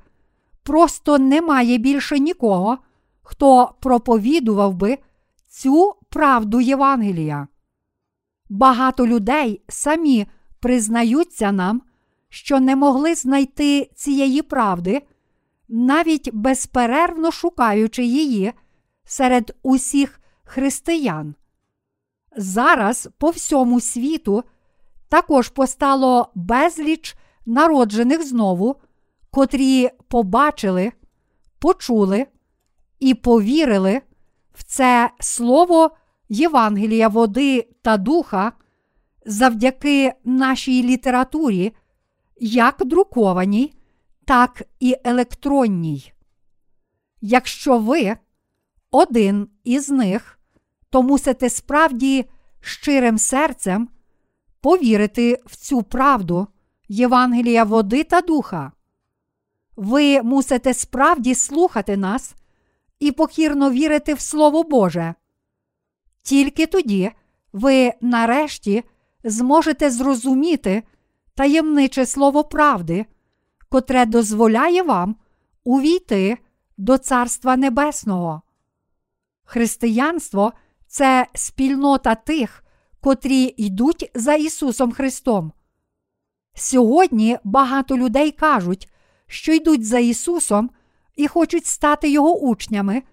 просто 0.64 1.18
немає 1.20 1.78
більше 1.78 2.20
нікого, 2.20 2.78
хто 3.22 3.76
проповідував 3.80 4.74
би 4.74 4.98
цю 5.48 5.94
правду 6.10 6.62
Євангелія. 6.62 7.48
Багато 8.50 9.08
людей 9.08 9.62
самі 9.70 10.26
признаються 10.60 11.52
нам, 11.52 11.82
що 12.30 12.60
не 12.60 12.76
могли 12.76 13.16
знайти 13.16 13.90
цієї 13.96 14.42
правди, 14.42 15.02
навіть 15.68 16.34
безперервно 16.34 17.32
шукаючи 17.32 18.06
її 18.06 18.54
серед 19.06 19.56
усіх 19.64 20.20
християн. 20.44 21.36
Зараз 22.36 23.10
по 23.18 23.30
всьому 23.30 23.80
світу 23.82 24.44
також 25.10 25.50
постало 25.50 26.32
безліч 26.36 27.16
народжених 27.46 28.28
знову, 28.28 28.76
котрі 29.32 29.90
побачили, 30.08 30.92
почули 31.60 32.28
і 33.00 33.14
повірили 33.14 34.02
в 34.54 34.64
це 34.64 35.10
слово 35.20 35.92
Євангелія 36.30 37.08
води 37.08 37.68
та 37.82 37.98
духа 37.98 38.52
завдяки 39.26 40.14
нашій 40.24 40.84
літературі, 40.84 41.74
як 42.40 42.86
друкованій, 42.86 43.74
так 44.26 44.64
і 44.80 44.96
електронній. 45.04 46.12
Якщо 47.22 47.78
ви 47.78 48.16
один 48.92 49.48
із 49.64 49.90
них, 49.90 50.35
то 50.90 51.04
мусите 51.04 51.50
справді 51.50 52.26
щирим 52.62 53.18
серцем 53.18 53.90
повірити 54.62 55.42
в 55.46 55.56
цю 55.56 55.84
правду 55.84 56.48
Євангелія 56.90 57.64
води 57.64 58.04
та 58.04 58.22
духа. 58.22 58.72
Ви 59.76 60.22
мусите 60.22 60.74
справді 60.74 61.36
слухати 61.36 61.98
нас 61.98 62.36
і 63.00 63.12
покірно 63.12 63.72
вірити 63.72 64.14
в 64.14 64.20
Слово 64.20 64.64
Боже. 64.64 65.16
Тільки 66.22 66.66
тоді 66.66 67.12
ви 67.54 67.94
нарешті 68.02 68.84
зможете 69.24 69.92
зрозуміти 69.92 70.84
таємниче 71.36 72.06
слово 72.06 72.44
правди, 72.44 73.06
котре 73.70 74.06
дозволяє 74.06 74.84
вам 74.84 75.16
увійти 75.64 76.38
до 76.78 76.98
Царства 76.98 77.58
Небесного. 77.58 78.42
Християнство 79.44 80.54
це 80.88 81.28
спільнота 81.34 82.16
тих, 82.16 82.64
котрі 83.02 83.54
йдуть 83.58 84.12
за 84.16 84.34
Ісусом 84.34 84.92
Христом. 84.92 85.52
Сьогодні 86.56 87.38
багато 87.44 87.98
людей 87.98 88.32
кажуть, 88.32 88.90
що 89.28 89.54
йдуть 89.54 89.86
за 89.86 90.00
Ісусом 90.00 90.70
і 91.16 91.28
хочуть 91.28 91.66
стати 91.66 92.10
Його 92.10 92.40
учнями, 92.40 93.04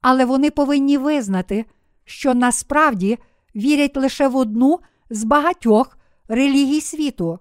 але 0.00 0.24
вони 0.24 0.50
повинні 0.50 0.98
визнати, 0.98 1.64
що 2.04 2.34
насправді 2.34 3.18
вірять 3.56 3.96
лише 3.96 4.28
в 4.28 4.36
одну 4.36 4.80
з 5.10 5.24
багатьох 5.24 5.98
релігій 6.28 6.80
світу. 6.80 7.38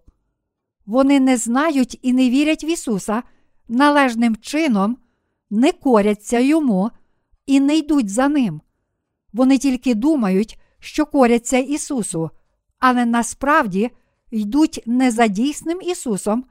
Вони 0.86 1.20
не 1.20 1.38
знають 1.38 2.00
і 2.02 2.14
не 2.14 2.30
вірять 2.30 2.64
в 2.64 2.70
Ісуса 2.70 3.24
належним 3.68 4.36
чином, 4.36 4.98
не 5.50 5.72
коряться 5.72 6.40
йому 6.40 6.92
і 7.46 7.60
не 7.60 7.78
йдуть 7.78 8.10
за 8.10 8.28
ним. 8.28 8.62
Вони 9.34 9.58
тільки 9.58 9.96
думають, 9.96 10.60
що 10.80 11.06
коряться 11.06 11.58
Ісусу, 11.58 12.30
але 12.80 13.06
насправді 13.06 13.92
йдуть 14.32 14.84
не 14.86 15.12
за 15.12 15.28
дійсним 15.28 15.82
Ісусом, 15.82 16.46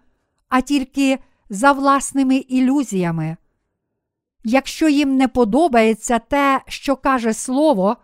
а 0.49 0.61
тільки 0.61 1.18
за 1.51 1.72
власними 1.72 2.37
ілюзіями. 2.37 3.37
Якщо 4.45 4.89
їм 4.89 5.16
не 5.16 5.29
подобається 5.29 6.18
те, 6.18 6.61
що 6.66 6.97
каже 6.97 7.35
Слово, 7.35 7.97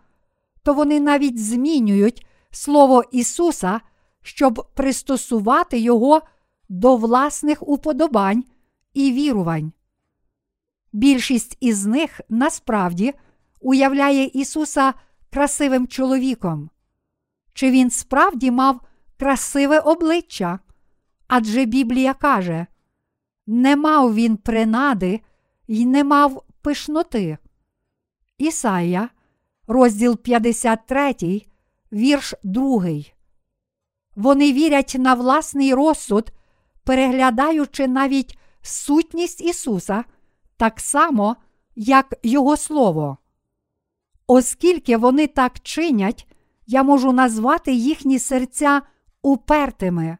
то 0.63 0.73
вони 0.73 0.99
навіть 0.99 1.45
змінюють 1.45 2.25
Слово 2.51 3.03
Ісуса, 3.11 3.81
щоб 4.21 4.67
пристосувати 4.73 5.79
Його 5.79 6.21
до 6.69 6.95
власних 6.95 7.67
уподобань 7.67 8.43
і 8.93 9.11
вірувань. 9.11 9.71
Більшість 10.93 11.57
із 11.59 11.85
них 11.85 12.21
насправді 12.29 13.13
уявляє 13.65 14.25
Ісуса 14.25 14.93
красивим 15.33 15.87
чоловіком. 15.87 16.69
Чи 17.53 17.71
він 17.71 17.89
справді 17.89 18.51
мав 18.51 18.81
красиве 19.19 19.79
обличчя? 19.79 20.59
Адже 21.27 21.65
Біблія 21.65 22.13
каже: 22.13 22.65
не 23.47 23.75
мав 23.75 24.15
він 24.15 24.37
принади 24.37 25.21
й 25.67 25.85
не 25.85 26.03
мав 26.03 26.43
пишноти. 26.61 27.37
Ісая, 28.37 29.09
розділ 29.67 30.17
53, 30.17 31.41
вірш 31.91 32.33
2. 32.43 32.85
Вони 34.15 34.53
вірять 34.53 34.95
на 34.99 35.13
власний 35.13 35.73
розсуд, 35.73 36.31
переглядаючи 36.83 37.87
навіть 37.87 38.37
сутність 38.61 39.41
Ісуса 39.41 40.03
так 40.57 40.79
само, 40.79 41.35
як 41.75 42.13
Його 42.23 42.57
Слово. 42.57 43.17
Оскільки 44.27 44.97
вони 44.97 45.27
так 45.27 45.59
чинять, 45.59 46.27
я 46.67 46.83
можу 46.83 47.11
назвати 47.11 47.73
їхні 47.73 48.19
серця 48.19 48.81
упертими. 49.21 50.17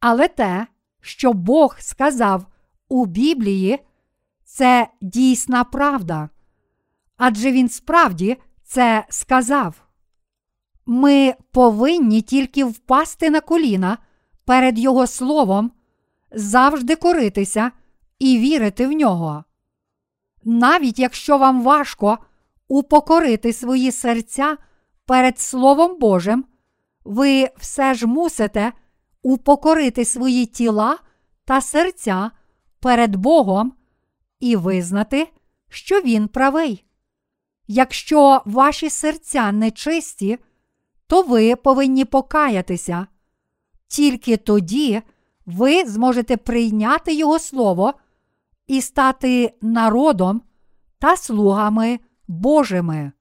Але 0.00 0.28
те, 0.28 0.66
що 1.00 1.32
Бог 1.32 1.76
сказав 1.78 2.46
у 2.88 3.06
Біблії, 3.06 3.78
це 4.44 4.88
дійсна 5.00 5.64
правда. 5.64 6.28
Адже 7.16 7.52
він 7.52 7.68
справді 7.68 8.36
це 8.64 9.06
сказав. 9.08 9.82
Ми 10.86 11.34
повинні 11.52 12.22
тільки 12.22 12.64
впасти 12.64 13.30
на 13.30 13.40
коліна 13.40 13.98
перед 14.44 14.78
Його 14.78 15.06
Словом, 15.06 15.72
завжди 16.32 16.96
коритися 16.96 17.70
і 18.18 18.38
вірити 18.38 18.86
в 18.86 18.92
нього. 18.92 19.44
Навіть 20.44 20.98
якщо 20.98 21.38
вам 21.38 21.62
важко 21.62 22.18
упокорити 22.72 23.52
свої 23.52 23.92
серця 23.92 24.56
перед 25.06 25.38
Словом 25.38 25.98
Божим, 25.98 26.44
ви 27.04 27.48
все 27.56 27.94
ж 27.94 28.06
мусите 28.06 28.72
упокорити 29.22 30.04
свої 30.04 30.46
тіла 30.46 30.98
та 31.44 31.60
серця 31.60 32.30
перед 32.80 33.16
Богом 33.16 33.72
і 34.40 34.56
визнати, 34.56 35.28
що 35.68 36.00
Він 36.00 36.28
правий. 36.28 36.84
Якщо 37.66 38.42
ваші 38.44 38.90
серця 38.90 39.52
нечисті, 39.52 40.38
то 41.06 41.22
ви 41.22 41.56
повинні 41.56 42.04
покаятися. 42.04 43.06
Тільки 43.88 44.36
тоді 44.36 45.02
ви 45.46 45.84
зможете 45.84 46.36
прийняти 46.36 47.14
Його 47.14 47.38
Слово 47.38 47.94
і 48.66 48.80
стати 48.80 49.54
народом 49.62 50.42
та 50.98 51.16
слугами 51.16 52.00
Божими. 52.32 53.12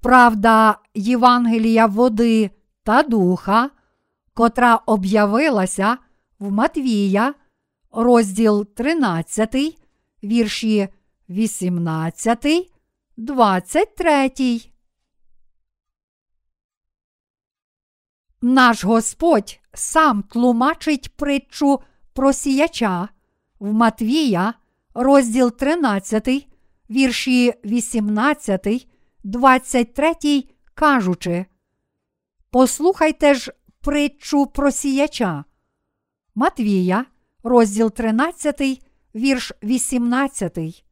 Правда 0.00 0.78
Євангелія 0.94 1.86
води 1.86 2.50
та 2.82 3.02
духа, 3.02 3.70
котра 4.34 4.76
об'явилася 4.76 5.98
в 6.38 6.52
Матвія, 6.52 7.34
розділ 7.92 8.66
13, 8.66 9.56
вірші 10.24 10.88
18, 11.28 12.46
23. 13.16 14.30
Наш 18.42 18.84
Господь 18.84 19.60
сам 19.74 20.22
тлумачить 20.22 21.16
притчу 21.16 21.80
про 22.12 22.32
сіяча 22.32 23.08
в 23.58 23.72
Матвія, 23.72 24.54
розділ 24.96 25.52
13, 25.52 26.48
вірші 26.90 27.54
18, 27.64 28.88
23, 29.24 30.44
кажучи. 30.74 31.46
Послухайте 32.50 33.34
ж 33.34 33.52
притчу 33.80 34.46
про 34.46 34.70
сіяча. 34.70 35.44
Матвія, 36.34 37.04
розділ 37.42 37.90
13, 37.90 38.82
вірш 39.14 39.52
18. 39.62 40.84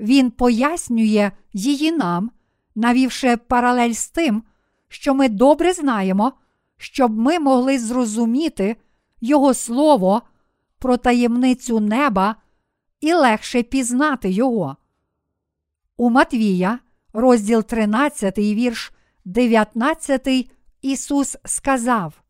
Він 0.00 0.30
пояснює 0.30 1.30
її 1.52 1.92
нам, 1.92 2.30
навівши 2.74 3.36
паралель 3.36 3.92
з 3.92 4.08
тим, 4.08 4.42
що 4.88 5.14
ми 5.14 5.28
добре 5.28 5.72
знаємо, 5.72 6.32
щоб 6.76 7.18
ми 7.18 7.38
могли 7.38 7.78
зрозуміти 7.78 8.76
Його 9.20 9.54
Слово 9.54 10.22
про 10.78 10.96
таємницю 10.96 11.80
неба 11.80 12.36
і 13.00 13.12
легше 13.12 13.62
пізнати 13.62 14.30
Його. 14.30 14.76
У 15.96 16.10
Матвія, 16.10 16.78
розділ 17.12 17.62
13, 17.62 18.38
вірш 18.38 18.92
19, 19.24 20.50
Ісус 20.82 21.36
сказав: 21.44 22.22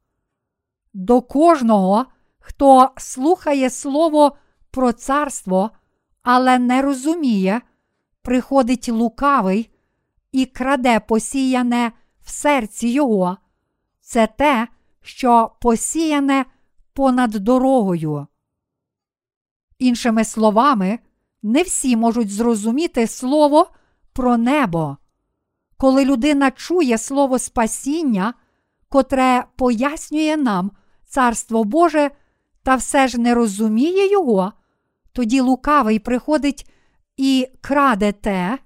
До 0.95 1.23
кожного, 1.23 2.07
хто 2.39 2.91
слухає 2.97 3.71
Слово 3.71 4.37
про 4.71 4.93
царство, 4.93 5.71
але 6.23 6.59
не 6.59 6.83
розуміє, 6.83 7.61
приходить 8.23 8.89
лукавий 8.89 9.71
і 10.33 10.47
краде 10.47 11.01
посіяне 11.01 11.93
в 12.23 12.31
серці 12.31 12.89
Його. 12.89 13.37
Це 14.01 14.27
те, 14.27 14.69
що 15.03 15.53
посіяне 15.61 16.45
понад 16.93 17.31
дорогою. 17.31 18.27
Іншими 19.79 20.25
словами, 20.25 20.99
не 21.43 21.63
всі 21.63 21.97
можуть 21.97 22.31
зрозуміти 22.31 23.07
слово 23.07 23.71
про 24.13 24.37
небо. 24.37 24.97
Коли 25.77 26.05
людина 26.05 26.51
чує 26.51 26.99
слово 26.99 27.39
спасіння, 27.39 28.35
котре 28.89 29.45
пояснює 29.57 30.37
нам 30.37 30.71
Царство 31.07 31.65
Боже, 31.65 32.11
та 32.63 32.77
все 32.77 33.09
ж 33.09 33.21
не 33.21 33.35
розуміє 33.35 34.11
його, 34.11 34.53
тоді 35.13 35.41
лукавий 35.41 35.99
приходить 35.99 36.71
і 37.17 37.49
краде 37.61 38.13
те, 38.13 38.59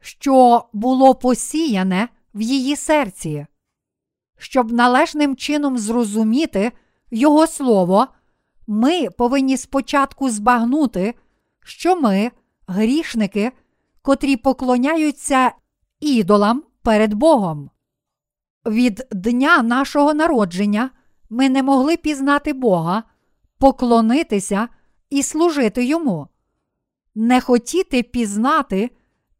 що 0.00 0.64
було 0.72 1.14
посіяне 1.14 2.08
в 2.34 2.40
її 2.40 2.76
серці. 2.76 3.46
Щоб 4.38 4.72
належним 4.72 5.36
чином 5.36 5.78
зрозуміти 5.78 6.72
Його 7.10 7.46
Слово, 7.46 8.06
ми 8.66 9.10
повинні 9.10 9.56
спочатку 9.56 10.30
збагнути, 10.30 11.14
що 11.64 11.96
ми, 11.96 12.30
грішники, 12.66 13.52
котрі 14.02 14.36
поклоняються 14.36 15.52
ідолам 16.00 16.62
перед 16.82 17.14
Богом. 17.14 17.70
Від 18.66 19.06
дня 19.12 19.62
нашого 19.62 20.14
народження 20.14 20.90
ми 21.30 21.48
не 21.48 21.62
могли 21.62 21.96
пізнати 21.96 22.52
Бога, 22.52 23.02
поклонитися 23.58 24.68
і 25.10 25.22
служити 25.22 25.84
Йому. 25.84 26.28
Не 27.14 27.40
хотіти 27.40 28.02
пізнати 28.02 28.90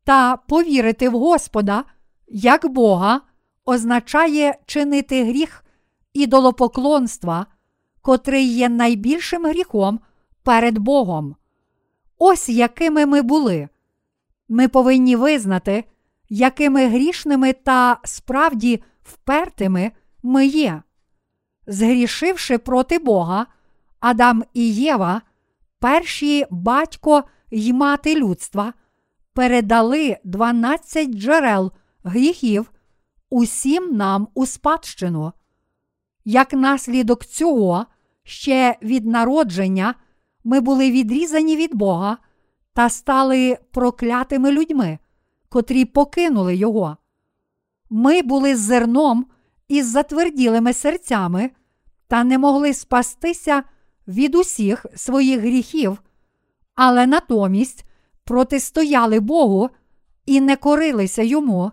та 0.04 0.36
повірити 0.36 1.08
в 1.08 1.12
Господа 1.12 1.84
як 2.28 2.68
Бога 2.68 3.20
означає 3.64 4.58
чинити 4.66 5.24
гріх 5.24 5.64
ідолопоклонства, 6.12 7.46
котрий 8.07 8.46
є 8.46 8.68
найбільшим 8.68 9.46
гріхом 9.46 10.00
перед 10.42 10.78
Богом. 10.78 11.36
Ось 12.18 12.48
якими 12.48 13.07
ми 13.07 13.22
були. 13.22 13.68
Ми 14.48 14.68
повинні 14.68 15.16
визнати, 15.16 15.84
якими 16.28 16.86
грішними 16.86 17.52
та 17.52 17.98
справді 18.04 18.82
впертими 19.02 19.92
ми 20.22 20.46
є. 20.46 20.82
Згрішивши 21.66 22.59
проти 22.59 22.98
Бога, 22.98 23.46
Адам 24.00 24.44
і 24.54 24.74
Єва, 24.74 25.22
перші 25.78 26.46
батько 26.50 27.24
й 27.50 27.72
мати 27.72 28.14
людства, 28.14 28.72
передали 29.32 30.16
12 30.24 31.09
джерел 31.09 31.72
гріхів 32.04 32.72
усім 33.30 33.96
нам 33.96 34.28
у 34.34 34.46
спадщину. 34.46 35.32
Як 36.24 36.52
наслідок 36.52 37.24
цього, 37.24 37.86
ще 38.26 38.76
від 38.82 39.06
народження 39.06 39.94
ми 40.44 40.60
були 40.60 40.90
відрізані 40.90 41.56
від 41.56 41.74
Бога 41.74 42.18
та 42.72 42.88
стали 42.88 43.58
проклятими 43.70 44.52
людьми, 44.52 44.98
котрі 45.48 45.84
покинули 45.84 46.56
Його. 46.56 46.96
Ми 47.90 48.22
були 48.22 48.56
зерном 48.56 49.26
із 49.68 49.86
затверділими 49.86 50.72
серцями 50.72 51.50
та 52.08 52.24
не 52.24 52.38
могли 52.38 52.74
спастися 52.74 53.62
від 54.08 54.34
усіх 54.34 54.86
своїх 54.94 55.40
гріхів, 55.40 56.02
але 56.74 57.06
натомість 57.06 57.84
протистояли 58.24 59.20
Богу 59.20 59.70
і 60.26 60.40
не 60.40 60.56
корилися 60.56 61.22
йому, 61.22 61.72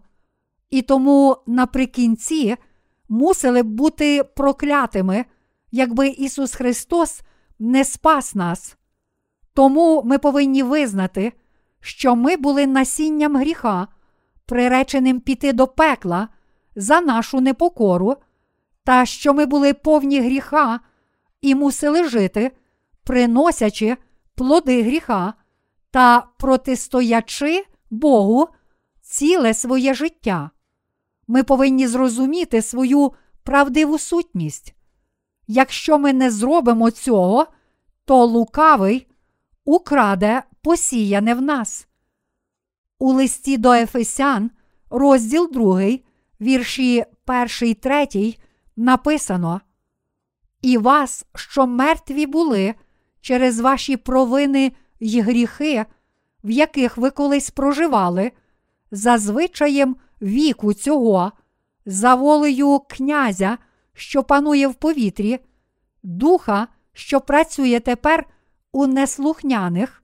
і 0.70 0.82
тому 0.82 1.38
наприкінці 1.48 2.56
мусили 3.10 3.64
б 3.64 3.68
бути 3.68 4.24
проклятими, 4.24 5.26
якби 5.74 6.08
Ісус 6.08 6.56
Христос 6.56 7.22
не 7.60 7.86
спас 7.86 8.36
нас. 8.36 8.78
Тому 9.54 10.02
ми 10.06 10.18
повинні 10.18 10.64
визнати, 10.64 11.34
що 11.80 12.16
ми 12.16 12.38
були 12.38 12.68
насінням 12.68 13.38
гріха, 13.38 13.88
приреченим 14.46 15.20
піти 15.20 15.54
до 15.54 15.68
пекла 15.68 16.28
за 16.76 17.02
нашу 17.02 17.42
непокору, 17.42 18.16
та 18.84 19.06
що 19.06 19.34
ми 19.34 19.46
були 19.46 19.74
повні 19.74 20.22
гріха 20.22 20.80
і 21.42 21.56
мусили 21.56 22.10
жити, 22.10 22.52
приносячи 23.04 23.98
плоди 24.36 24.84
гріха 24.84 25.34
та 25.92 26.28
протистоячи 26.40 27.66
Богу 27.90 28.48
ціле 29.02 29.54
своє 29.54 29.94
життя. 29.94 30.50
Ми 31.28 31.44
повинні 31.44 31.88
зрозуміти 31.88 32.62
свою 32.62 33.12
правдиву 33.44 34.00
сутність. 34.00 34.76
Якщо 35.48 36.00
ми 36.00 36.14
не 36.14 36.32
зробимо 36.32 36.92
цього, 36.92 37.48
то 38.06 38.26
лукавий 38.26 39.08
украде 39.66 40.44
посіяне 40.62 41.34
в 41.36 41.42
нас. 41.42 41.88
У 43.00 43.14
листі 43.14 43.58
до 43.58 43.74
Ефесян, 43.74 44.52
розділ 44.90 45.50
2, 45.54 45.82
вірші 46.42 47.06
1, 47.62 47.76
3, 47.76 48.36
написано: 48.76 49.62
І 50.62 50.78
вас, 50.78 51.26
що 51.36 51.68
мертві 51.68 52.26
були 52.26 52.74
через 53.22 53.60
ваші 53.60 53.98
провини 53.98 54.72
й 55.00 55.22
гріхи, 55.22 55.86
в 56.44 56.50
яких 56.50 56.98
ви 56.98 57.10
колись 57.10 57.50
проживали, 57.50 58.32
за 58.92 59.18
звичаєм 59.18 59.96
віку 60.22 60.74
цього, 60.74 61.32
за 61.86 62.16
волею 62.16 62.80
князя, 62.90 63.58
що 63.94 64.24
панує 64.24 64.68
в 64.68 64.74
повітрі, 64.74 65.40
духа, 66.04 66.68
що 66.94 67.22
працює 67.22 67.80
тепер 67.80 68.28
у 68.72 68.88
неслухняних, 68.88 70.04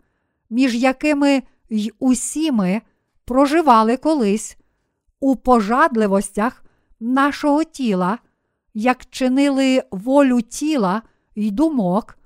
між 0.49 0.75
якими 0.75 1.43
й 1.69 1.93
усі 1.99 2.51
ми 2.51 2.81
проживали 3.25 3.97
колись 3.97 4.57
у 5.19 5.35
пожадливостях 5.35 6.63
нашого 6.99 7.63
тіла, 7.63 8.17
як 8.73 9.09
чинили 9.09 9.83
волю 9.91 10.41
тіла 10.41 11.01
й 11.35 11.51
думок, 11.51 12.17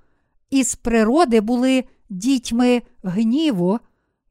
і 0.50 0.64
з 0.64 0.76
природи 0.76 1.42
були 1.42 1.84
дітьми 2.10 2.82
гніву, 3.04 3.80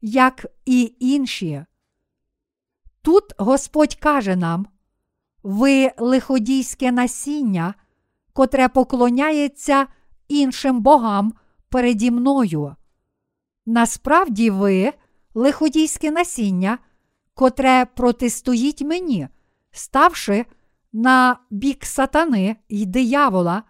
як 0.01 0.45
і 0.65 0.95
інші. 0.99 1.65
Тут 3.01 3.23
Господь 3.37 3.95
каже 3.95 4.35
нам: 4.35 4.67
ви 5.43 5.91
лиходійське 5.97 6.91
насіння, 6.91 7.73
котре 8.33 8.69
поклоняється 8.69 9.87
іншим 10.27 10.81
богам 10.81 11.33
переді 11.69 12.11
мною. 12.11 12.75
Насправді 13.65 14.49
ви 14.49 14.93
лиходійське 15.33 16.11
насіння, 16.11 16.77
котре 17.33 17.85
протистоїть 17.85 18.81
мені, 18.81 19.27
ставши 19.71 20.45
на 20.93 21.37
бік 21.49 21.85
сатани 21.85 22.55
й 22.69 22.85
диявола, 22.85 23.63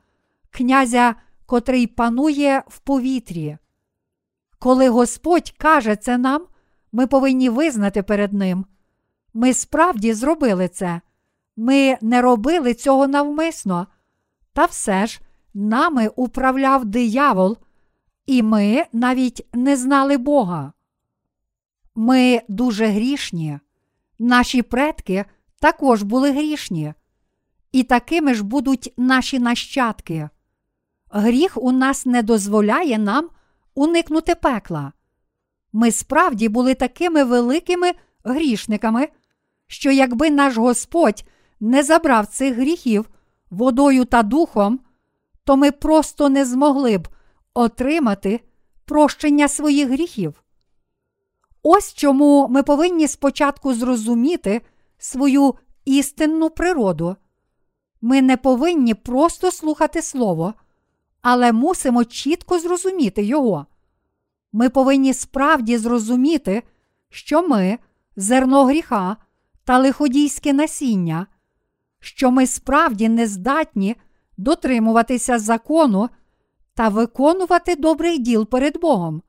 князя, 0.51 1.15
котрий 1.45 1.87
панує 1.87 2.63
в 2.67 2.79
повітрі. 2.79 3.57
Коли 4.59 4.89
Господь 4.89 5.53
каже 5.57 5.95
це 5.95 6.17
нам, 6.17 6.45
ми 6.91 7.07
повинні 7.07 7.49
визнати 7.49 8.03
перед 8.03 8.33
Ним. 8.33 8.65
Ми 9.33 9.53
справді 9.53 10.13
зробили 10.13 10.67
це. 10.67 11.01
Ми 11.55 11.97
не 12.01 12.21
робили 12.21 12.73
цього 12.73 13.07
навмисно, 13.07 13.87
та 14.53 14.65
все 14.65 15.07
ж 15.07 15.21
нами 15.53 16.07
управляв 16.15 16.85
диявол, 16.85 17.57
і 18.25 18.43
ми 18.43 18.85
навіть 18.93 19.47
не 19.53 19.77
знали 19.77 20.17
Бога. 20.17 20.73
Ми 21.95 22.41
дуже 22.47 22.85
грішні, 22.85 23.59
наші 24.19 24.61
предки 24.61 25.25
також 25.59 26.03
були 26.03 26.31
грішні, 26.31 26.93
і 27.71 27.83
такими 27.83 28.33
ж 28.33 28.43
будуть 28.43 28.93
наші 28.97 29.39
нащадки. 29.39 30.29
Гріх 31.09 31.57
у 31.57 31.71
нас 31.71 32.05
не 32.05 32.23
дозволяє 32.23 32.97
нам 32.97 33.29
уникнути 33.75 34.35
пекла. 34.35 34.91
Ми 35.73 35.91
справді 35.91 36.49
були 36.49 36.75
такими 36.75 37.23
великими 37.23 37.91
грішниками, 38.23 39.07
що 39.67 39.91
якби 39.91 40.31
наш 40.31 40.57
Господь 40.57 41.23
не 41.63 41.83
забрав 41.83 42.27
цих 42.27 42.55
гріхів 42.55 43.09
водою 43.51 44.05
та 44.05 44.23
духом, 44.23 44.79
то 45.43 45.57
ми 45.57 45.71
просто 45.71 46.29
не 46.29 46.45
змогли 46.45 46.97
б 46.97 47.07
отримати 47.53 48.39
прощення 48.85 49.47
своїх 49.47 49.89
гріхів. 49.89 50.43
Ось 51.63 51.93
чому 51.93 52.47
ми 52.47 52.63
повинні 52.63 53.07
спочатку 53.07 53.73
зрозуміти 53.73 54.61
свою 54.97 55.55
істинну 55.85 56.49
природу. 56.49 57.15
Ми 58.01 58.21
не 58.21 58.37
повинні 58.37 58.93
просто 58.93 59.51
слухати 59.51 60.01
Слово, 60.01 60.53
але 61.21 61.51
мусимо 61.51 62.05
чітко 62.05 62.59
зрозуміти 62.59 63.23
його. 63.23 63.65
Ми 64.53 64.69
повинні 64.69 65.13
справді 65.13 65.77
зрозуміти, 65.77 66.63
що 67.09 67.47
ми 67.47 67.77
зерно 68.15 68.65
гріха 68.65 69.17
та 69.63 69.77
лиходійське 69.77 70.53
насіння, 70.53 71.27
що 72.03 72.31
ми 72.31 72.47
справді 72.47 73.09
не 73.09 73.27
здатні 73.27 73.95
дотримуватися 74.37 75.39
закону 75.39 76.09
та 76.73 76.89
виконувати 76.89 77.75
добрий 77.75 78.19
діл 78.19 78.47
перед 78.47 78.79
Богом, 78.79 79.21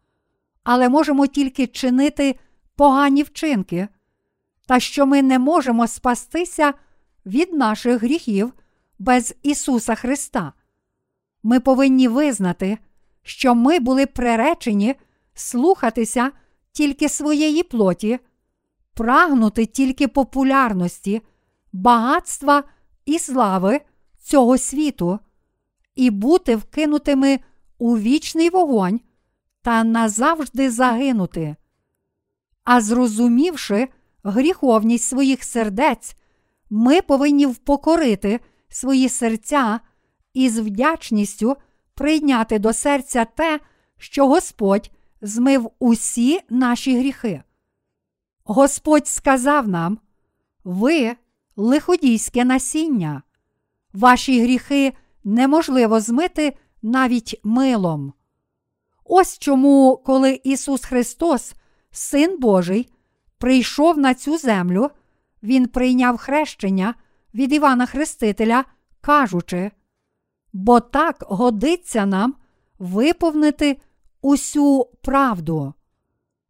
але 0.65 0.89
можемо 0.89 1.27
тільки 1.27 1.67
чинити 1.67 2.39
погані 2.77 3.23
вчинки, 3.23 3.89
та 4.67 4.81
що 4.81 5.07
ми 5.07 5.23
не 5.23 5.39
можемо 5.39 5.87
спастися 5.87 6.75
від 7.27 7.53
наших 7.53 8.03
гріхів 8.03 8.53
без 8.99 9.35
Ісуса 9.43 9.95
Христа. 9.95 10.53
Ми 11.43 11.61
повинні 11.61 12.09
визнати, 12.09 12.79
що 13.23 13.55
ми 13.55 13.79
були 13.79 14.07
приречені 14.07 14.95
слухатися 15.35 16.31
тільки 16.73 17.09
своєї 17.09 17.63
плоті, 17.63 18.19
прагнути 18.95 19.67
тільки 19.67 20.09
популярності, 20.09 21.23
багатства 21.75 22.65
і 23.05 23.19
слави 23.19 23.81
цього 24.23 24.59
світу, 24.59 25.19
і 25.95 26.11
бути 26.11 26.57
вкинутими 26.57 27.41
у 27.79 27.99
вічний 27.99 28.51
вогонь 28.51 29.01
та 29.63 29.85
назавжди 29.85 30.71
загинути. 30.71 31.57
А 32.65 32.81
зрозумівши 32.81 33.89
гріховність 34.25 35.05
своїх 35.05 35.45
сердець, 35.45 36.17
ми 36.71 37.03
повинні 37.03 37.47
впокорити 37.47 38.41
свої 38.69 39.09
серця 39.09 39.81
і 40.35 40.49
з 40.49 40.59
вдячністю 40.59 41.57
прийняти 41.95 42.59
до 42.59 42.73
серця 42.73 43.25
те, 43.25 43.61
що 43.99 44.29
Господь 44.29 44.91
змив 45.21 45.71
усі 45.79 46.41
наші 46.51 46.99
гріхи. 46.99 47.43
Господь 48.45 49.07
сказав 49.07 49.69
нам: 49.69 49.99
ви 50.65 51.17
лиходійське 51.57 52.45
насіння, 52.45 53.23
ваші 53.93 54.43
гріхи 54.43 54.93
неможливо 55.25 56.01
змити 56.01 56.57
навіть 56.83 57.41
милом. 57.45 58.13
Ось 59.05 59.39
чому, 59.39 60.03
коли 60.05 60.41
Ісус 60.45 60.85
Христос, 60.85 61.55
Син 61.91 62.39
Божий, 62.41 62.89
прийшов 63.39 63.99
на 63.99 64.15
цю 64.15 64.39
землю, 64.39 64.91
Він 65.43 65.67
прийняв 65.69 66.17
хрещення 66.17 66.95
від 67.35 67.53
Івана 67.53 67.87
Хрестителя, 67.87 68.65
кажучи, 69.01 69.71
бо 70.53 70.81
так 70.81 71.17
годиться 71.29 72.07
нам 72.07 72.35
виповнити 72.79 73.81
усю 74.21 74.89
правду. 75.03 75.75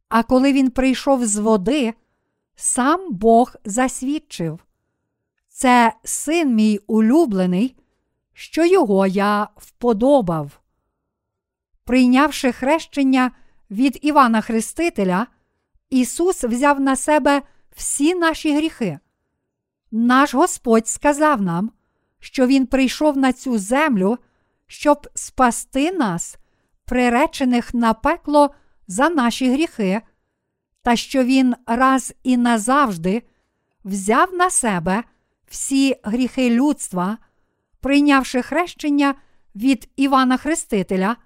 А 0.09 0.23
коли 0.23 0.53
він 0.53 0.71
прийшов 0.71 1.27
з 1.27 1.37
води, 1.37 1.95
сам 2.57 3.13
Бог 3.13 3.55
засвідчив. 3.65 4.61
Це 5.57 5.93
син 6.05 6.55
мій 6.55 6.81
улюблений, 6.87 7.77
що 8.33 8.65
його 8.65 9.07
я 9.07 9.49
вподобав. 9.57 10.61
Прийнявши 11.85 12.53
хрещення 12.53 13.31
від 13.71 13.99
Івана 14.03 14.41
Хрестителя, 14.41 15.27
Ісус 15.91 16.45
взяв 16.45 16.81
на 16.81 16.97
себе 16.97 17.43
всі 17.77 18.15
наші 18.15 18.57
гріхи. 18.57 18.99
Наш 19.91 20.35
Господь 20.35 20.89
сказав 20.89 21.43
нам, 21.43 21.73
що 22.21 22.47
Він 22.47 22.67
прийшов 22.67 23.17
на 23.17 23.33
цю 23.33 23.59
землю, 23.59 24.19
щоб 24.67 25.09
спасти 25.15 25.93
нас, 25.93 26.37
приречених 26.85 27.75
на 27.75 27.95
пекло 27.95 28.55
за 28.87 29.09
наші 29.09 29.53
гріхи, 29.53 30.03
та 30.83 30.97
що 30.97 31.25
Він 31.25 31.55
раз 31.67 32.15
і 32.23 32.37
назавжди 32.37 33.23
взяв 33.85 34.35
на 34.35 34.51
себе 34.51 35.05
всі 35.47 35.97
гріхи 36.03 36.51
людства, 36.51 37.19
прийнявши 37.81 38.43
хрещення 38.43 39.15
від 39.55 39.89
Івана 39.97 40.37
Хрестителя, 40.37 41.17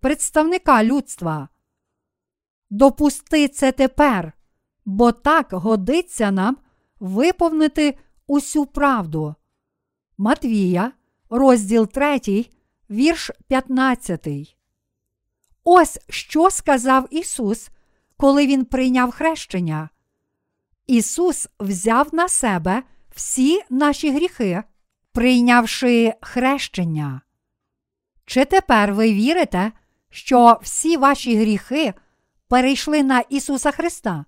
представника 0.00 0.84
людства. 0.84 1.48
Допусти 2.70 3.48
це 3.48 3.72
тепер, 3.72 4.32
бо 4.84 5.12
так 5.12 5.52
годиться 5.52 6.30
нам 6.30 6.56
виповнити 7.00 7.98
усю 8.26 8.66
правду. 8.66 9.34
Матвія, 10.18 10.92
розділ 11.30 11.86
3, 11.86 12.46
вірш 12.90 13.30
15. 13.48 14.28
Ось 15.64 15.98
що 16.08 16.50
сказав 16.50 17.06
Ісус, 17.10 17.68
коли 18.16 18.46
Він 18.46 18.64
прийняв 18.64 19.10
хрещення. 19.10 19.88
Ісус 20.86 21.48
взяв 21.60 22.14
на 22.14 22.28
себе 22.28 22.82
всі 23.18 23.62
наші 23.70 24.10
гріхи, 24.10 24.62
прийнявши 25.12 26.14
хрещення. 26.20 27.20
Чи 28.24 28.44
тепер 28.44 28.94
ви 28.94 29.12
вірите, 29.12 29.72
що 30.10 30.58
всі 30.62 30.96
ваші 30.96 31.36
гріхи 31.36 31.94
перейшли 32.48 33.02
на 33.02 33.20
Ісуса 33.20 33.70
Христа? 33.70 34.24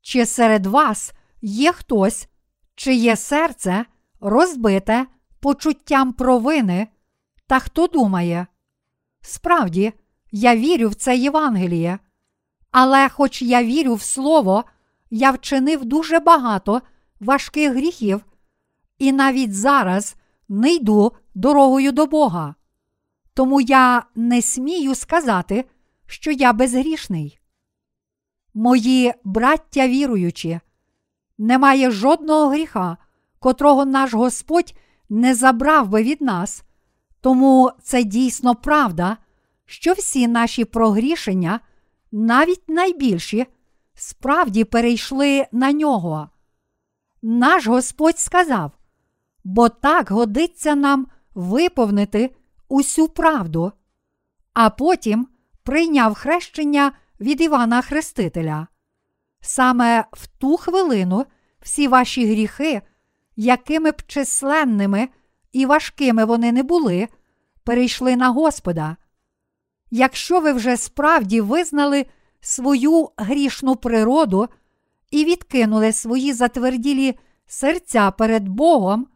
Чи 0.00 0.26
серед 0.26 0.66
вас 0.66 1.12
є 1.42 1.72
хтось, 1.72 2.28
чиє 2.74 3.16
серце 3.16 3.84
розбите 4.20 5.06
почуттям 5.40 6.12
провини, 6.12 6.88
та 7.46 7.58
хто 7.58 7.86
думає? 7.86 8.46
Справді, 9.20 9.92
я 10.32 10.56
вірю 10.56 10.88
в 10.88 10.94
це 10.94 11.16
Євангеліє, 11.16 11.98
але, 12.70 13.08
хоч 13.08 13.42
я 13.42 13.64
вірю 13.64 13.94
в 13.94 14.02
Слово, 14.02 14.64
я 15.10 15.30
вчинив 15.30 15.84
дуже 15.84 16.20
багато 16.20 16.82
важких 17.20 17.72
гріхів, 17.72 18.24
і 18.98 19.12
навіть 19.12 19.54
зараз 19.54 20.16
не 20.48 20.74
йду 20.74 21.12
дорогою 21.34 21.92
до 21.92 22.06
Бога. 22.06 22.54
Тому 23.34 23.60
я 23.60 24.02
не 24.14 24.42
смію 24.42 24.94
сказати, 24.94 25.64
що 26.06 26.30
я 26.30 26.52
безгрішний. 26.52 27.38
Мої 28.54 29.12
браття 29.24 29.88
віруючі, 29.88 30.60
немає 31.38 31.90
жодного 31.90 32.48
гріха, 32.48 32.96
котрого 33.38 33.84
наш 33.84 34.14
Господь 34.14 34.74
не 35.08 35.34
забрав 35.34 35.88
би 35.88 36.02
від 36.02 36.20
нас, 36.20 36.62
тому 37.20 37.70
це 37.82 38.04
дійсно 38.04 38.54
правда, 38.54 39.16
що 39.64 39.92
всі 39.92 40.28
наші 40.28 40.64
прогрішення, 40.64 41.60
навіть 42.12 42.68
найбільші, 42.68 43.46
справді 43.94 44.64
перейшли 44.64 45.46
на 45.52 45.72
нього. 45.72 46.30
Наш 47.22 47.66
Господь 47.66 48.18
сказав, 48.18 48.72
бо 49.44 49.68
так 49.68 50.10
годиться 50.10 50.74
нам 50.74 51.06
виповнити 51.34 52.34
усю 52.68 53.08
правду, 53.08 53.72
а 54.54 54.70
потім 54.70 55.28
прийняв 55.62 56.14
хрещення 56.14 56.92
від 57.20 57.40
Івана 57.40 57.82
Хрестителя. 57.82 58.66
Саме 59.40 60.04
в 60.12 60.26
ту 60.26 60.56
хвилину 60.56 61.24
всі 61.60 61.88
ваші 61.88 62.26
гріхи, 62.26 62.82
якими 63.36 63.90
б 63.90 64.02
численними 64.06 65.08
і 65.52 65.66
важкими 65.66 66.24
вони 66.24 66.52
не 66.52 66.62
були, 66.62 67.08
перейшли 67.64 68.16
на 68.16 68.28
Господа. 68.28 68.96
Якщо 69.90 70.40
ви 70.40 70.52
вже 70.52 70.76
справді 70.76 71.40
визнали 71.40 72.06
свою 72.40 73.10
грішну 73.16 73.76
природу 73.76 74.48
і 75.10 75.24
відкинули 75.24 75.92
свої 75.92 76.32
затверділі 76.32 77.18
серця 77.46 78.10
перед 78.10 78.48
Богом, 78.48 79.06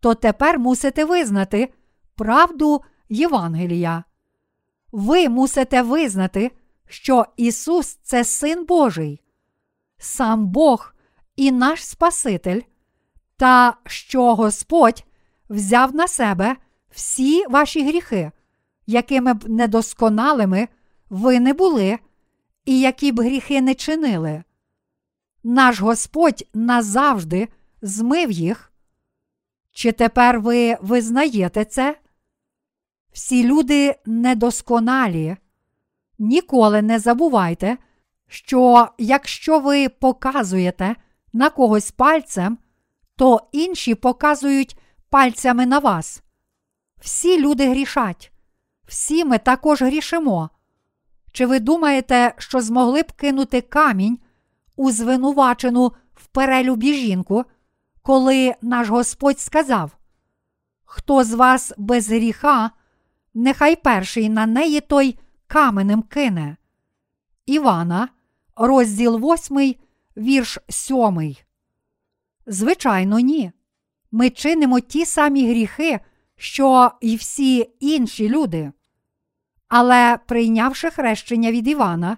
то 0.00 0.14
тепер 0.14 0.58
мусите 0.58 1.04
визнати 1.04 1.72
правду 2.16 2.82
Євангелія. 3.08 4.04
Ви 4.92 5.28
мусите 5.28 5.82
визнати, 5.82 6.50
що 6.86 7.26
Ісус 7.36 7.98
це 8.02 8.24
Син 8.24 8.64
Божий, 8.64 9.20
сам 9.98 10.46
Бог 10.46 10.94
і 11.36 11.52
наш 11.52 11.84
Спаситель, 11.84 12.60
та 13.36 13.76
що 13.86 14.34
Господь 14.34 15.04
взяв 15.50 15.94
на 15.94 16.08
себе 16.08 16.56
всі 16.90 17.46
ваші 17.46 17.88
гріхи, 17.88 18.30
якими 18.86 19.34
б 19.34 19.48
недосконалими 19.48 20.68
ви 21.10 21.40
не 21.40 21.52
були, 21.52 21.98
і 22.64 22.80
які 22.80 23.12
б 23.12 23.20
гріхи 23.20 23.60
не 23.60 23.74
чинили. 23.74 24.44
Наш 25.50 25.80
Господь 25.80 26.44
назавжди 26.54 27.48
змив 27.82 28.30
їх. 28.30 28.72
Чи 29.72 29.92
тепер 29.92 30.40
ви 30.40 30.76
визнаєте 30.80 31.64
це? 31.64 31.98
Всі 33.12 33.44
люди 33.44 33.96
недосконалі. 34.06 35.36
Ніколи 36.18 36.82
не 36.82 36.98
забувайте, 36.98 37.76
що 38.26 38.88
якщо 38.98 39.60
ви 39.60 39.88
показуєте 39.88 40.96
на 41.32 41.50
когось 41.50 41.90
пальцем, 41.90 42.58
то 43.16 43.48
інші 43.52 43.94
показують 43.94 44.78
пальцями 45.10 45.66
на 45.66 45.78
вас. 45.78 46.22
Всі 47.00 47.40
люди 47.40 47.70
грішать, 47.70 48.32
всі 48.86 49.24
ми 49.24 49.38
також 49.38 49.82
грішимо. 49.82 50.50
Чи 51.32 51.46
ви 51.46 51.60
думаєте, 51.60 52.34
що 52.38 52.60
змогли 52.60 53.02
б 53.02 53.12
кинути 53.12 53.60
камінь 53.60 54.18
у 54.78 54.90
звинувачену 54.90 55.92
в 56.14 56.26
перелюбі 56.26 56.94
жінку, 56.94 57.44
коли 58.02 58.54
наш 58.62 58.88
Господь 58.88 59.40
сказав: 59.40 59.96
Хто 60.84 61.24
з 61.24 61.34
вас 61.34 61.72
без 61.78 62.08
гріха, 62.08 62.70
нехай 63.34 63.76
перший 63.76 64.28
на 64.28 64.46
неї 64.46 64.80
той 64.80 65.18
каменем 65.46 66.02
кине? 66.02 66.56
Івана, 67.46 68.08
розділ 68.56 69.18
8, 69.18 69.74
вірш 70.16 70.58
7. 70.68 71.36
Звичайно, 72.46 73.18
ні. 73.18 73.52
Ми 74.10 74.30
чинимо 74.30 74.80
ті 74.80 75.06
самі 75.06 75.50
гріхи, 75.50 76.00
що 76.36 76.90
й 77.00 77.16
всі 77.16 77.70
інші 77.80 78.28
люди. 78.28 78.72
Але, 79.68 80.18
прийнявши 80.26 80.90
хрещення 80.90 81.52
від 81.52 81.68
Івана, 81.68 82.16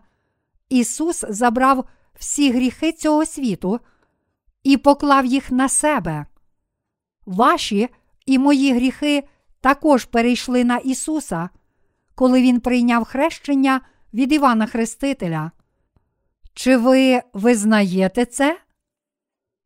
Ісус 0.69 1.25
забрав 1.29 1.85
всі 2.21 2.53
гріхи 2.53 2.93
цього 2.93 3.27
світу 3.27 3.81
і 4.63 4.77
поклав 4.77 5.27
їх 5.27 5.51
на 5.51 5.69
себе. 5.69 6.27
Ваші 7.27 7.89
і 8.27 8.39
мої 8.39 8.73
гріхи 8.73 9.25
також 9.61 10.05
перейшли 10.05 10.65
на 10.65 10.77
Ісуса, 10.77 11.49
коли 12.15 12.43
Він 12.43 12.61
прийняв 12.61 13.05
хрещення 13.05 13.81
від 14.15 14.33
Івана 14.33 14.67
Хрестителя. 14.67 15.51
Чи 16.55 16.77
ви 16.77 17.23
визнаєте 17.33 18.25
це? 18.25 18.59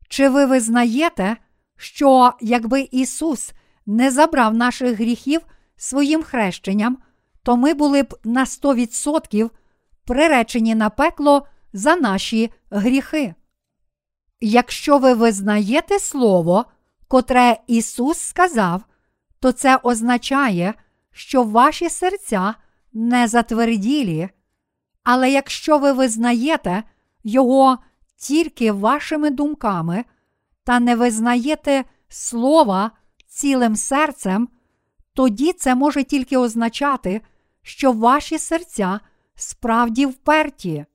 Чи 0.09 0.29
ви 0.29 0.45
визнаєте, 0.45 1.37
що 1.77 2.33
якби 2.41 2.87
Ісус 2.91 3.53
не 3.85 4.11
забрав 4.11 4.53
наших 4.53 4.97
гріхів 4.99 5.41
своїм 5.77 6.23
хрещенням, 6.23 6.97
то 7.43 7.57
ми 7.57 7.73
були 7.73 8.03
б 8.03 8.19
на 8.23 8.43
100% 8.43 9.49
приречені 10.05 10.75
на 10.75 10.89
пекло 10.89 11.47
за 11.75 11.95
наші 11.95 12.51
гріхи? 12.69 13.35
Якщо 14.41 14.97
ви 14.97 15.13
визнаєте 15.13 15.99
Слово, 15.99 16.65
котре 17.07 17.57
Ісус 17.67 18.19
сказав, 18.19 18.83
то 19.39 19.51
це 19.51 19.79
означає, 19.83 20.73
що 21.11 21.43
ваші 21.43 21.89
серця 21.89 22.55
не 22.93 23.27
затверділі, 23.27 24.29
але 25.03 25.31
якщо 25.31 25.77
ви 25.77 25.91
визнаєте 25.91 26.83
Його 27.23 27.77
тільки 28.17 28.71
вашими 28.71 29.29
думками 29.29 30.05
та 30.63 30.79
не 30.79 30.95
визнаєте 30.95 31.83
слова 32.07 32.91
цілим 33.27 33.75
серцем, 33.75 34.49
тоді 35.13 35.53
це 35.53 35.75
може 35.75 36.03
тільки 36.03 36.37
означати, 36.37 37.21
що 37.61 37.91
ваші 37.91 38.37
серця 38.37 38.99
справді 39.35 40.05
вперті. 40.05 40.85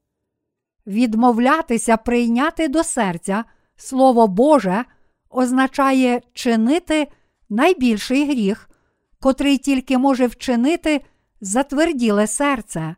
Відмовлятися 0.86 1.96
прийняти 1.96 2.68
до 2.68 2.84
серця 2.84 3.44
Слово 3.76 4.26
Боже 4.26 4.84
означає 5.30 6.20
чинити 6.32 7.08
найбільший 7.48 8.24
гріх, 8.30 8.70
котрий 9.20 9.58
тільки 9.58 9.98
може 9.98 10.26
вчинити 10.26 11.00
затверділе 11.40 12.26
серце, 12.26 12.96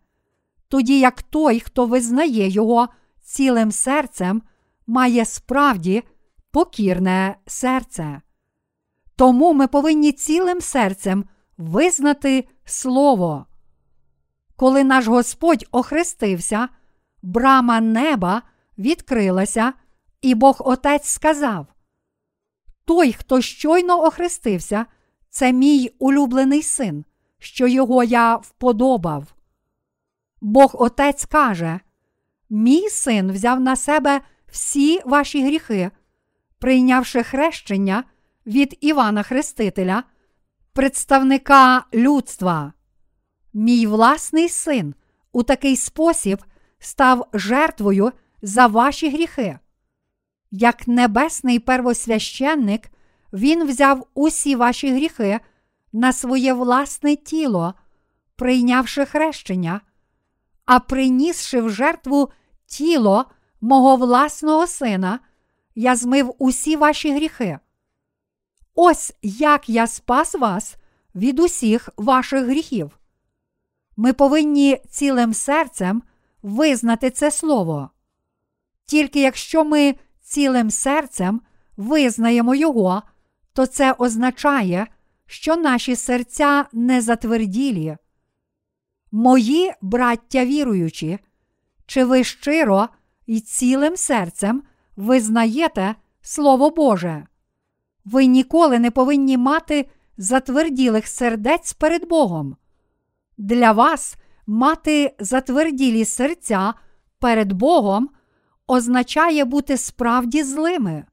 тоді 0.68 1.00
як 1.00 1.22
той, 1.22 1.60
хто 1.60 1.86
визнає 1.86 2.48
його 2.48 2.88
цілим 3.22 3.72
серцем, 3.72 4.42
має 4.86 5.24
справді 5.24 6.02
покірне 6.50 7.36
серце. 7.46 8.20
Тому 9.16 9.52
ми 9.52 9.66
повинні 9.66 10.12
цілим 10.12 10.60
серцем 10.60 11.24
визнати 11.58 12.48
Слово. 12.64 13.46
Коли 14.56 14.84
наш 14.84 15.06
Господь 15.06 15.64
охрестився, 15.70 16.68
брама 17.22 17.80
неба 17.80 18.42
відкрилася, 18.78 19.72
і 20.22 20.34
Бог 20.34 20.56
Отець 20.58 21.08
сказав: 21.08 21.66
Той, 22.84 23.12
хто 23.12 23.40
щойно 23.40 24.04
охрестився, 24.04 24.86
це 25.30 25.52
мій 25.52 25.94
улюблений 25.98 26.62
син, 26.62 27.04
що 27.38 27.66
його 27.66 28.04
я 28.04 28.36
вподобав. 28.36 29.34
Бог 30.40 30.70
Отець 30.74 31.24
каже: 31.24 31.80
Мій 32.50 32.88
син 32.88 33.32
взяв 33.32 33.60
на 33.60 33.76
себе 33.76 34.20
всі 34.46 35.00
ваші 35.04 35.44
гріхи, 35.44 35.90
прийнявши 36.58 37.22
хрещення 37.22 38.04
від 38.46 38.78
Івана 38.80 39.22
Хрестителя, 39.22 40.04
представника 40.72 41.84
людства. 41.94 42.72
Мій 43.52 43.86
власний 43.86 44.48
син 44.48 44.94
у 45.32 45.42
такий 45.42 45.76
спосіб 45.76 46.44
став 46.82 47.26
жертвою 47.32 48.12
за 48.42 48.66
ваші 48.66 49.10
гріхи. 49.10 49.58
Як 50.50 50.88
небесний 50.88 51.58
первосвященник, 51.58 52.90
він 53.32 53.66
взяв 53.66 54.06
усі 54.14 54.56
ваші 54.56 54.92
гріхи 54.92 55.40
на 55.92 56.12
своє 56.12 56.52
власне 56.52 57.16
тіло, 57.16 57.74
прийнявши 58.36 59.04
хрещення, 59.04 59.80
а 60.64 60.80
принісши 60.80 61.60
в 61.60 61.70
жертву 61.70 62.30
тіло 62.66 63.24
мого 63.60 63.96
власного 63.96 64.66
сина, 64.66 65.18
я 65.74 65.96
змив 65.96 66.34
усі 66.38 66.76
ваші 66.76 67.12
гріхи. 67.12 67.58
Ось 68.74 69.14
як 69.22 69.68
я 69.68 69.86
спас 69.86 70.34
вас 70.34 70.76
від 71.14 71.40
усіх 71.40 71.88
ваших 71.96 72.44
гріхів. 72.44 72.98
Ми 73.96 74.12
повинні 74.12 74.80
цілим 74.90 75.34
серцем 75.34 76.02
визнати 76.42 77.10
це 77.10 77.30
слово. 77.30 77.90
Тільки 78.86 79.20
якщо 79.20 79.64
ми 79.64 79.94
цілим 80.20 80.70
серцем 80.70 81.40
визнаємо 81.76 82.54
його, 82.54 83.02
то 83.52 83.66
це 83.66 83.92
означає, 83.92 84.86
що 85.26 85.56
наші 85.56 85.96
серця 85.96 86.64
не 86.72 87.00
затверділі. 87.00 87.96
Мої 89.12 89.72
браття 89.82 90.44
віруючі, 90.44 91.18
чи 91.86 92.04
ви 92.04 92.24
щиро 92.24 92.88
і 93.26 93.40
цілим 93.40 93.96
серцем 93.96 94.62
визнаєте 94.96 95.94
Слово 96.22 96.70
Боже? 96.70 97.26
Ви 98.04 98.26
ніколи 98.26 98.78
не 98.78 98.90
повинні 98.90 99.36
мати 99.36 99.88
затверділих 100.16 101.06
сердець 101.06 101.72
перед 101.72 102.08
Богом. 102.08 102.56
Для 103.38 103.72
вас 103.72 104.16
мати 104.46 105.14
затверділі 105.18 106.04
серця 106.04 106.74
перед 107.18 107.52
Богом 107.52 108.10
означає 108.66 109.44
бути 109.44 109.76
справді 109.76 110.42
злими, 110.42 111.04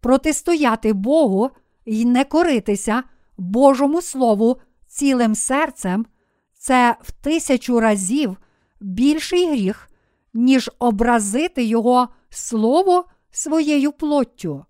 протистояти 0.00 0.92
Богу 0.92 1.50
і 1.84 2.04
не 2.04 2.24
коритися 2.24 3.02
Божому 3.36 4.02
Слову 4.02 4.56
цілим 4.86 5.34
серцем 5.34 6.06
це 6.58 6.96
в 7.02 7.12
тисячу 7.12 7.80
разів 7.80 8.36
більший 8.80 9.50
гріх, 9.50 9.88
ніж 10.34 10.70
образити 10.78 11.64
Його 11.64 12.08
Слово 12.30 13.04
своєю 13.30 13.92
плоттю. 13.92 14.64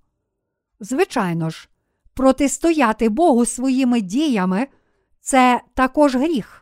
Звичайно 0.81 1.51
ж, 1.51 1.69
протистояти 2.15 3.09
Богу 3.09 3.47
своїми 3.47 4.01
діями 4.01 4.66
це 5.20 5.61
також 5.74 6.16
гріх, 6.16 6.61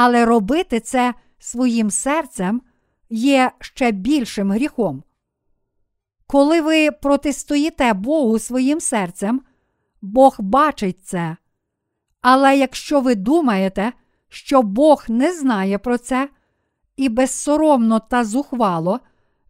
але 0.00 0.24
робити 0.24 0.80
це 0.80 1.14
своїм 1.38 1.90
серцем 1.90 2.62
є 3.10 3.52
ще 3.60 3.90
більшим 3.92 4.52
гріхом. 4.52 5.02
Коли 6.26 6.60
ви 6.60 6.90
протистоїте 6.90 7.92
Богу 7.92 8.38
своїм 8.38 8.80
серцем, 8.80 9.42
Бог 10.02 10.36
бачить 10.38 11.04
це. 11.04 11.36
Але 12.20 12.56
якщо 12.56 13.00
ви 13.00 13.14
думаєте, 13.14 13.92
що 14.28 14.62
Бог 14.62 15.04
не 15.08 15.32
знає 15.32 15.78
про 15.78 15.98
це, 15.98 16.28
і 16.96 17.08
безсоромно 17.08 18.00
та 18.00 18.24
зухвало 18.24 19.00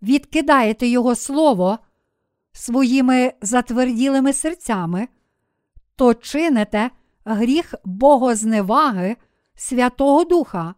відкидаєте 0.02 0.86
Його 0.86 1.14
Слово 1.14 1.78
своїми 2.52 3.32
затверділими 3.42 4.32
серцями, 4.32 5.08
то 5.96 6.14
чините 6.14 6.90
гріх 7.24 7.74
богозневаги 7.84 9.16
Святого 9.60 10.24
Духа, 10.24 10.74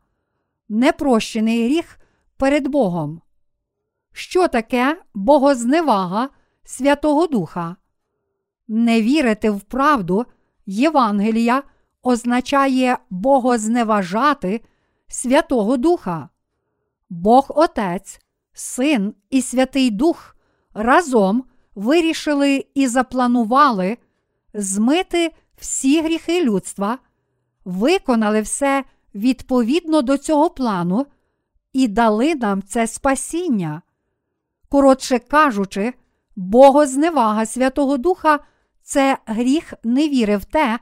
непрощений 0.68 1.64
гріх 1.64 2.00
перед 2.36 2.68
Богом. 2.68 3.20
Що 4.12 4.48
таке 4.48 5.02
богозневага 5.14 6.28
Святого 6.64 7.26
Духа? 7.26 7.76
Не 8.68 9.02
вірити 9.02 9.50
в 9.50 9.60
правду 9.60 10.26
Євангелія 10.66 11.62
означає 12.02 12.98
богозневажати 13.10 14.60
Святого 15.08 15.76
Духа. 15.76 16.28
Бог 17.10 17.46
Отець, 17.48 18.20
Син 18.52 19.14
і 19.30 19.42
Святий 19.42 19.90
Дух 19.90 20.36
разом 20.74 21.44
вирішили 21.74 22.66
і 22.74 22.86
запланували 22.86 23.98
змити 24.54 25.32
всі 25.56 26.02
гріхи 26.02 26.44
людства, 26.44 26.98
виконали 27.64 28.40
все 28.40 28.84
відповідно 29.14 30.02
до 30.02 30.18
цього 30.18 30.50
плану 30.50 31.06
і 31.72 31.88
дали 31.88 32.34
нам 32.34 32.62
це 32.62 32.86
спасіння. 32.86 33.82
Коротше 34.68 35.18
кажучи, 35.18 35.94
богозневага 36.36 37.46
Святого 37.46 37.96
Духа 37.96 38.38
це 38.82 39.18
гріх 39.26 39.74
невіри 39.84 40.36
в 40.36 40.44
те, 40.44 40.78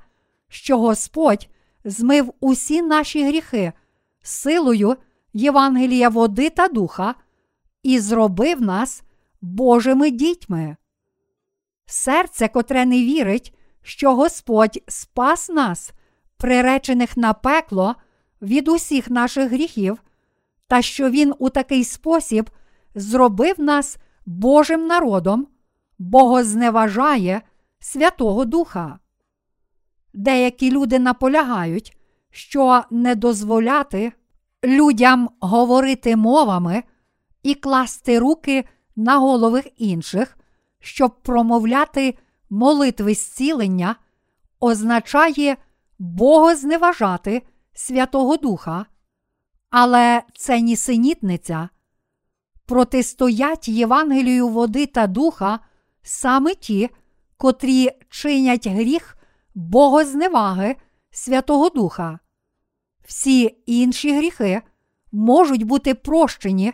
що 0.49 0.79
Господь 0.79 1.49
змив 1.85 2.33
усі 2.41 2.83
наші 2.83 3.25
гріхи 3.25 3.73
силою 4.23 4.97
Євангелія 5.33 6.09
води 6.09 6.51
та 6.51 6.69
духа 6.69 7.15
і 7.83 7.99
зробив 8.01 8.63
нас 8.63 9.03
Божими 9.41 10.11
дітьми. 10.11 10.77
Серце, 11.87 12.49
котре 12.49 12.87
не 12.87 12.97
вірить, 12.97 13.55
що 13.83 14.15
Господь 14.15 14.83
спас 14.89 15.49
нас, 15.49 15.93
приречених 16.39 17.17
на 17.17 17.33
пекло 17.33 17.95
від 18.43 18.69
усіх 18.69 19.11
наших 19.11 19.51
гріхів, 19.51 20.03
та 20.67 20.83
що 20.83 21.11
Він 21.11 21.35
у 21.39 21.51
такий 21.51 21.85
спосіб 21.85 22.51
зробив 22.95 23.61
нас 23.61 23.97
Божим 24.27 24.87
народом, 24.87 25.47
богозневажає 25.99 27.43
Святого 27.81 28.45
Духа. 28.45 28.99
Деякі 30.15 30.71
люди 30.71 30.99
наполягають, 30.99 31.97
що 32.31 32.83
не 32.91 33.15
дозволяти 33.15 34.13
людям 34.65 35.31
говорити 35.41 36.17
мовами 36.17 36.83
і 37.43 37.55
класти 37.55 38.19
руки 38.19 38.65
на 38.97 39.19
голови 39.19 39.63
інших, 39.77 40.39
щоб 40.81 41.23
промовляти 41.23 42.19
молитви 42.51 43.15
зцілення, 43.15 43.97
означає 44.61 45.57
богозневажати 45.99 47.43
Святого 47.73 48.37
Духа, 48.37 48.87
але 49.71 50.23
це 50.35 50.61
нісенітниця. 50.61 51.69
Протистоять 52.67 53.69
Євангелію 53.69 54.49
води 54.49 54.87
та 54.87 55.07
духа 55.07 55.59
саме 56.03 56.55
ті, 56.55 56.91
котрі 57.37 57.91
чинять 58.09 58.67
гріх 58.67 59.19
богозневаги 59.55 60.77
Святого 61.11 61.69
Духа. 61.69 62.19
Всі 63.05 63.63
інші 63.67 64.17
гріхи 64.17 64.63
можуть 65.13 65.63
бути 65.63 65.95
прощені, 65.95 66.73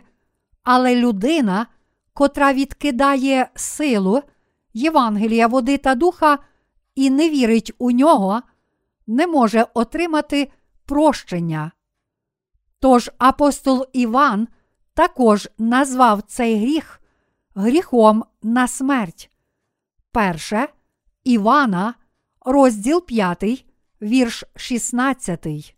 але 0.63 0.95
людина, 0.95 1.67
котра 2.13 2.53
відкидає 2.53 3.49
силу 3.55 4.21
Євангелія 4.73 5.47
води 5.47 5.77
та 5.77 5.95
духа 5.95 6.37
і 6.95 7.09
не 7.09 7.29
вірить 7.29 7.71
у 7.77 7.91
нього, 7.91 8.41
не 9.07 9.27
може 9.27 9.67
отримати 9.73 10.51
прощення. 10.85 11.71
Тож 12.79 13.11
апостол 13.17 13.85
Іван 13.93 14.47
також 14.93 15.49
назвав 15.57 16.21
цей 16.21 16.59
гріх 16.59 17.01
гріхом 17.55 18.23
на 18.43 18.67
смерть. 18.67 19.31
Перше 20.11 20.67
Івана, 21.23 21.93
розділ 22.45 23.05
5, 23.05 23.65
вірш 24.01 24.43
16. 24.55 25.75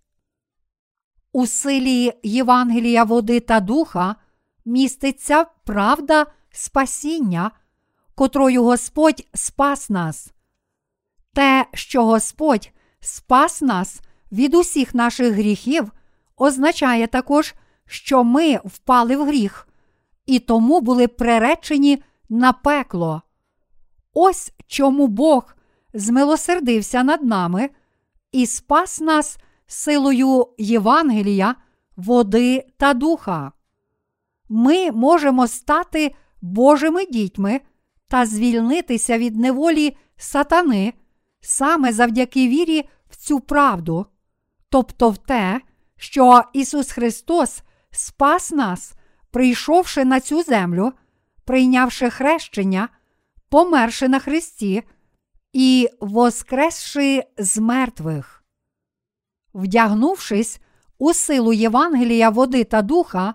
У 1.31 1.47
силі 1.47 2.13
Євангелія 2.23 3.03
води 3.03 3.39
та 3.39 3.59
духа 3.59 4.15
міститься 4.65 5.45
правда 5.63 6.25
спасіння, 6.51 7.51
котрою 8.15 8.63
Господь 8.63 9.27
спас 9.33 9.89
нас. 9.89 10.33
Те, 11.33 11.65
що 11.73 12.05
Господь 12.05 12.71
спас 12.99 13.61
нас 13.61 14.01
від 14.31 14.55
усіх 14.55 14.95
наших 14.95 15.33
гріхів, 15.33 15.91
означає 16.37 17.07
також, 17.07 17.53
що 17.85 18.23
ми 18.23 18.59
впали 18.65 19.17
в 19.17 19.25
гріх 19.25 19.67
і 20.25 20.39
тому 20.39 20.81
були 20.81 21.07
приречені 21.07 22.03
на 22.29 22.53
пекло. 22.53 23.21
Ось 24.13 24.51
чому 24.67 25.07
Бог 25.07 25.55
змилосердився 25.93 27.03
над 27.03 27.23
нами 27.23 27.69
і 28.31 28.45
спас 28.45 29.01
нас 29.01 29.37
силою 29.67 30.47
Євангелія, 30.57 31.55
води 31.95 32.65
та 32.77 32.93
духа. 32.93 33.51
Ми 34.49 34.91
можемо 34.91 35.47
стати 35.47 36.15
Божими 36.41 37.05
дітьми 37.05 37.61
та 38.07 38.25
звільнитися 38.25 39.17
від 39.17 39.35
неволі 39.35 39.97
сатани 40.17 40.93
саме 41.41 41.93
завдяки 41.93 42.47
вірі 42.47 42.89
в 43.09 43.15
цю 43.15 43.39
правду, 43.39 44.05
тобто 44.69 45.09
в 45.09 45.17
те, 45.17 45.61
що 45.97 46.43
Ісус 46.53 46.91
Христос 46.91 47.61
спас 47.91 48.51
нас, 48.51 48.93
прийшовши 49.31 50.05
на 50.05 50.19
цю 50.19 50.43
землю, 50.43 50.93
прийнявши 51.45 52.09
хрещення, 52.09 52.89
померши 53.49 54.07
на 54.07 54.19
Христі 54.19 54.83
і 55.53 55.89
воскресши 55.99 57.23
з 57.37 57.57
мертвих. 57.57 58.43
Вдягнувшись 59.53 60.61
у 60.97 61.13
силу 61.13 61.53
Євангелія 61.53 62.29
води 62.29 62.63
та 62.63 62.81
духа, 62.81 63.33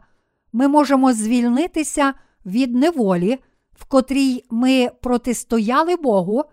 ми 0.52 0.68
можемо 0.68 1.12
звільнитися 1.12 2.14
від 2.46 2.74
неволі, 2.74 3.38
в 3.72 3.84
котрій 3.84 4.44
ми 4.50 4.90
протистояли 5.02 5.96
Богу 5.96 6.44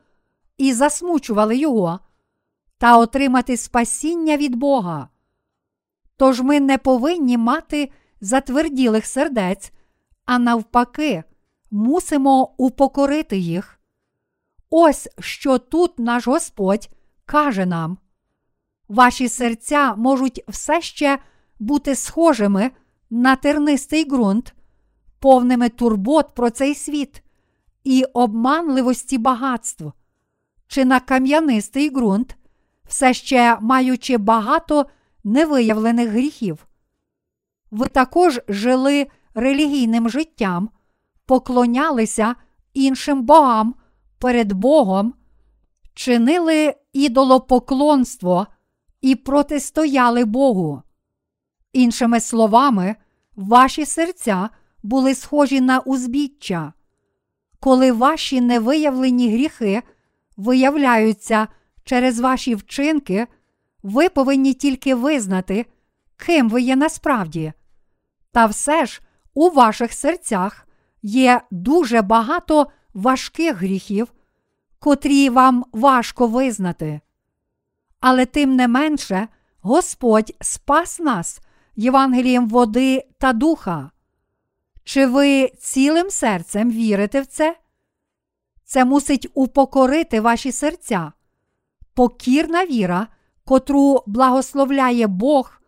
і 0.60 0.74
засмучували 0.74 1.58
Його, 1.58 2.00
та 2.78 2.98
отримати 2.98 3.58
спасіння 3.58 4.38
від 4.38 4.56
Бога. 4.56 5.10
Тож 6.18 6.42
ми 6.42 6.60
не 6.60 6.78
повинні 6.78 7.38
мати 7.38 7.92
затверділих 8.22 9.06
сердець, 9.06 9.72
а 10.26 10.40
навпаки, 10.40 11.24
мусимо 11.72 12.54
упокорити 12.58 13.38
їх. 13.38 13.80
Ось 14.70 15.10
що 15.20 15.58
тут 15.58 16.00
наш 16.00 16.28
Господь 16.28 16.90
каже 17.26 17.66
нам. 17.66 17.98
Ваші 18.88 19.30
серця 19.30 19.96
можуть 19.96 20.44
все 20.48 20.82
ще 20.82 21.20
бути 21.60 21.96
схожими 21.96 22.72
на 23.10 23.36
тернистий 23.36 24.06
ґрунт, 24.06 24.54
повними 25.20 25.70
турбот 25.70 26.36
про 26.36 26.50
цей 26.50 26.76
світ 26.76 27.24
і 27.84 28.04
обманливості 28.04 29.18
багатств, 29.18 29.92
чи 30.70 30.86
на 30.86 31.00
кам'янистий 31.00 31.90
ґрунт, 31.90 32.38
все 32.88 33.14
ще 33.14 33.58
маючи 33.62 34.18
багато 34.18 34.86
невиявлених 35.24 36.10
гріхів. 36.10 36.68
Ви 37.72 37.88
також 37.88 38.40
жили 38.48 39.08
релігійним 39.34 40.10
життям, 40.10 40.70
поклонялися 41.26 42.36
іншим 42.74 43.24
богам 43.24 43.76
перед 44.20 44.54
Богом, 44.54 45.14
чинили 45.94 46.76
ідолопоклонство 46.94 48.48
і 49.02 49.16
протистояли 49.16 50.26
Богу. 50.26 50.82
Іншими 51.74 52.20
словами, 52.20 52.96
ваші 53.36 53.86
серця 53.86 54.50
були 54.84 55.16
схожі 55.16 55.62
на 55.62 55.80
узбіччя. 55.80 56.74
Коли 57.60 57.92
ваші 57.92 58.42
невиявлені 58.42 59.32
гріхи 59.34 59.84
виявляються 60.40 61.48
через 61.84 62.20
ваші 62.20 62.56
вчинки, 62.56 63.28
ви 63.84 64.10
повинні 64.10 64.54
тільки 64.54 64.96
визнати, 64.96 65.66
ким 66.18 66.50
ви 66.50 66.62
є 66.62 66.76
насправді. 66.76 67.54
Та 68.32 68.46
все 68.46 68.86
ж 68.86 69.02
у 69.34 69.50
ваших 69.50 69.94
серцях 69.94 70.68
є 71.02 71.42
дуже 71.52 72.02
багато 72.02 72.68
важких 72.94 73.56
гріхів, 73.56 74.14
котрі 74.80 75.30
вам 75.30 75.66
важко 75.72 76.28
визнати. 76.28 77.02
Але 78.00 78.26
тим 78.26 78.56
не 78.56 78.68
менше 78.68 79.28
Господь 79.62 80.34
спас 80.42 81.00
нас 81.00 81.42
Євангелієм 81.76 82.48
води 82.48 83.08
та 83.18 83.34
духа. 83.34 83.92
Чи 84.84 85.06
ви 85.06 85.48
цілим 85.48 86.10
серцем 86.10 86.72
вірите 86.72 87.22
в 87.22 87.26
це? 87.26 87.56
Це 88.70 88.86
мусить 88.86 89.28
упокорити 89.34 90.22
ваші 90.22 90.52
серця. 90.52 91.12
Покірна 91.94 92.66
віра, 92.66 93.08
котру 93.46 94.04
благословляє 94.08 95.08
Бог, 95.08 95.62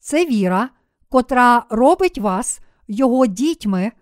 це 0.00 0.24
віра, 0.26 0.68
котра 1.08 1.66
робить 1.70 2.18
вас 2.18 2.60
Його 2.88 3.26
дітьми, 3.26 3.92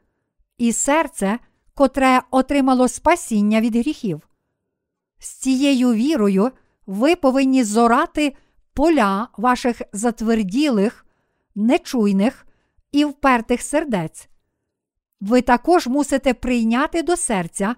і 0.59 0.73
серце, 0.73 1.39
котре 1.75 2.23
отримало 2.31 2.89
спасіння 2.89 3.61
від 3.61 3.77
гріхів. 3.77 4.29
З 5.19 5.29
цією 5.29 5.93
вірою 5.93 6.51
ви 6.87 7.17
повинні 7.17 7.65
зорати 7.65 8.37
поля 8.75 9.29
ваших 9.37 9.83
затверділих, 9.93 11.07
нечуйних 11.55 12.47
і 12.93 13.05
впертих 13.05 13.63
сердець. 13.63 14.29
Ви 15.21 15.43
також 15.43 15.87
мусите 15.87 16.35
прийняти 16.35 17.03
до 17.03 17.17
серця 17.17 17.77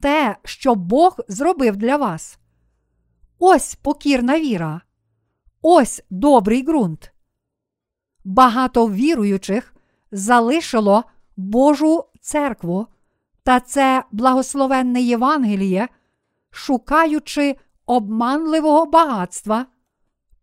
те, 0.00 0.36
що 0.44 0.74
Бог 0.74 1.16
зробив 1.28 1.76
для 1.76 1.96
вас. 1.96 2.38
Ось 3.38 3.74
покірна 3.74 4.40
віра, 4.40 4.80
ось 5.62 6.02
добрий 6.10 6.62
ґрунт. 6.62 7.12
Багато 8.24 8.88
віруючих 8.88 9.74
залишило 10.12 11.04
Божу 11.36 12.04
церкву 12.20 12.86
та 13.42 13.60
це 13.60 14.04
благословенне 14.12 15.00
Євангеліє, 15.00 15.88
шукаючи 16.50 17.56
обманливого 17.86 18.86
багатства, 18.86 19.66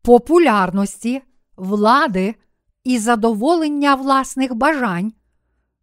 популярності, 0.02 1.22
влади 1.58 2.36
і 2.84 3.00
задоволення 3.00 3.96
власних 3.96 4.56
бажань, 4.56 5.14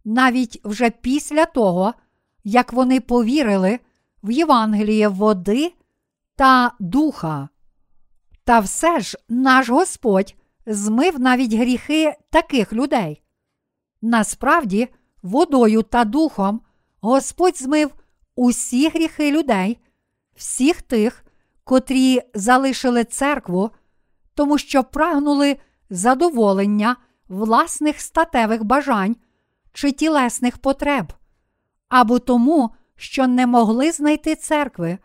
навіть 0.05 0.61
вже 0.65 0.91
після 0.91 1.47
того, 1.47 1.95
як 2.45 2.73
вони 2.73 3.01
повірили 3.01 3.79
в 4.23 4.31
Євангеліє 4.31 5.09
води 5.09 5.73
та 6.37 6.73
духа. 6.81 7.49
Та 8.45 8.61
все 8.61 9.01
ж 9.01 9.19
наш 9.29 9.69
Господь 9.69 10.35
змив 10.67 11.21
навіть 11.21 11.55
гріхи 11.55 12.15
таких 12.31 12.73
людей. 12.73 13.23
Насправді, 14.03 14.89
водою 15.23 15.83
та 15.83 16.05
духом 16.05 16.61
Господь 17.01 17.59
змив 17.59 17.95
усі 18.37 18.89
гріхи 18.89 19.31
людей, 19.31 19.79
всіх 20.37 20.83
тих, 20.83 21.25
котрі 21.65 22.21
залишили 22.35 23.05
церкву, 23.05 23.71
тому 24.35 24.59
що 24.59 24.85
прагнули 24.85 25.57
задоволення 25.91 26.97
власних 27.29 28.01
статевих 28.01 28.65
бажань 28.65 29.17
чи 29.73 29.93
тілесних 29.93 30.59
потреб, 30.59 31.13
або 31.93 32.19
тому, 32.19 32.71
що 32.97 33.27
не 33.27 33.47
могли 33.47 33.93
знайти 33.93 34.37
церкви, 34.37 34.99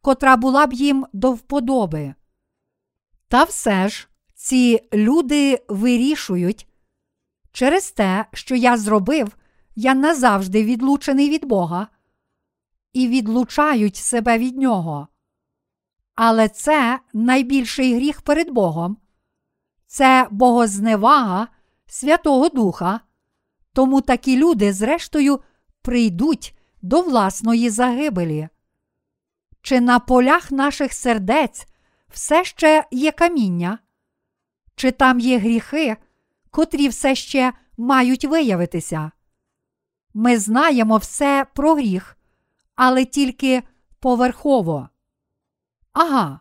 котра 0.00 0.36
була 0.36 0.66
б 0.66 0.72
їм 0.72 1.06
до 1.12 1.32
вподоби. 1.32 2.14
Та 3.28 3.44
все 3.44 3.88
ж 3.88 4.08
ці 4.34 4.88
люди 4.92 5.64
вирішують, 5.68 6.68
через 7.52 7.90
те, 7.90 8.26
що 8.32 8.54
я 8.54 8.76
зробив, 8.76 9.36
я 9.76 9.94
назавжди 9.94 10.64
відлучений 10.64 11.30
від 11.30 11.44
Бога, 11.44 11.88
і 12.92 13.08
відлучають 13.08 13.96
себе 13.96 14.38
від 14.38 14.56
Нього. 14.56 15.08
Але 16.14 16.48
це 16.48 17.00
найбільший 17.12 17.94
гріх 17.94 18.22
перед 18.22 18.50
Богом, 18.50 18.96
це 19.86 20.28
богозневага 20.30 21.48
Святого 21.86 22.48
Духа, 22.48 23.00
тому 23.72 24.00
такі 24.00 24.36
люди, 24.36 24.72
зрештою, 24.72 25.40
прийдуть 25.84 26.56
до 26.82 27.02
власної 27.02 27.70
загибелі. 27.70 28.48
Чи 29.62 29.80
на 29.80 29.98
полях 29.98 30.50
наших 30.50 30.92
сердець 30.92 31.66
все 32.08 32.44
ще 32.44 32.84
є 32.90 33.12
каміння? 33.12 33.78
Чи 34.74 34.90
там 34.90 35.20
є 35.20 35.38
гріхи, 35.38 35.96
котрі 36.50 36.88
все 36.88 37.14
ще 37.14 37.52
мають 37.76 38.24
виявитися? 38.24 39.10
Ми 40.14 40.38
знаємо 40.38 40.96
все 40.96 41.46
про 41.54 41.74
гріх, 41.74 42.16
але 42.74 43.04
тільки 43.04 43.62
поверхово. 44.00 44.88
Ага, 45.92 46.40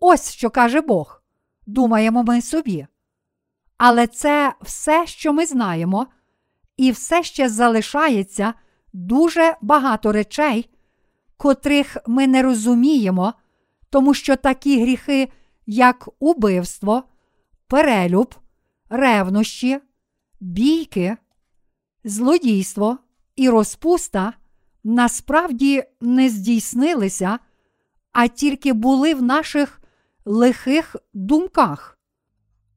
ось 0.00 0.32
що 0.32 0.50
каже 0.50 0.80
Бог. 0.80 1.22
Думаємо 1.66 2.22
ми 2.22 2.42
собі. 2.42 2.86
Але 3.76 4.06
це 4.06 4.54
все, 4.60 5.06
що 5.06 5.32
ми 5.32 5.46
знаємо, 5.46 6.06
і 6.76 6.90
все 6.90 7.22
ще 7.22 7.48
залишається 7.48 8.54
дуже 8.92 9.56
багато 9.60 10.12
речей, 10.12 10.70
котрих 11.36 11.96
ми 12.06 12.26
не 12.26 12.42
розуміємо, 12.42 13.34
тому 13.90 14.14
що 14.14 14.36
такі 14.36 14.82
гріхи, 14.82 15.28
як 15.66 16.08
убивство, 16.18 17.02
перелюб, 17.66 18.34
ревнощі, 18.88 19.78
бійки, 20.40 21.16
злодійство 22.04 22.98
і 23.36 23.48
розпуста 23.50 24.32
насправді 24.84 25.84
не 26.00 26.28
здійснилися, 26.28 27.38
а 28.12 28.26
тільки 28.26 28.72
були 28.72 29.14
в 29.14 29.22
наших 29.22 29.80
лихих 30.24 30.96
думках. 31.14 31.98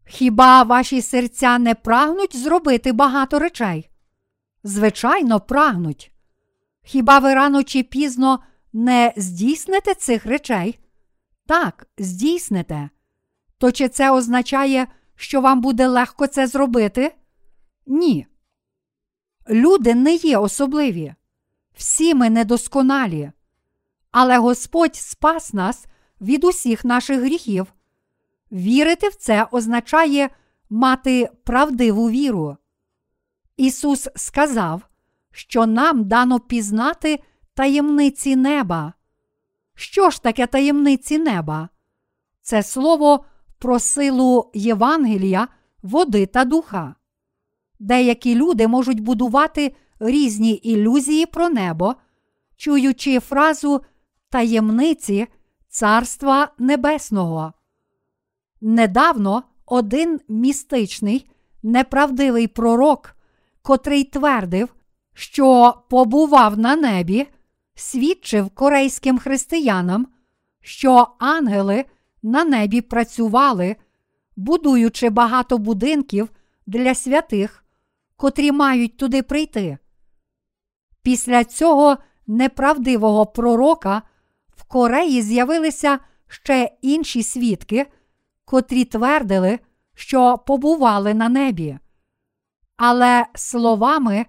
Хіба 0.06 0.64
ваші 0.64 1.02
серця 1.02 1.58
не 1.58 1.76
прагнуть 1.76 2.36
зробити 2.36 2.92
багато 2.92 3.40
речей? 3.40 3.90
Звичайно, 4.64 5.40
прагнуть. 5.40 6.12
Хіба 6.84 7.20
ви 7.20 7.34
рано 7.34 7.64
чи 7.64 7.84
пізно 7.84 8.40
не 8.74 9.14
здійсните 9.18 9.94
цих 9.94 10.26
речей? 10.26 10.80
Так, 11.46 11.88
здійсните. 11.98 12.90
То 13.58 13.72
чи 13.72 13.90
це 13.90 14.12
означає, 14.12 14.88
що 15.16 15.42
вам 15.42 15.62
буде 15.62 15.88
легко 15.88 16.28
це 16.28 16.48
зробити? 16.48 17.16
Ні. 17.88 18.28
Люди 19.50 19.96
не 19.96 20.16
є 20.16 20.38
особливі. 20.38 21.14
Всі 21.74 22.16
ми 22.16 22.30
недосконалі. 22.30 23.32
Але 24.12 24.38
Господь 24.38 24.96
спас 24.96 25.54
нас 25.54 25.86
від 26.22 26.44
усіх 26.44 26.86
наших 26.86 27.20
гріхів. 27.20 27.74
Вірити 28.52 29.10
в 29.10 29.16
це 29.16 29.48
означає 29.52 30.30
мати 30.70 31.30
правдиву 31.44 32.10
віру. 32.10 32.58
Ісус 33.58 34.10
сказав, 34.16 34.82
що 35.32 35.66
нам 35.66 36.04
дано 36.04 36.40
пізнати 36.40 37.20
таємниці 37.54 38.36
неба. 38.36 38.94
Що 39.76 40.10
ж 40.10 40.24
таке 40.24 40.48
таємниці 40.48 41.18
неба? 41.18 41.70
Це 42.42 42.64
слово 42.64 43.26
про 43.60 43.80
силу 43.80 44.52
Євангелія 44.54 45.48
води 45.84 46.26
та 46.26 46.46
духа. 46.46 46.96
Деякі 47.80 48.36
люди 48.36 48.68
можуть 48.68 49.00
будувати 49.00 49.76
різні 50.00 50.54
ілюзії 50.54 51.26
про 51.26 51.50
небо, 51.50 51.96
чуючи 52.58 53.20
фразу 53.20 53.82
таємниці 54.30 55.28
Царства 55.70 56.52
Небесного. 56.58 57.54
Недавно 58.62 59.44
один 59.66 60.20
містичний, 60.28 61.30
неправдивий 61.64 62.48
пророк, 62.48 63.13
котрий 63.64 64.04
твердив, 64.04 64.76
що 65.14 65.74
побував 65.90 66.58
на 66.58 66.76
небі, 66.76 67.28
свідчив 67.76 68.50
корейським 68.50 69.20
християнам, 69.20 70.08
що 70.62 71.08
ангели 71.20 71.86
на 72.24 72.44
небі 72.44 72.82
працювали, 72.82 73.76
будуючи 74.36 75.10
багато 75.10 75.58
будинків 75.58 76.30
для 76.68 76.96
святих, 76.96 77.64
котрі 78.18 78.52
мають 78.52 78.98
туди 78.98 79.24
прийти. 79.24 79.78
Після 81.02 81.44
цього 81.44 81.98
неправдивого 82.28 83.26
пророка 83.26 84.02
в 84.56 84.64
Кореї 84.64 85.22
з'явилися 85.22 86.00
ще 86.28 86.72
інші 86.82 87.24
свідки, 87.24 87.88
котрі 88.46 88.86
твердили, 88.86 89.60
що 89.96 90.38
побували 90.38 91.14
на 91.14 91.30
небі. 91.30 91.78
Але 92.78 93.26
словами 93.36 94.26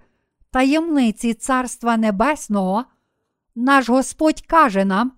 таємниці 0.51 1.35
Царства 1.35 1.97
Небесного 1.97 2.85
наш 3.55 3.89
Господь 3.89 4.41
каже 4.41 4.85
нам 4.85 5.13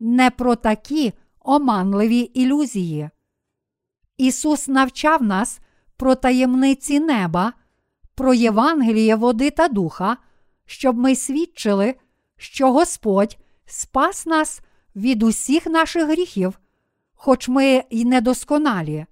не 0.00 0.30
про 0.30 0.56
такі 0.56 1.12
оманливі 1.40 2.18
ілюзії. 2.18 3.10
Ісус 4.16 4.68
навчав 4.68 5.22
нас 5.22 5.60
про 5.96 6.14
таємниці 6.14 7.00
неба, 7.00 7.52
про 8.14 8.34
Євангеліє 8.34 9.14
води 9.14 9.50
та 9.50 9.68
духа, 9.68 10.16
щоб 10.66 10.98
ми 10.98 11.16
свідчили, 11.16 11.94
що 12.36 12.72
Господь 12.72 13.38
спас 13.66 14.26
нас 14.26 14.60
від 14.96 15.22
усіх 15.22 15.66
наших 15.66 16.06
гріхів, 16.08 16.60
хоч 17.14 17.48
ми 17.48 17.84
й 17.90 18.04
недосконалі. 18.04 19.06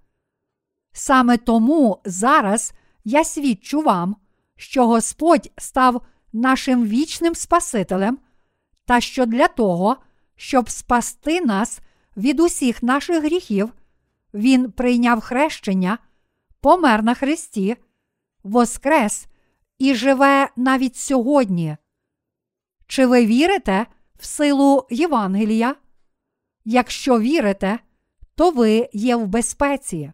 Саме 0.92 1.36
тому 1.36 2.00
зараз 2.04 2.72
я 3.08 3.24
свідчу 3.24 3.80
вам, 3.80 4.16
що 4.56 4.86
Господь 4.86 5.50
став 5.58 6.02
нашим 6.32 6.86
вічним 6.86 7.34
Спасителем, 7.34 8.18
та 8.84 9.00
що 9.00 9.26
для 9.26 9.48
того, 9.48 9.96
щоб 10.36 10.70
спасти 10.70 11.40
нас 11.40 11.80
від 12.16 12.40
усіх 12.40 12.82
наших 12.82 13.24
гріхів, 13.24 13.72
Він 14.34 14.72
прийняв 14.72 15.20
хрещення, 15.20 15.98
помер 16.60 17.02
на 17.02 17.14
Христі, 17.14 17.76
воскрес 18.42 19.26
і 19.78 19.94
живе 19.94 20.48
навіть 20.56 20.96
сьогодні. 20.96 21.76
Чи 22.86 23.06
ви 23.06 23.26
вірите 23.26 23.86
в 24.18 24.24
силу 24.24 24.86
Євангелія? 24.90 25.74
Якщо 26.64 27.20
вірите, 27.20 27.78
то 28.34 28.50
ви 28.50 28.88
є 28.92 29.16
в 29.16 29.26
безпеці. 29.26 30.12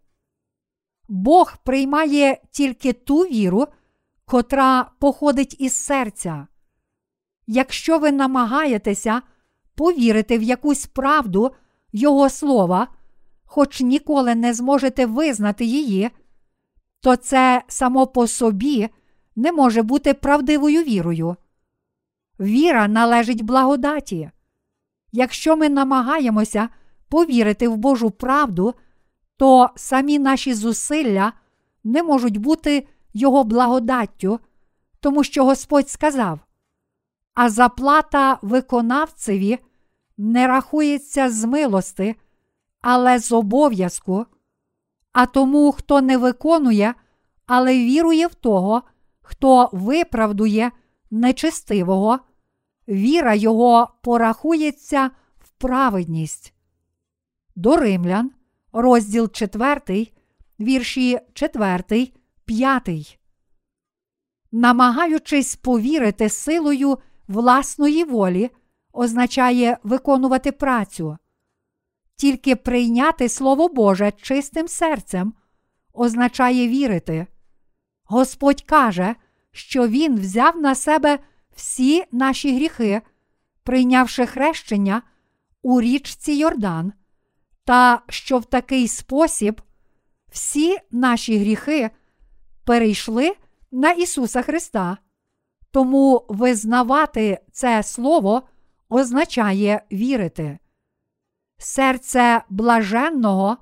Бог 1.09 1.57
приймає 1.65 2.41
тільки 2.51 2.93
ту 2.93 3.19
віру, 3.21 3.67
котра 4.25 4.91
походить 4.99 5.57
із 5.61 5.73
серця. 5.73 6.47
Якщо 7.47 7.99
ви 7.99 8.13
намагаєтеся 8.13 9.23
повірити 9.75 10.39
в 10.39 10.43
якусь 10.43 10.87
правду 10.87 11.51
Його 11.93 12.31
слова, 12.31 12.89
хоч 13.45 13.81
ніколи 13.81 14.35
не 14.35 14.55
зможете 14.55 15.07
визнати 15.07 15.65
її, 15.65 16.11
то 17.01 17.17
це 17.17 17.63
само 17.69 18.07
по 18.07 18.27
собі 18.27 18.89
не 19.37 19.53
може 19.53 19.83
бути 19.83 20.15
правдивою 20.15 20.83
вірою. 20.83 21.37
Віра 22.41 22.89
належить 22.89 23.43
благодаті. 23.43 24.31
Якщо 25.13 25.57
ми 25.57 25.69
намагаємося 25.69 26.69
повірити 27.09 27.69
в 27.69 27.77
Божу 27.77 28.11
правду, 28.11 28.75
то 29.37 29.71
самі 29.77 30.19
наші 30.19 30.55
зусилля 30.55 31.33
не 31.85 32.03
можуть 32.03 32.37
бути 32.37 32.89
Його 33.17 33.45
благодаттю, 33.45 34.41
тому 35.01 35.25
що 35.25 35.45
Господь 35.45 35.91
сказав, 35.91 36.41
а 37.35 37.51
заплата 37.51 38.39
виконавцеві 38.43 39.59
не 40.19 40.47
рахується 40.47 41.31
з 41.31 41.45
милости, 41.45 42.15
але 42.81 43.19
з 43.19 43.33
обов'язку. 43.33 44.27
А 45.13 45.27
тому, 45.27 45.73
хто 45.73 46.01
не 46.01 46.19
виконує, 46.19 46.95
але 47.47 47.79
вірує 47.79 48.27
в 48.27 48.35
того, 48.35 48.83
хто 49.21 49.71
виправдує 49.73 50.71
нечестивого, 51.11 52.19
віра 52.89 53.35
його 53.35 53.89
порахується 54.03 55.11
в 55.39 55.51
праведність. 55.51 56.55
До 57.57 57.77
римлян, 57.77 58.31
розділ 58.75 59.31
4, 59.31 60.09
вірші 60.61 61.19
4, 61.33 62.13
5. 62.45 63.19
Намагаючись 64.53 65.57
повірити 65.57 66.29
силою 66.29 66.99
власної 67.29 68.05
волі, 68.05 68.51
означає 68.93 69.79
виконувати 69.83 70.53
працю. 70.53 71.19
Тільки 72.17 72.57
прийняти 72.57 73.29
Слово 73.29 73.69
Боже 73.69 74.13
чистим 74.23 74.69
серцем 74.69 75.35
означає 75.93 76.69
вірити. 76.69 77.27
Господь 78.05 78.63
каже, 78.63 79.15
що 79.53 79.89
Він 79.89 80.21
взяв 80.21 80.61
на 80.61 80.75
себе 80.75 81.19
всі 81.57 82.05
наші 82.13 82.57
гріхи, 82.57 83.03
прийнявши 83.63 84.27
хрещення 84.27 85.03
у 85.63 85.81
річці 85.81 86.33
Йордан, 86.33 86.93
та 87.65 88.03
що 88.09 88.39
в 88.39 88.45
такий 88.45 88.89
спосіб 88.89 89.61
всі 90.33 90.79
наші 90.91 91.39
гріхи 91.39 91.91
перейшли 92.65 93.35
на 93.73 93.93
Ісуса 93.93 94.43
Христа. 94.43 94.99
Тому 95.71 96.25
визнавати 96.29 97.39
це 97.53 97.83
Слово 97.83 98.43
означає 98.89 99.83
вірити. 99.93 100.59
Серце 101.59 102.43
блаженного, 102.51 103.57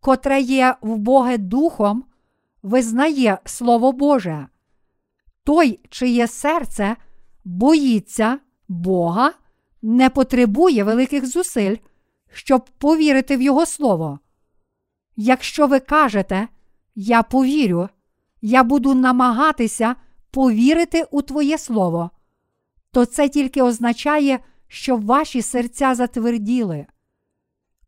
котре 0.00 0.40
є 0.40 0.74
в 0.80 0.96
Боге 0.96 1.38
Духом, 1.38 2.04
визнає 2.62 3.38
Слово 3.44 3.92
Боже. 3.92 4.46
Той, 5.44 5.80
чиє 5.90 6.26
серце 6.26 6.96
боїться 7.44 8.38
Бога, 8.68 9.32
не 9.82 10.10
потребує 10.10 10.84
великих 10.84 11.26
зусиль, 11.26 11.76
щоб 12.34 12.64
повірити 12.78 13.36
в 13.36 13.42
Його 13.42 13.66
Слово. 13.66 14.18
Якщо 15.16 15.66
ви 15.66 15.80
кажете, 15.80 16.48
я 16.94 17.22
повірю, 17.22 17.88
я 18.42 18.62
буду 18.62 18.94
намагатися 18.94 19.96
повірити 20.30 21.06
у 21.10 21.22
Твоє 21.22 21.58
Слово, 21.58 22.10
то 22.90 23.04
це 23.04 23.28
тільки 23.28 23.62
означає, 23.62 24.38
що 24.68 24.96
ваші 24.96 25.42
серця 25.42 25.94
затверділи. 25.94 26.86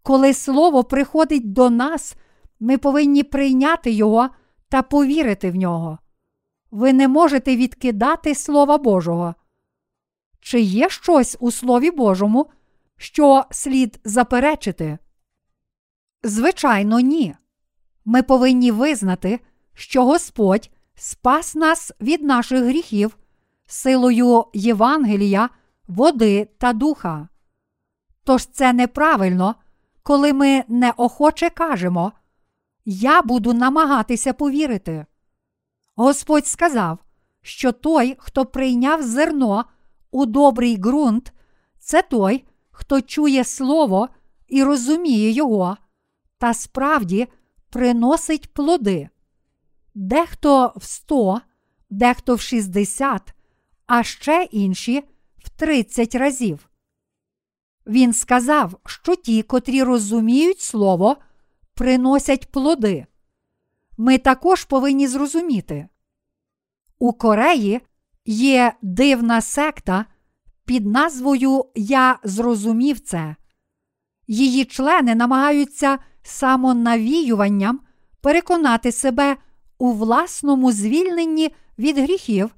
Коли 0.02 0.34
Слово 0.34 0.84
приходить 0.84 1.52
до 1.52 1.70
нас, 1.70 2.16
ми 2.60 2.78
повинні 2.78 3.22
прийняти 3.22 3.90
Його 3.90 4.28
та 4.68 4.82
повірити 4.82 5.50
в 5.50 5.56
нього. 5.56 5.98
Ви 6.70 6.92
не 6.92 7.08
можете 7.08 7.56
відкидати 7.56 8.34
Слова 8.34 8.78
Божого. 8.78 9.34
Чи 10.40 10.60
є 10.60 10.88
щось 10.88 11.36
у 11.40 11.50
Слові 11.50 11.90
Божому, 11.90 12.46
що 12.96 13.44
слід 13.50 14.00
заперечити? 14.04 14.98
Звичайно, 16.22 17.00
ні. 17.00 17.34
Ми 18.04 18.22
повинні 18.22 18.70
визнати, 18.70 19.40
що 19.74 20.04
Господь 20.04 20.70
спас 20.94 21.54
нас 21.54 21.92
від 22.00 22.22
наших 22.22 22.64
гріхів 22.64 23.18
силою 23.66 24.44
Євангелія, 24.54 25.50
води 25.88 26.48
та 26.58 26.72
духа. 26.72 27.28
Тож 28.24 28.46
це 28.46 28.72
неправильно, 28.72 29.54
коли 30.02 30.32
ми 30.32 30.64
неохоче 30.68 31.50
кажемо, 31.50 32.12
я 32.84 33.22
буду 33.22 33.52
намагатися 33.52 34.32
повірити. 34.32 35.06
Господь 35.96 36.46
сказав, 36.46 36.98
що 37.42 37.72
той, 37.72 38.16
хто 38.18 38.46
прийняв 38.46 39.02
зерно 39.02 39.64
у 40.10 40.26
добрий 40.26 40.76
ґрунт, 40.76 41.32
це 41.78 42.02
той, 42.02 42.44
хто 42.76 43.00
чує 43.00 43.44
Слово 43.44 44.08
і 44.48 44.64
розуміє 44.64 45.30
його, 45.30 45.76
та 46.38 46.54
справді 46.54 47.28
приносить 47.70 48.54
плоди. 48.54 49.08
Дехто 49.94 50.72
в 50.76 50.84
сто, 50.84 51.40
дехто 51.90 52.34
в 52.34 52.40
шістдесят, 52.40 53.34
а 53.86 54.02
ще 54.02 54.48
інші 54.50 55.04
в 55.38 55.50
тридцять 55.50 56.14
разів. 56.14 56.68
Він 57.86 58.12
сказав, 58.12 58.76
що 58.86 59.16
ті, 59.16 59.42
котрі 59.42 59.82
розуміють 59.82 60.60
Слово, 60.60 61.16
приносять 61.74 62.50
плоди. 62.50 63.06
ми 63.98 64.18
також 64.18 64.64
повинні 64.64 65.08
зрозуміти. 65.08 65.88
У 66.98 67.12
Кореї 67.12 67.80
є 68.24 68.72
дивна 68.82 69.40
секта 69.40 70.06
під 70.66 70.86
назвою 70.86 71.64
Я 71.74 72.18
зрозумів 72.24 73.00
це. 73.00 73.36
Її 74.26 74.64
члени 74.64 75.14
намагаються 75.14 75.98
самонавіюванням 76.22 77.80
переконати 78.20 78.92
себе 78.92 79.36
у 79.78 79.92
власному 79.92 80.72
звільненні 80.72 81.54
від 81.78 81.98
гріхів, 81.98 82.54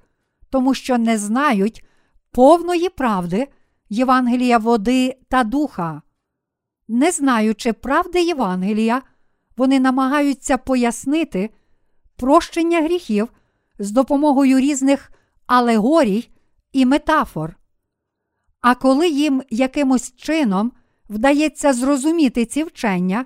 тому 0.51 0.75
що 0.75 0.99
не 0.99 1.19
знають 1.19 1.85
повної 2.31 2.89
правди 2.89 3.49
Євангелія 3.89 4.59
води 4.59 5.17
та 5.29 5.45
духа. 5.45 6.03
Не 6.89 7.11
знаючи 7.11 7.73
правди 7.73 8.23
Євангелія, 8.23 9.03
вони 9.57 9.81
намагаються 9.81 10.59
пояснити 10.59 11.51
прощення 12.17 12.83
гріхів 12.83 13.29
з 13.79 13.91
допомогою 13.91 14.61
різних 14.61 15.13
алегорій 15.47 16.29
і 16.73 16.87
метафор. 16.87 17.58
А 18.61 18.75
коли 18.75 19.09
їм 19.09 19.43
якимось 19.51 20.17
чином 20.17 20.73
вдається 21.09 21.73
зрозуміти 21.73 22.45
ці 22.45 22.65
вчення, 22.65 23.25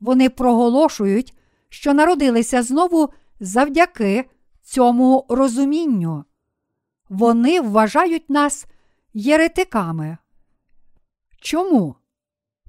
вони 0.00 0.30
проголошують, 0.30 1.34
що 1.68 1.94
народилися 1.94 2.62
знову 2.62 3.08
завдяки 3.40 4.24
цьому 4.62 5.26
розумінню. 5.28 6.24
Вони 7.08 7.60
вважають 7.60 8.30
нас 8.30 8.66
єретиками. 9.14 10.16
Чому? 11.40 11.94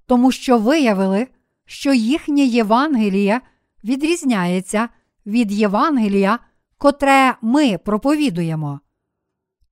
Тому 0.06 0.32
що 0.32 0.58
виявили, 0.58 1.28
що 1.66 1.94
їхнє 1.94 2.42
Євангеліє 2.42 3.42
відрізняється 3.84 4.90
від 5.26 5.52
Євангелія, 5.52 6.40
котре 6.78 7.36
ми 7.42 7.78
проповідуємо. 7.78 8.80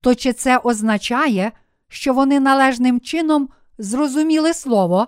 То 0.02 0.15
чи 0.15 0.34
це 0.34 0.57
означає, 0.57 1.52
що 1.94 2.14
вони 2.14 2.40
належним 2.40 2.99
чином 2.99 3.49
зрозуміли 3.78 4.53
Слово, 4.53 5.07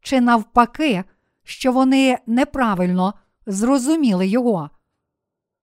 чи 0.00 0.20
навпаки, 0.20 1.04
що 1.42 1.72
вони 1.72 2.18
неправильно 2.26 3.14
зрозуміли 3.46 4.26
його? 4.26 4.70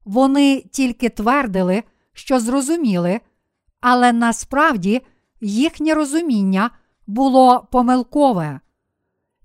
Вони 0.06 0.62
тільки 0.72 1.10
твердили, 1.10 1.84
що 2.14 2.40
зрозуміли, 2.40 3.20
але 3.80 4.14
насправді 4.14 5.02
їхнє 5.42 5.94
розуміння 5.94 6.70
було 7.08 7.68
помилкове. 7.72 8.60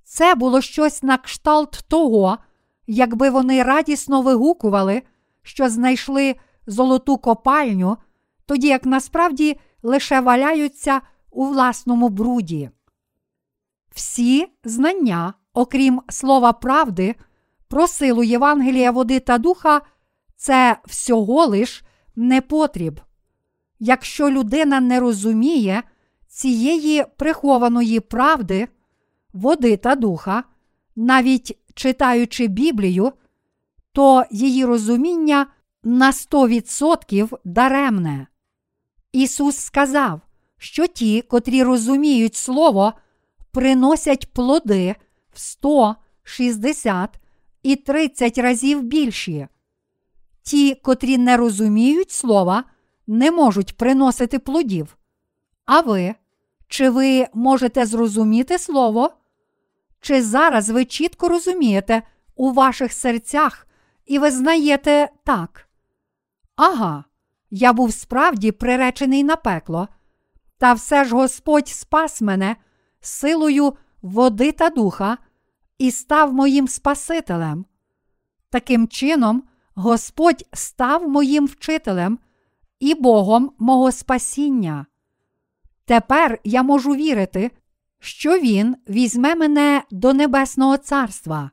Це 0.04 0.34
було 0.34 0.60
щось 0.60 1.02
на 1.02 1.18
кшталт 1.18 1.84
того, 1.88 2.38
якби 2.86 3.30
вони 3.30 3.62
радісно 3.62 4.22
вигукували, 4.22 5.02
що 5.42 5.68
знайшли 5.68 6.36
золоту 6.66 7.18
копальню, 7.18 7.96
тоді 8.46 8.66
як 8.68 8.86
насправді 8.86 9.56
лише 9.82 10.20
валяються 10.20 11.00
у 11.30 11.46
власному 11.46 12.08
бруді. 12.08 12.70
Всі 13.94 14.46
знання, 14.64 15.34
окрім 15.52 16.02
слова 16.08 16.52
правди, 16.52 17.14
про 17.68 17.86
силу 17.86 18.22
Євангелія 18.22 18.90
води 18.90 19.20
та 19.20 19.38
духа, 19.38 19.80
це 20.36 20.76
всього 20.86 21.46
лиш 21.46 21.84
непотріб. 22.16 23.00
Якщо 23.78 24.30
людина 24.30 24.80
не 24.80 25.00
розуміє 25.00 25.82
цієї 26.28 27.04
прихованої 27.16 28.00
правди, 28.00 28.68
води 29.32 29.76
та 29.76 29.94
духа, 29.94 30.44
навіть 30.96 31.58
читаючи 31.74 32.46
Біблію, 32.46 33.12
то 33.92 34.24
її 34.30 34.64
розуміння 34.64 35.46
на 35.82 36.10
100% 36.10 37.38
даремне. 37.44 38.26
Ісус 39.16 39.56
сказав, 39.56 40.20
що 40.58 40.86
ті, 40.86 41.22
котрі 41.22 41.62
розуміють 41.62 42.34
Слово, 42.34 42.92
приносять 43.50 44.32
плоди 44.32 44.94
в 45.32 45.38
100, 45.38 45.96
60 46.22 47.10
і 47.62 47.76
30 47.76 48.38
разів 48.38 48.82
більші. 48.82 49.48
Ті, 50.42 50.74
котрі 50.74 51.18
не 51.18 51.36
розуміють 51.36 52.10
слова, 52.10 52.64
не 53.06 53.30
можуть 53.30 53.76
приносити 53.76 54.38
плодів. 54.38 54.96
А 55.64 55.80
ви, 55.80 56.14
чи 56.68 56.90
ви 56.90 57.26
можете 57.34 57.86
зрозуміти 57.86 58.58
слово? 58.58 59.10
Чи 60.00 60.22
зараз 60.22 60.70
ви 60.70 60.84
чітко 60.84 61.28
розумієте 61.28 62.02
у 62.34 62.52
ваших 62.52 62.92
серцях 62.92 63.66
і 64.06 64.18
ви 64.18 64.30
знаєте 64.30 65.08
так? 65.24 65.68
Ага, 66.56 67.04
я 67.50 67.72
був 67.72 67.92
справді 67.92 68.52
приречений 68.52 69.24
на 69.24 69.36
пекло, 69.36 69.88
та 70.58 70.72
все 70.72 71.04
ж 71.04 71.14
Господь 71.14 71.68
спас 71.68 72.20
мене 72.22 72.56
силою 73.00 73.76
води 74.02 74.52
та 74.52 74.70
духа 74.70 75.18
і 75.78 75.90
став 75.90 76.32
моїм 76.32 76.68
Спасителем. 76.68 77.64
Таким 78.50 78.88
чином, 78.88 79.42
Господь 79.74 80.44
став 80.52 81.08
моїм 81.08 81.46
вчителем 81.46 82.18
і 82.80 82.94
Богом 82.94 83.52
мого 83.58 83.92
спасіння. 83.92 84.86
Тепер 85.84 86.38
я 86.44 86.62
можу 86.62 86.94
вірити, 86.94 87.50
що 87.98 88.38
Він 88.38 88.76
візьме 88.88 89.34
мене 89.34 89.82
до 89.90 90.12
Небесного 90.12 90.76
Царства. 90.76 91.50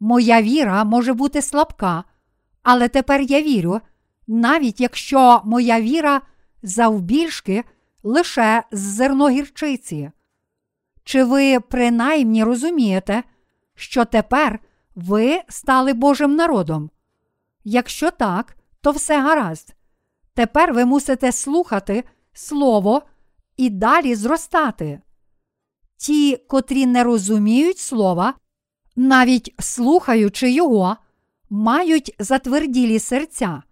Моя 0.00 0.42
віра 0.42 0.84
може 0.84 1.12
бути 1.12 1.42
слабка, 1.42 2.04
але 2.62 2.88
тепер 2.88 3.20
я 3.20 3.42
вірю, 3.42 3.80
навіть 4.26 4.80
якщо 4.80 5.40
моя 5.44 5.80
віра 5.80 6.20
завбільшки 6.62 7.64
лише 8.02 8.62
з 8.72 8.80
зерно 8.80 9.28
гірчиці. 9.28 10.10
Чи 11.04 11.24
ви 11.24 11.60
принаймні 11.60 12.44
розумієте, 12.44 13.22
що 13.74 14.04
тепер 14.04 14.58
ви 14.94 15.40
стали 15.48 15.92
Божим 15.92 16.34
народом? 16.34 16.90
Якщо 17.64 18.10
так, 18.10 18.56
то 18.80 18.90
все 18.90 19.20
гаразд. 19.20 19.74
Тепер 20.34 20.72
ви 20.72 20.84
мусите 20.84 21.32
слухати 21.32 22.04
Слово 22.34 23.02
і 23.56 23.70
далі 23.70 24.14
зростати. 24.14 25.00
Ті, 25.96 26.36
котрі 26.36 26.86
не 26.86 27.04
розуміють 27.04 27.78
слова, 27.78 28.34
навіть 28.96 29.54
слухаючи 29.58 30.50
його, 30.50 30.96
мають 31.50 32.14
затверділі 32.18 32.98
серця. 32.98 33.62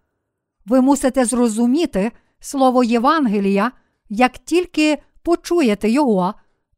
Ви 0.66 0.80
мусите 0.80 1.24
зрозуміти 1.24 2.12
слово 2.40 2.84
Євангелія, 2.84 3.72
як 4.08 4.38
тільки 4.38 4.98
почуєте 5.22 5.90
його, 5.90 6.34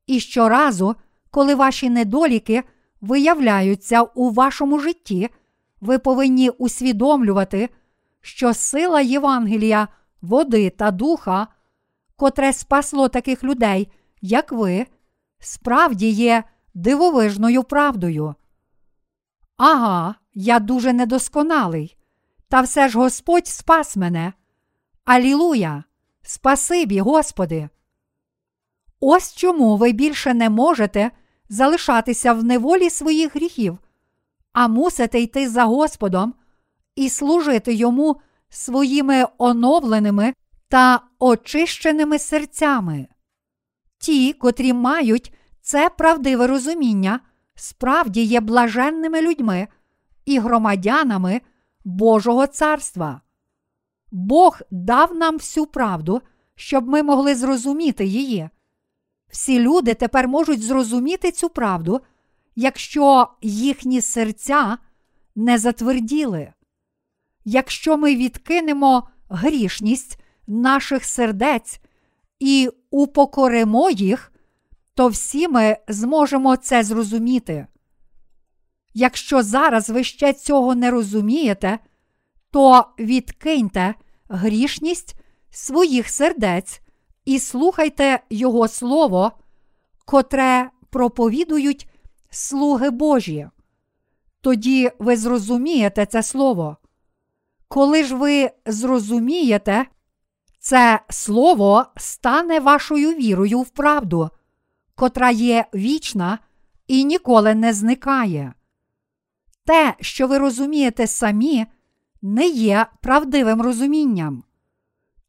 і 0.07 0.21
щоразу, 0.21 0.97
коли 1.31 1.55
ваші 1.55 1.91
недоліки 1.91 2.63
виявляються 3.01 4.03
у 4.03 4.31
вашому 4.31 4.79
житті, 4.79 5.29
ви 5.81 5.99
повинні 5.99 6.51
усвідомлювати, 6.51 7.69
що 8.21 8.55
сила 8.55 9.01
Євангелія, 9.01 9.89
води 10.23 10.71
та 10.71 10.91
духа, 10.91 11.47
котре 12.17 12.53
спасло 12.53 13.09
таких 13.09 13.45
людей, 13.45 13.89
як 14.21 14.53
ви, 14.53 14.87
справді 15.39 16.09
є 16.09 16.45
дивовижною 16.75 17.63
правдою. 17.63 18.35
Ага, 19.57 20.15
я 20.35 20.59
дуже 20.59 20.93
недосконалий, 20.93 21.97
та 22.53 22.61
все 22.61 22.89
ж 22.89 22.99
Господь 22.99 23.47
спас 23.47 23.97
мене. 23.97 24.33
Алілуя! 25.05 25.85
Спасибі, 26.23 27.01
Господи! 27.01 27.69
Ось 29.01 29.35
чому 29.35 29.77
ви 29.77 29.93
більше 29.93 30.35
не 30.35 30.51
можете 30.51 31.11
залишатися 31.49 32.33
в 32.33 32.45
неволі 32.45 32.91
своїх 32.91 33.37
гріхів, 33.37 33.79
а 34.53 34.69
мусите 34.69 35.20
йти 35.20 35.49
за 35.49 35.65
Господом 35.65 36.35
і 36.97 37.09
служити 37.09 37.74
йому 37.74 38.20
своїми 38.49 39.27
оновленими 39.39 40.35
та 40.69 41.01
очищеними 41.19 42.19
серцями. 42.19 43.07
Ті, 43.99 44.33
котрі 44.33 44.73
мають 44.73 45.35
це 45.62 45.91
правдиве 45.91 46.47
розуміння, 46.47 47.20
справді 47.55 48.23
є 48.23 48.41
блаженними 48.41 49.23
людьми 49.23 49.69
і 50.24 50.39
громадянами 50.39 51.41
Божого 51.85 52.47
царства. 52.47 53.21
Бог 54.11 54.61
дав 54.71 55.15
нам 55.15 55.37
всю 55.37 55.67
правду, 55.67 56.23
щоб 56.55 56.89
ми 56.89 57.03
могли 57.03 57.35
зрозуміти 57.35 58.05
її. 58.05 58.49
Всі 59.29 59.61
люди 59.61 59.95
тепер 59.95 60.29
можуть 60.29 60.63
зрозуміти 60.63 61.33
цю 61.33 61.49
правду, 61.49 62.01
якщо 62.57 63.29
їхні 63.43 64.01
серця 64.01 64.79
не 65.37 65.59
затверділи. 65.59 66.53
Якщо 67.45 67.97
ми 67.97 68.17
відкинемо 68.17 69.09
грішність 69.29 70.21
наших 70.47 71.05
сердець 71.05 71.81
і 72.39 72.71
упокоримо 72.91 73.91
їх, 73.91 74.33
то 74.95 75.09
всі 75.09 75.49
ми 75.49 75.77
зможемо 75.89 76.57
це 76.57 76.83
зрозуміти. 76.83 77.67
Якщо 78.94 79.43
зараз 79.43 79.90
ви 79.90 80.05
ще 80.05 80.32
цього 80.32 80.74
не 80.74 80.90
розумієте, 80.90 81.78
то 82.51 82.86
відкиньте 82.98 83.94
грішність 84.28 85.14
своїх 85.51 86.09
сердець 86.09 86.81
і 87.24 87.39
слухайте 87.39 88.20
Його 88.31 88.69
Слово, 88.69 89.32
котре 90.05 90.70
проповідують 90.90 91.89
слуги 92.31 92.90
Божі. 92.90 93.48
Тоді 94.40 94.90
ви 94.98 95.16
зрозумієте 95.16 96.06
це 96.06 96.23
слово. 96.23 96.77
Коли 97.69 98.05
ж 98.05 98.14
ви 98.14 98.51
зрозумієте, 98.66 99.86
це 100.59 101.01
слово 101.10 101.86
стане 101.97 102.60
вашою 102.60 103.12
вірою 103.12 103.60
в 103.60 103.70
правду, 103.70 104.31
котра 104.94 105.31
є 105.31 105.64
вічна 105.74 106.39
і 106.86 107.05
ніколи 107.05 107.55
не 107.55 107.73
зникає. 107.73 108.55
Те, 109.64 109.94
що 110.01 110.26
ви 110.26 110.39
розумієте 110.39 111.06
самі, 111.06 111.66
не 112.22 112.47
є 112.47 112.86
правдивим 113.01 113.62
розумінням. 113.62 114.44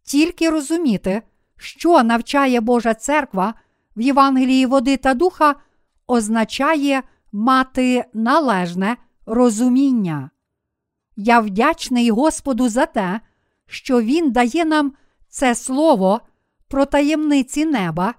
Тільки 0.03 0.49
розуміти, 0.49 1.21
що 1.57 2.03
навчає 2.03 2.61
Божа 2.61 2.93
церква 2.93 3.53
в 3.95 4.01
Євангелії 4.01 4.65
води 4.65 4.97
та 4.97 5.13
духа, 5.13 5.55
означає 6.07 7.03
мати 7.31 8.05
належне 8.13 8.97
розуміння. 9.25 10.29
Я 11.15 11.39
вдячний 11.39 12.09
Господу 12.09 12.69
за 12.69 12.85
те, 12.85 13.19
що 13.67 14.01
Він 14.01 14.31
дає 14.31 14.65
нам 14.65 14.93
це 15.29 15.55
слово 15.55 16.21
про 16.67 16.85
таємниці 16.85 17.65
неба, 17.65 18.13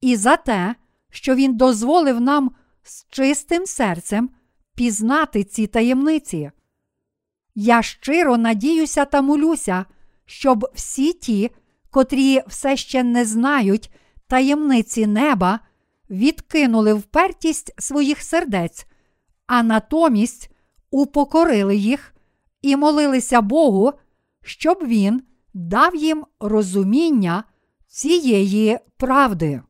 і 0.00 0.16
за 0.16 0.36
те, 0.36 0.74
що 1.10 1.34
Він 1.34 1.56
дозволив 1.56 2.20
нам 2.20 2.50
з 2.82 3.06
чистим 3.10 3.66
серцем 3.66 4.30
пізнати 4.78 5.44
ці 5.44 5.66
таємниці. 5.66 6.50
Я 7.54 7.82
щиро 7.82 8.36
надіюся 8.36 9.04
та 9.04 9.22
молюся, 9.22 9.84
щоб 10.26 10.66
всі 10.74 11.12
ті, 11.12 11.50
котрі 11.90 12.42
все 12.46 12.76
ще 12.76 13.02
не 13.02 13.24
знають 13.24 13.90
таємниці 14.26 15.06
неба, 15.06 15.60
відкинули 16.10 16.94
впертість 16.94 17.74
своїх 17.78 18.22
сердець, 18.22 18.86
а 19.46 19.62
натомість 19.62 20.50
упокорили 20.90 21.76
їх 21.76 22.14
і 22.62 22.76
молилися 22.76 23.40
Богу, 23.40 23.92
щоб 24.42 24.78
Він 24.86 25.22
дав 25.54 25.96
їм 25.96 26.24
розуміння 26.40 27.44
цієї 27.88 28.78
правди. 28.96 29.62